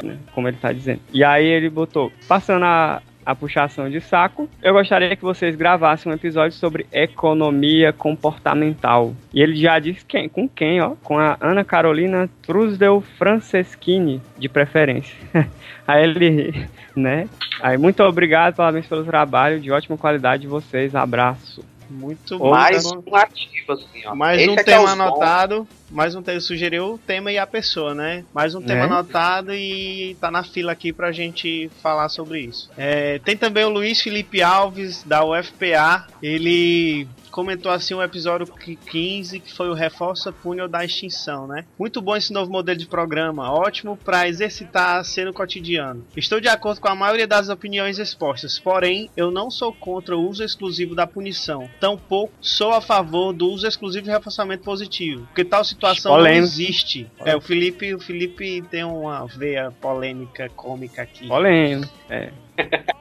Né, 0.04 0.18
Como 0.34 0.48
ele 0.48 0.58
tá 0.58 0.74
dizendo. 0.74 1.00
E 1.14 1.24
aí 1.24 1.46
ele 1.46 1.70
botou, 1.70 2.12
passando 2.28 2.66
a, 2.66 3.02
a 3.26 3.36
puxação 3.36 3.90
de 3.90 4.02
saco, 4.02 4.50
eu 4.62 4.74
gostaria 4.74 5.16
que 5.16 5.24
vocês 5.24 5.56
gravassem 5.56 6.12
um 6.12 6.16
episódio 6.16 6.58
sobre 6.58 6.86
economia 6.92 7.94
comportamental. 7.94 9.14
E 9.34 9.42
ele 9.42 9.56
já 9.56 9.80
disse 9.80 10.06
quem, 10.06 10.28
com 10.28 10.48
quem, 10.48 10.82
ó? 10.82 10.96
Com 11.04 11.18
a 11.18 11.38
Ana 11.40 11.64
Carolina 11.64 12.30
Trusdel 12.42 13.02
Franceschini, 13.18 14.22
de 14.38 14.50
preferência. 14.50 15.16
Aí 15.88 16.04
ele, 16.04 16.68
né? 16.96 17.28
Aí 17.62 17.78
muito 17.78 18.02
obrigado, 18.04 18.56
parabéns 18.56 18.88
pelo 18.88 19.04
trabalho, 19.04 19.60
de 19.60 19.72
ótima 19.72 19.98
qualidade 19.98 20.44
de 20.44 20.48
vocês, 20.48 20.96
abraço. 20.96 21.64
Muito 21.92 22.38
bom. 22.38 22.50
Mais 22.52 22.84
tá 22.84 22.90
um 22.98 23.16
ativo, 23.16 23.72
assim, 23.74 24.06
ó. 24.06 24.16
Mais 24.16 24.40
Esse 24.42 24.50
um 24.50 24.54
é 24.56 24.62
é 24.62 24.64
tema 24.64 24.82
bons. 24.82 24.92
anotado. 24.92 25.68
Mais 25.90 26.16
um 26.16 26.22
tema 26.22 26.40
sugeriu 26.40 26.94
o 26.94 26.98
tema 26.98 27.32
e 27.32 27.38
a 27.38 27.46
pessoa, 27.46 27.94
né? 27.94 28.24
Mais 28.34 28.56
um 28.56 28.62
tema 28.62 28.82
Né? 28.82 28.86
anotado 28.86 29.54
e 29.54 30.16
tá 30.22 30.32
na 30.32 30.44
fila 30.44 30.72
aqui 30.72 30.94
pra 30.94 31.12
gente 31.12 31.70
falar 31.84 32.08
sobre 32.10 32.40
isso. 32.40 32.70
É, 32.78 33.20
tem 33.20 33.36
também 33.36 33.66
o 33.66 33.70
Luiz 33.70 34.00
Felipe 34.02 34.42
Alves, 34.42 35.04
da 35.04 35.24
UFPA. 35.26 36.08
Ele 36.24 37.08
comentou 37.32 37.72
assim 37.72 37.94
o 37.94 38.04
episódio 38.04 38.46
15, 38.46 39.40
que 39.40 39.54
foi 39.54 39.70
o 39.70 39.74
Reforça 39.74 40.32
Punho 40.32 40.68
da 40.68 40.84
Extinção, 40.84 41.48
né? 41.48 41.66
Muito 41.80 42.02
bom 42.02 42.16
esse 42.16 42.34
novo 42.34 42.52
modelo 42.52 42.78
de 42.78 42.86
programa, 42.86 43.52
ótimo 43.52 43.98
para 43.98 44.28
exercitar 44.28 45.00
a 45.00 45.26
no 45.26 45.34
cotidiano. 45.34 46.06
Estou 46.16 46.40
de 46.40 46.48
acordo 46.48 46.82
com 46.82 46.88
a 46.88 46.96
maioria 46.96 47.28
das 47.28 47.50
opiniões 47.50 48.00
expostas, 48.00 48.60
porém, 48.60 49.10
eu 49.16 49.32
não 49.32 49.50
sou 49.50 49.74
contra 49.74 50.18
o 50.18 50.28
uso 50.28 50.44
exclusivo 50.44 50.96
da 50.96 51.08
punição, 51.08 51.70
tampouco 51.80 52.34
sou 52.42 52.72
a 52.72 52.82
favor 52.82 53.34
do 53.34 53.50
uso 53.50 53.68
exclusivo 53.68 54.06
de 54.06 54.12
reforçamento 54.12 54.64
positivo, 54.64 55.26
porque 55.28 55.46
tal 55.46 55.64
situação 55.64 56.14
Polêmico. 56.14 56.38
não 56.40 56.44
existe. 56.44 57.08
É, 57.24 57.36
o 57.36 57.42
Felipe, 57.42 57.94
o 57.94 58.00
Felipe 58.00 58.62
tem 58.70 58.84
uma 58.84 59.26
veia 59.26 59.72
polêmica 59.80 60.50
cômica 60.50 61.02
aqui. 61.02 61.28
Polêmico. 61.28 61.92
É. 62.10 62.32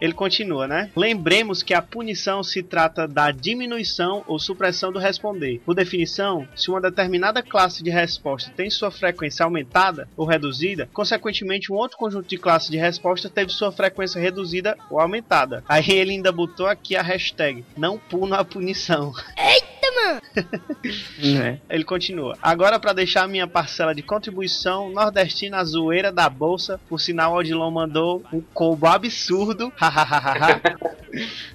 Ele 0.00 0.12
continua, 0.12 0.66
né? 0.66 0.90
Lembremos 0.96 1.62
que 1.62 1.74
a 1.74 1.82
punição 1.82 2.42
se 2.42 2.62
trata 2.62 3.06
da 3.06 3.30
diminuição 3.30 4.24
ou 4.26 4.38
supressão 4.38 4.90
do 4.90 4.98
responder. 4.98 5.61
Por 5.64 5.74
definição, 5.74 6.48
se 6.56 6.70
uma 6.70 6.80
determinada 6.80 7.42
classe 7.42 7.82
de 7.82 7.90
resposta 7.90 8.50
tem 8.56 8.70
sua 8.70 8.90
frequência 8.90 9.44
aumentada 9.44 10.08
ou 10.16 10.26
reduzida, 10.26 10.88
consequentemente 10.92 11.72
um 11.72 11.76
outro 11.76 11.98
conjunto 11.98 12.28
de 12.28 12.38
classes 12.38 12.70
de 12.70 12.78
resposta 12.78 13.28
teve 13.28 13.52
sua 13.52 13.70
frequência 13.70 14.20
reduzida 14.20 14.76
ou 14.90 14.98
aumentada. 14.98 15.62
Aí 15.68 15.90
ele 15.90 16.12
ainda 16.12 16.32
botou 16.32 16.66
aqui 16.66 16.96
a 16.96 17.02
hashtag 17.02 17.64
não 17.76 17.98
puno 17.98 18.34
a 18.34 18.44
punição. 18.44 19.12
Né? 21.18 21.61
Ele 21.68 21.84
continua. 21.84 22.36
Agora, 22.40 22.78
para 22.78 22.92
deixar 22.92 23.28
minha 23.28 23.46
parcela 23.46 23.94
de 23.94 24.02
contribuição 24.02 24.90
nordestina 24.90 25.58
à 25.58 25.64
zoeira 25.64 26.11
da 26.11 26.28
bolsa, 26.28 26.80
por 26.88 27.00
sinal, 27.00 27.32
o 27.32 27.36
Odilon 27.36 27.70
mandou 27.70 28.22
um 28.32 28.40
combo 28.40 28.86
absurdo. 28.86 29.49
Hahaha. 29.76 30.61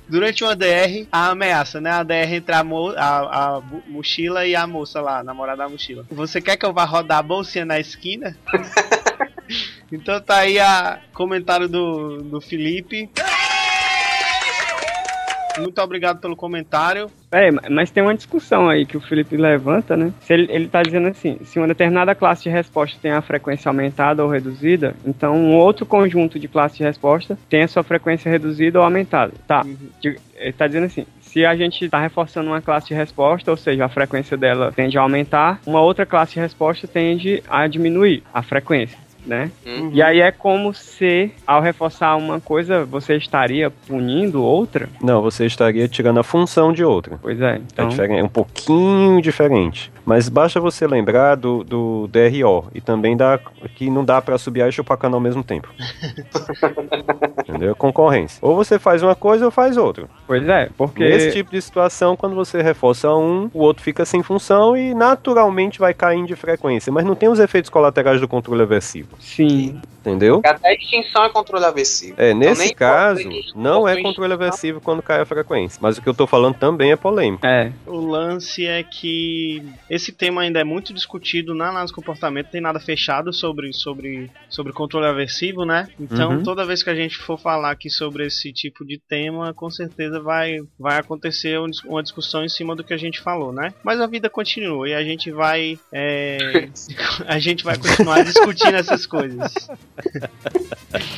Durante 0.07 0.43
uma 0.43 0.55
DR, 0.55 1.07
a 1.11 1.29
ameaça, 1.29 1.79
né? 1.79 1.91
A 1.91 2.03
DR 2.03 2.33
entre 2.33 2.53
a, 2.53 2.63
mo 2.63 2.89
a, 2.89 3.57
a 3.57 3.61
mochila 3.87 4.45
e 4.45 4.55
a 4.55 4.67
moça 4.67 5.01
lá, 5.01 5.19
a 5.19 5.23
namorada 5.23 5.63
da 5.63 5.69
mochila. 5.69 6.05
Você 6.11 6.41
quer 6.41 6.57
que 6.57 6.65
eu 6.65 6.73
vá 6.73 6.83
rodar 6.83 7.19
a 7.19 7.23
bolsinha 7.23 7.65
na 7.65 7.79
esquina? 7.79 8.37
então 9.91 10.19
tá 10.21 10.39
aí 10.39 10.59
a 10.59 10.99
comentário 11.13 11.67
do, 11.67 12.17
do 12.23 12.41
Felipe. 12.41 13.09
Muito 15.59 15.81
obrigado 15.81 16.19
pelo 16.19 16.35
comentário. 16.35 17.09
É, 17.31 17.49
mas 17.69 17.91
tem 17.91 18.01
uma 18.03 18.15
discussão 18.15 18.69
aí 18.69 18.85
que 18.85 18.95
o 18.97 19.01
Felipe 19.01 19.35
levanta, 19.37 19.95
né? 19.97 20.11
Se 20.21 20.33
ele, 20.33 20.47
ele 20.51 20.67
tá 20.67 20.81
dizendo 20.81 21.07
assim, 21.07 21.37
se 21.43 21.57
uma 21.59 21.67
determinada 21.67 22.15
classe 22.15 22.43
de 22.43 22.49
resposta 22.49 22.97
tem 23.01 23.11
a 23.11 23.21
frequência 23.21 23.69
aumentada 23.69 24.23
ou 24.23 24.29
reduzida, 24.29 24.95
então 25.05 25.35
um 25.35 25.55
outro 25.55 25.85
conjunto 25.85 26.39
de 26.39 26.47
classes 26.47 26.77
de 26.77 26.83
resposta 26.83 27.37
tem 27.49 27.63
a 27.63 27.67
sua 27.67 27.83
frequência 27.83 28.29
reduzida 28.29 28.79
ou 28.79 28.85
aumentada. 28.85 29.33
Tá. 29.47 29.63
De- 30.01 30.17
Ele 30.35 30.53
tá 30.53 30.67
dizendo 30.67 30.85
assim, 30.85 31.05
se 31.21 31.45
a 31.45 31.55
gente 31.55 31.89
tá 31.89 31.99
reforçando 31.99 32.49
uma 32.49 32.61
classe 32.61 32.87
de 32.87 32.93
resposta, 32.93 33.51
ou 33.51 33.57
seja, 33.57 33.85
a 33.85 33.89
frequência 33.89 34.37
dela 34.37 34.71
tende 34.73 34.97
a 34.97 35.01
aumentar, 35.01 35.59
uma 35.65 35.81
outra 35.81 36.05
classe 36.05 36.33
de 36.35 36.39
resposta 36.39 36.87
tende 36.87 37.43
a 37.49 37.67
diminuir 37.67 38.23
a 38.33 38.41
frequência. 38.41 38.97
Né? 39.25 39.49
Uhum. 39.65 39.89
E 39.91 40.01
aí 40.01 40.21
é 40.21 40.31
como 40.31 40.73
se, 40.73 41.31
ao 41.47 41.61
reforçar 41.61 42.15
uma 42.15 42.39
coisa, 42.39 42.85
você 42.85 43.15
estaria 43.15 43.71
punindo 43.71 44.43
outra? 44.43 44.87
Não, 45.01 45.21
você 45.21 45.45
estaria 45.45 45.87
tirando 45.87 46.19
a 46.19 46.23
função 46.23 46.71
de 46.71 46.83
outra. 46.83 47.17
Pois 47.21 47.41
é. 47.41 47.55
É, 47.55 47.61
Então, 47.73 47.87
diferente, 47.87 48.19
é 48.19 48.23
um 48.23 48.29
pouquinho 48.29 49.21
diferente. 49.21 49.91
Mas 50.05 50.29
basta 50.29 50.59
você 50.59 50.85
lembrar 50.85 51.35
do, 51.35 51.63
do 51.63 52.07
DRO 52.07 52.67
e 52.73 52.79
também 52.79 53.17
dá, 53.17 53.39
que 53.75 53.89
não 53.89 54.05
dá 54.05 54.21
pra 54.21 54.37
subir 54.37 54.65
e 54.65 54.71
chupar 54.71 54.97
cana 54.97 55.17
ao 55.17 55.21
mesmo 55.21 55.43
tempo. 55.43 55.67
Entendeu? 57.47 57.75
Concorrência. 57.75 58.37
Ou 58.41 58.55
você 58.55 58.77
faz 58.77 59.01
uma 59.01 59.15
coisa 59.15 59.45
ou 59.45 59.51
faz 59.51 59.77
outra. 59.77 60.07
Pois 60.27 60.47
é, 60.47 60.69
porque. 60.77 61.03
Nesse 61.03 61.31
tipo 61.31 61.51
de 61.51 61.61
situação, 61.61 62.15
quando 62.15 62.35
você 62.35 62.61
reforça 62.61 63.13
um, 63.13 63.49
o 63.53 63.59
outro 63.59 63.83
fica 63.83 64.05
sem 64.05 64.21
função 64.21 64.77
e 64.77 64.93
naturalmente 64.93 65.79
vai 65.79 65.93
caindo 65.93 66.27
de 66.27 66.35
frequência. 66.35 66.91
Mas 66.91 67.05
não 67.05 67.15
tem 67.15 67.29
os 67.29 67.39
efeitos 67.39 67.69
colaterais 67.69 68.21
do 68.21 68.27
controle 68.27 68.61
aversivo. 68.61 69.09
Sim. 69.19 69.79
Entendeu? 70.05 70.39
Até 70.45 70.69
a 70.69 70.73
extinção 70.73 71.25
é 71.25 71.29
controle 71.29 71.65
aversivo. 71.65 72.13
É, 72.17 72.29
Então, 72.29 72.39
nesse 72.39 72.75
caso, 72.75 73.27
não 73.55 73.87
é 73.87 73.99
controle 73.99 74.33
aversivo 74.33 74.79
quando 74.79 75.01
cai 75.01 75.19
a 75.19 75.25
frequência. 75.25 75.79
Mas 75.81 75.97
o 75.97 76.01
que 76.01 76.07
eu 76.07 76.13
tô 76.13 76.27
falando 76.27 76.53
também 76.53 76.91
é 76.91 76.95
polêmico. 76.95 77.43
É. 77.43 77.71
O 77.87 77.97
lance 78.05 78.67
é 78.67 78.83
que 78.83 79.63
esse 79.95 80.11
tema 80.11 80.41
ainda 80.41 80.59
é 80.59 80.63
muito 80.63 80.93
discutido 80.93 81.53
na 81.55 81.69
análise 81.69 81.91
de 81.91 81.95
comportamento, 81.95 82.47
tem 82.49 82.61
nada 82.61 82.79
fechado 82.79 83.31
sobre, 83.33 83.71
sobre, 83.73 84.29
sobre 84.49 84.73
controle 84.73 85.07
aversivo, 85.07 85.65
né? 85.65 85.87
Então, 85.99 86.31
Uhum. 86.31 86.43
toda 86.43 86.65
vez 86.65 86.81
que 86.83 86.89
a 86.89 86.95
gente 86.95 87.17
for 87.17 87.37
falar 87.39 87.71
aqui 87.71 87.89
sobre 87.89 88.25
esse 88.27 88.51
tipo 88.51 88.85
de 88.85 88.97
tema, 88.97 89.53
com 89.53 89.69
certeza 89.69 90.19
vai, 90.19 90.57
vai 90.79 90.97
acontecer 90.99 91.59
um 91.59 91.65
uma 91.85 92.01
discussão 92.01 92.43
em 92.43 92.49
cima 92.49 92.75
do 92.75 92.83
que 92.83 92.93
a 92.93 92.97
gente 92.97 93.19
falou, 93.21 93.51
né? 93.51 93.73
Mas 93.83 93.99
a 93.99 94.07
vida 94.07 94.29
continua 94.29 94.87
e 94.87 94.93
a 94.93 95.03
gente 95.03 95.31
vai. 95.31 95.77
é, 95.91 96.37
a 97.27 97.37
gente 97.39 97.63
vai 97.63 97.77
continuar 97.77 98.23
discutindo 98.23 98.75
essas 98.75 99.05
coisas. 99.05 99.53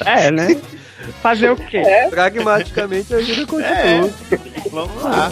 É, 0.06 0.32
né? 0.32 0.60
Fazer 1.22 1.52
o 1.52 1.56
quê? 1.56 1.82
Pragmaticamente 2.10 3.14
a 3.14 3.20
vida 3.20 3.46
continua. 3.46 3.70
É. 3.72 4.70
Vamos 4.72 5.04
lá. 5.04 5.32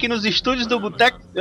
Aqui 0.00 0.08
nos 0.08 0.24
estúdios 0.24 0.66
do 0.66 0.80
Boteco. 0.80 1.20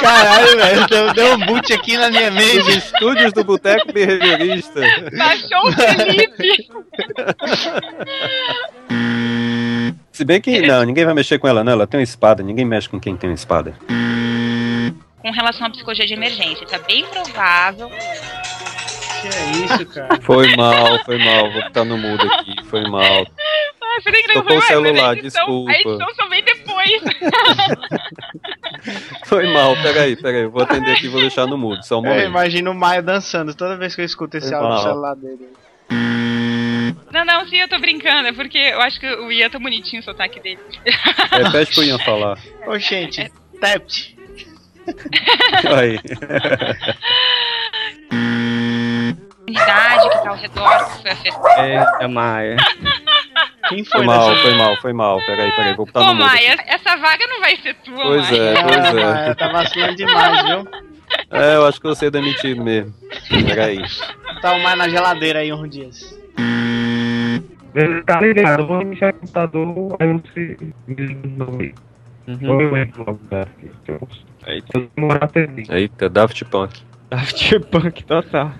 Caralho, 0.00 0.56
velho, 0.56 0.86
deu, 0.86 1.12
deu 1.12 1.34
um 1.34 1.40
boot 1.44 1.70
aqui 1.74 1.94
na 1.98 2.08
minha 2.08 2.30
mente. 2.30 2.78
estúdios 2.78 3.34
do 3.34 3.44
Boteco 3.44 3.92
Behaviorista. 3.92 4.80
Baixou 5.14 5.68
o 5.68 5.72
Felipe. 5.72 6.70
Se 10.10 10.24
bem 10.24 10.40
que 10.40 10.62
não, 10.62 10.84
ninguém 10.84 11.04
vai 11.04 11.12
mexer 11.12 11.38
com 11.38 11.46
ela, 11.46 11.62
não. 11.62 11.72
Ela 11.72 11.86
tem 11.86 12.00
uma 12.00 12.04
espada. 12.04 12.42
Ninguém 12.42 12.64
mexe 12.64 12.88
com 12.88 12.98
quem 12.98 13.14
tem 13.14 13.28
uma 13.28 13.36
espada. 13.36 13.74
com 15.18 15.30
relação 15.30 15.66
à 15.66 15.70
psicologia 15.70 16.06
de 16.06 16.14
emergência. 16.14 16.66
É 16.72 16.78
bem 16.78 17.04
provável. 17.04 17.90
Que 17.90 19.28
é 19.28 19.50
isso, 19.66 19.84
cara? 19.84 20.18
Foi 20.22 20.56
mal, 20.56 21.04
foi 21.04 21.18
mal. 21.18 21.52
Vou 21.52 21.62
botar 21.62 21.84
no 21.84 21.98
mudo 21.98 22.26
aqui. 22.32 22.54
Foi 22.70 22.88
mal. 22.88 23.26
Ah, 23.98 24.02
peraí 24.04 24.22
que 24.22 24.28
não 24.28 24.34
Tocou 24.42 24.56
o 24.56 24.60
foi 24.60 24.68
celular, 24.68 25.10
a 25.10 25.12
edição, 25.14 25.44
desculpa. 25.46 25.70
A 25.70 25.74
edição 25.74 26.14
só 26.14 26.28
vem 26.28 26.44
depois. 26.44 27.02
Foi 29.26 29.52
mal. 29.52 29.74
Peraí, 29.82 30.16
peraí. 30.16 30.42
Eu 30.42 30.50
vou 30.50 30.62
atender 30.62 30.92
aqui 30.92 31.06
e 31.06 31.08
vou 31.08 31.20
deixar 31.20 31.46
no 31.46 31.58
mudo. 31.58 31.82
Só 31.84 31.96
um 32.00 32.04
Eu 32.04 32.10
momento. 32.10 32.26
imagino 32.28 32.70
o 32.70 32.74
Maia 32.74 33.02
dançando 33.02 33.54
toda 33.54 33.76
vez 33.76 33.94
que 33.94 34.00
eu 34.00 34.04
escuto 34.04 34.36
esse 34.36 34.54
áudio 34.54 34.70
no 34.70 34.78
celular 34.82 35.16
dele. 35.16 35.48
Não, 37.12 37.24
não, 37.24 37.46
sim, 37.48 37.56
eu 37.56 37.68
tô 37.68 37.78
brincando. 37.78 38.28
É 38.28 38.32
porque 38.32 38.58
eu 38.58 38.80
acho 38.80 38.98
que 39.00 39.06
o 39.06 39.32
Ian 39.32 39.50
tá 39.50 39.58
bonitinho 39.58 40.00
o 40.00 40.04
sotaque 40.04 40.40
dele. 40.40 40.58
É, 40.84 41.50
pede 41.50 41.72
pro 41.74 41.84
Ian 41.84 41.98
falar. 41.98 42.38
Ô, 42.66 42.78
gente, 42.78 43.30
Tept. 43.60 44.16
Aí. 45.76 45.98
Comunidade 49.52 50.08
que 50.10 50.22
tá 50.22 50.28
ao 50.30 50.36
redor 50.36 50.78
que 50.96 51.02
foi 51.02 51.10
afetada. 51.10 51.68
Eita, 51.68 52.08
Maia. 52.08 52.56
Quem 53.68 53.84
Foi 53.84 53.98
foi 53.98 54.06
mal, 54.06 54.36
foi 54.36 54.54
mal, 54.54 54.76
foi 54.80 54.92
mal. 54.92 55.18
Peraí, 55.26 55.50
peraí. 55.52 55.74
Vou 55.74 55.84
botar 55.86 56.00
Ô, 56.00 56.04
no 56.06 56.14
mudo. 56.14 56.24
Maia, 56.26 56.54
aqui. 56.54 56.64
essa 56.68 56.96
vaga 56.96 57.26
não 57.26 57.40
vai 57.40 57.56
ser 57.56 57.74
tua, 57.74 58.02
Pois 58.02 58.30
Maia. 58.30 58.42
é, 58.42 58.62
pois 58.62 58.76
Ah, 58.76 58.88
é. 58.88 58.92
Maia, 59.04 59.34
tá 59.34 59.48
vacilando 59.48 59.94
demais, 59.96 60.44
viu? 60.46 60.68
É, 61.30 61.56
eu 61.56 61.66
acho 61.66 61.80
que 61.80 61.86
eu 61.86 61.90
vou 61.90 61.96
ser 61.96 62.10
demitido 62.10 62.62
mesmo. 62.64 62.94
Peraí. 63.46 63.82
Tá 64.40 64.52
o 64.54 64.62
Maia 64.62 64.76
na 64.76 64.88
geladeira 64.88 65.40
aí 65.40 65.52
uns 65.52 65.68
dias. 65.70 66.18
Ele 67.74 68.02
tá 68.02 68.20
ligado, 68.20 68.60
eu 68.62 68.66
vou 68.66 68.82
iniciar 68.82 69.10
o 69.10 69.14
computador, 69.14 69.96
aí 70.00 70.12
você 70.14 70.56
me 70.86 70.94
liga 70.94 71.04
de 71.14 71.28
novo 71.28 71.60
aí. 71.60 71.74
Ou 72.48 72.60
eu 72.62 72.76
entro 72.76 73.04
logo 73.06 73.20
daqui. 73.30 73.70
Se 73.84 73.92
eu 73.92 74.08
Eita. 74.46 74.78
se 74.80 75.68
eu. 75.70 75.76
Eita, 75.76 76.08
Daft 76.08 76.44
Punk. 76.46 76.80
Daft 77.10 77.60
Punk 77.70 78.04
total. 78.04 78.52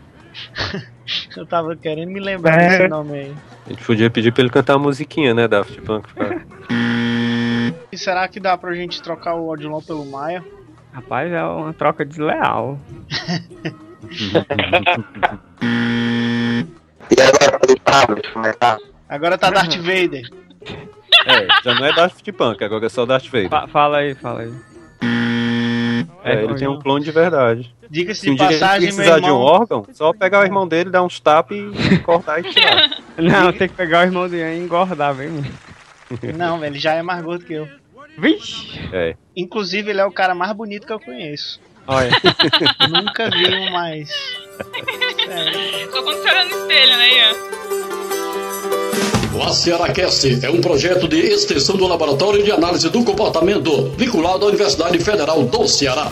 Eu 1.36 1.46
tava 1.46 1.74
querendo 1.76 2.10
me 2.10 2.20
lembrar 2.20 2.60
É. 2.60 2.68
desse 2.78 2.88
nome 2.88 3.18
aí. 3.18 3.34
A 3.66 3.70
gente 3.70 3.84
podia 3.84 4.10
pedir 4.10 4.32
pra 4.32 4.42
ele 4.42 4.50
cantar 4.50 4.76
uma 4.76 4.84
musiquinha, 4.84 5.32
né, 5.34 5.48
Daft 5.48 5.80
Punk? 5.82 6.12
cara? 6.14 6.42
E 7.90 7.96
será 7.96 8.26
que 8.28 8.38
dá 8.40 8.56
pra 8.58 8.74
gente 8.74 9.00
trocar 9.02 9.34
o 9.34 9.48
Odilon 9.48 9.80
pelo 9.80 10.04
Maia? 10.04 10.44
Rapaz, 10.92 11.32
é 11.32 11.42
uma 11.42 11.72
troca 11.72 12.04
desleal. 12.04 12.78
E 17.10 17.22
agora 17.22 18.14
do 18.16 18.22
como 18.32 18.46
é 18.46 18.52
tá? 18.52 18.76
Agora 19.08 19.38
tá 19.38 19.50
Darth 19.50 19.76
Vader. 19.76 20.28
É, 21.26 21.46
já 21.64 21.74
não 21.74 21.84
é 21.86 21.92
Daft 21.94 22.32
Punk, 22.32 22.62
agora 22.62 22.86
é 22.86 22.88
só 22.88 23.06
Darth 23.06 23.26
Vader. 23.26 23.48
Fa- 23.48 23.66
fala 23.68 23.98
aí, 23.98 24.14
fala 24.14 24.42
aí. 24.42 24.52
É, 26.24 26.44
ele 26.44 26.54
tem 26.54 26.68
um 26.68 26.78
clone 26.78 27.04
de 27.04 27.10
verdade. 27.10 27.74
Diga-se 27.90 28.20
Se 28.20 28.26
de 28.26 28.32
um 28.32 28.34
dia 28.36 28.46
ele 28.46 28.58
passagem, 28.58 28.80
meu 28.88 28.94
precisar 28.96 29.18
de 29.18 29.24
um 29.24 29.28
irmão. 29.28 29.40
órgão, 29.40 29.86
só 29.92 30.12
pegar 30.12 30.40
o 30.40 30.44
irmão 30.44 30.68
dele, 30.68 30.90
dar 30.90 31.02
uns 31.02 31.18
tapas 31.20 31.56
e 31.56 31.98
cortar 32.00 32.40
e 32.40 32.50
tirar. 32.52 32.90
Não, 33.16 33.52
tem 33.52 33.68
que 33.68 33.74
pegar 33.74 34.00
o 34.00 34.02
irmão 34.04 34.28
dele 34.28 34.58
e 34.58 34.62
engordar, 34.64 35.14
vem. 35.14 35.30
Não, 36.36 36.58
velho, 36.58 36.72
ele 36.72 36.78
já 36.78 36.94
é 36.94 37.02
mais 37.02 37.22
gordo 37.22 37.44
que 37.44 37.54
eu. 37.54 37.68
Vixe! 38.18 38.80
É. 38.92 39.14
Inclusive, 39.36 39.90
ele 39.90 40.00
é 40.00 40.04
o 40.04 40.12
cara 40.12 40.34
mais 40.34 40.52
bonito 40.52 40.86
que 40.86 40.92
eu 40.92 41.00
conheço. 41.00 41.60
Olha, 41.86 42.10
Nunca 42.90 43.30
vi 43.30 43.46
um 43.54 43.70
mais. 43.70 44.10
Sério. 44.10 45.88
Tô 45.90 46.02
quando 46.02 46.16
você 46.22 46.28
olha 46.28 46.44
no 46.44 46.50
espelho, 46.50 46.96
né, 46.98 47.08
Ian? 47.16 47.87
O 49.38 49.42
ACERACast 49.44 50.44
é 50.44 50.50
um 50.50 50.60
projeto 50.60 51.06
de 51.06 51.16
extensão 51.16 51.76
do 51.76 51.86
Laboratório 51.86 52.42
de 52.42 52.50
Análise 52.50 52.88
do 52.88 53.04
Comportamento, 53.04 53.88
vinculado 53.96 54.44
à 54.44 54.48
Universidade 54.48 54.98
Federal 54.98 55.44
do 55.44 55.68
Ceará. 55.68 56.10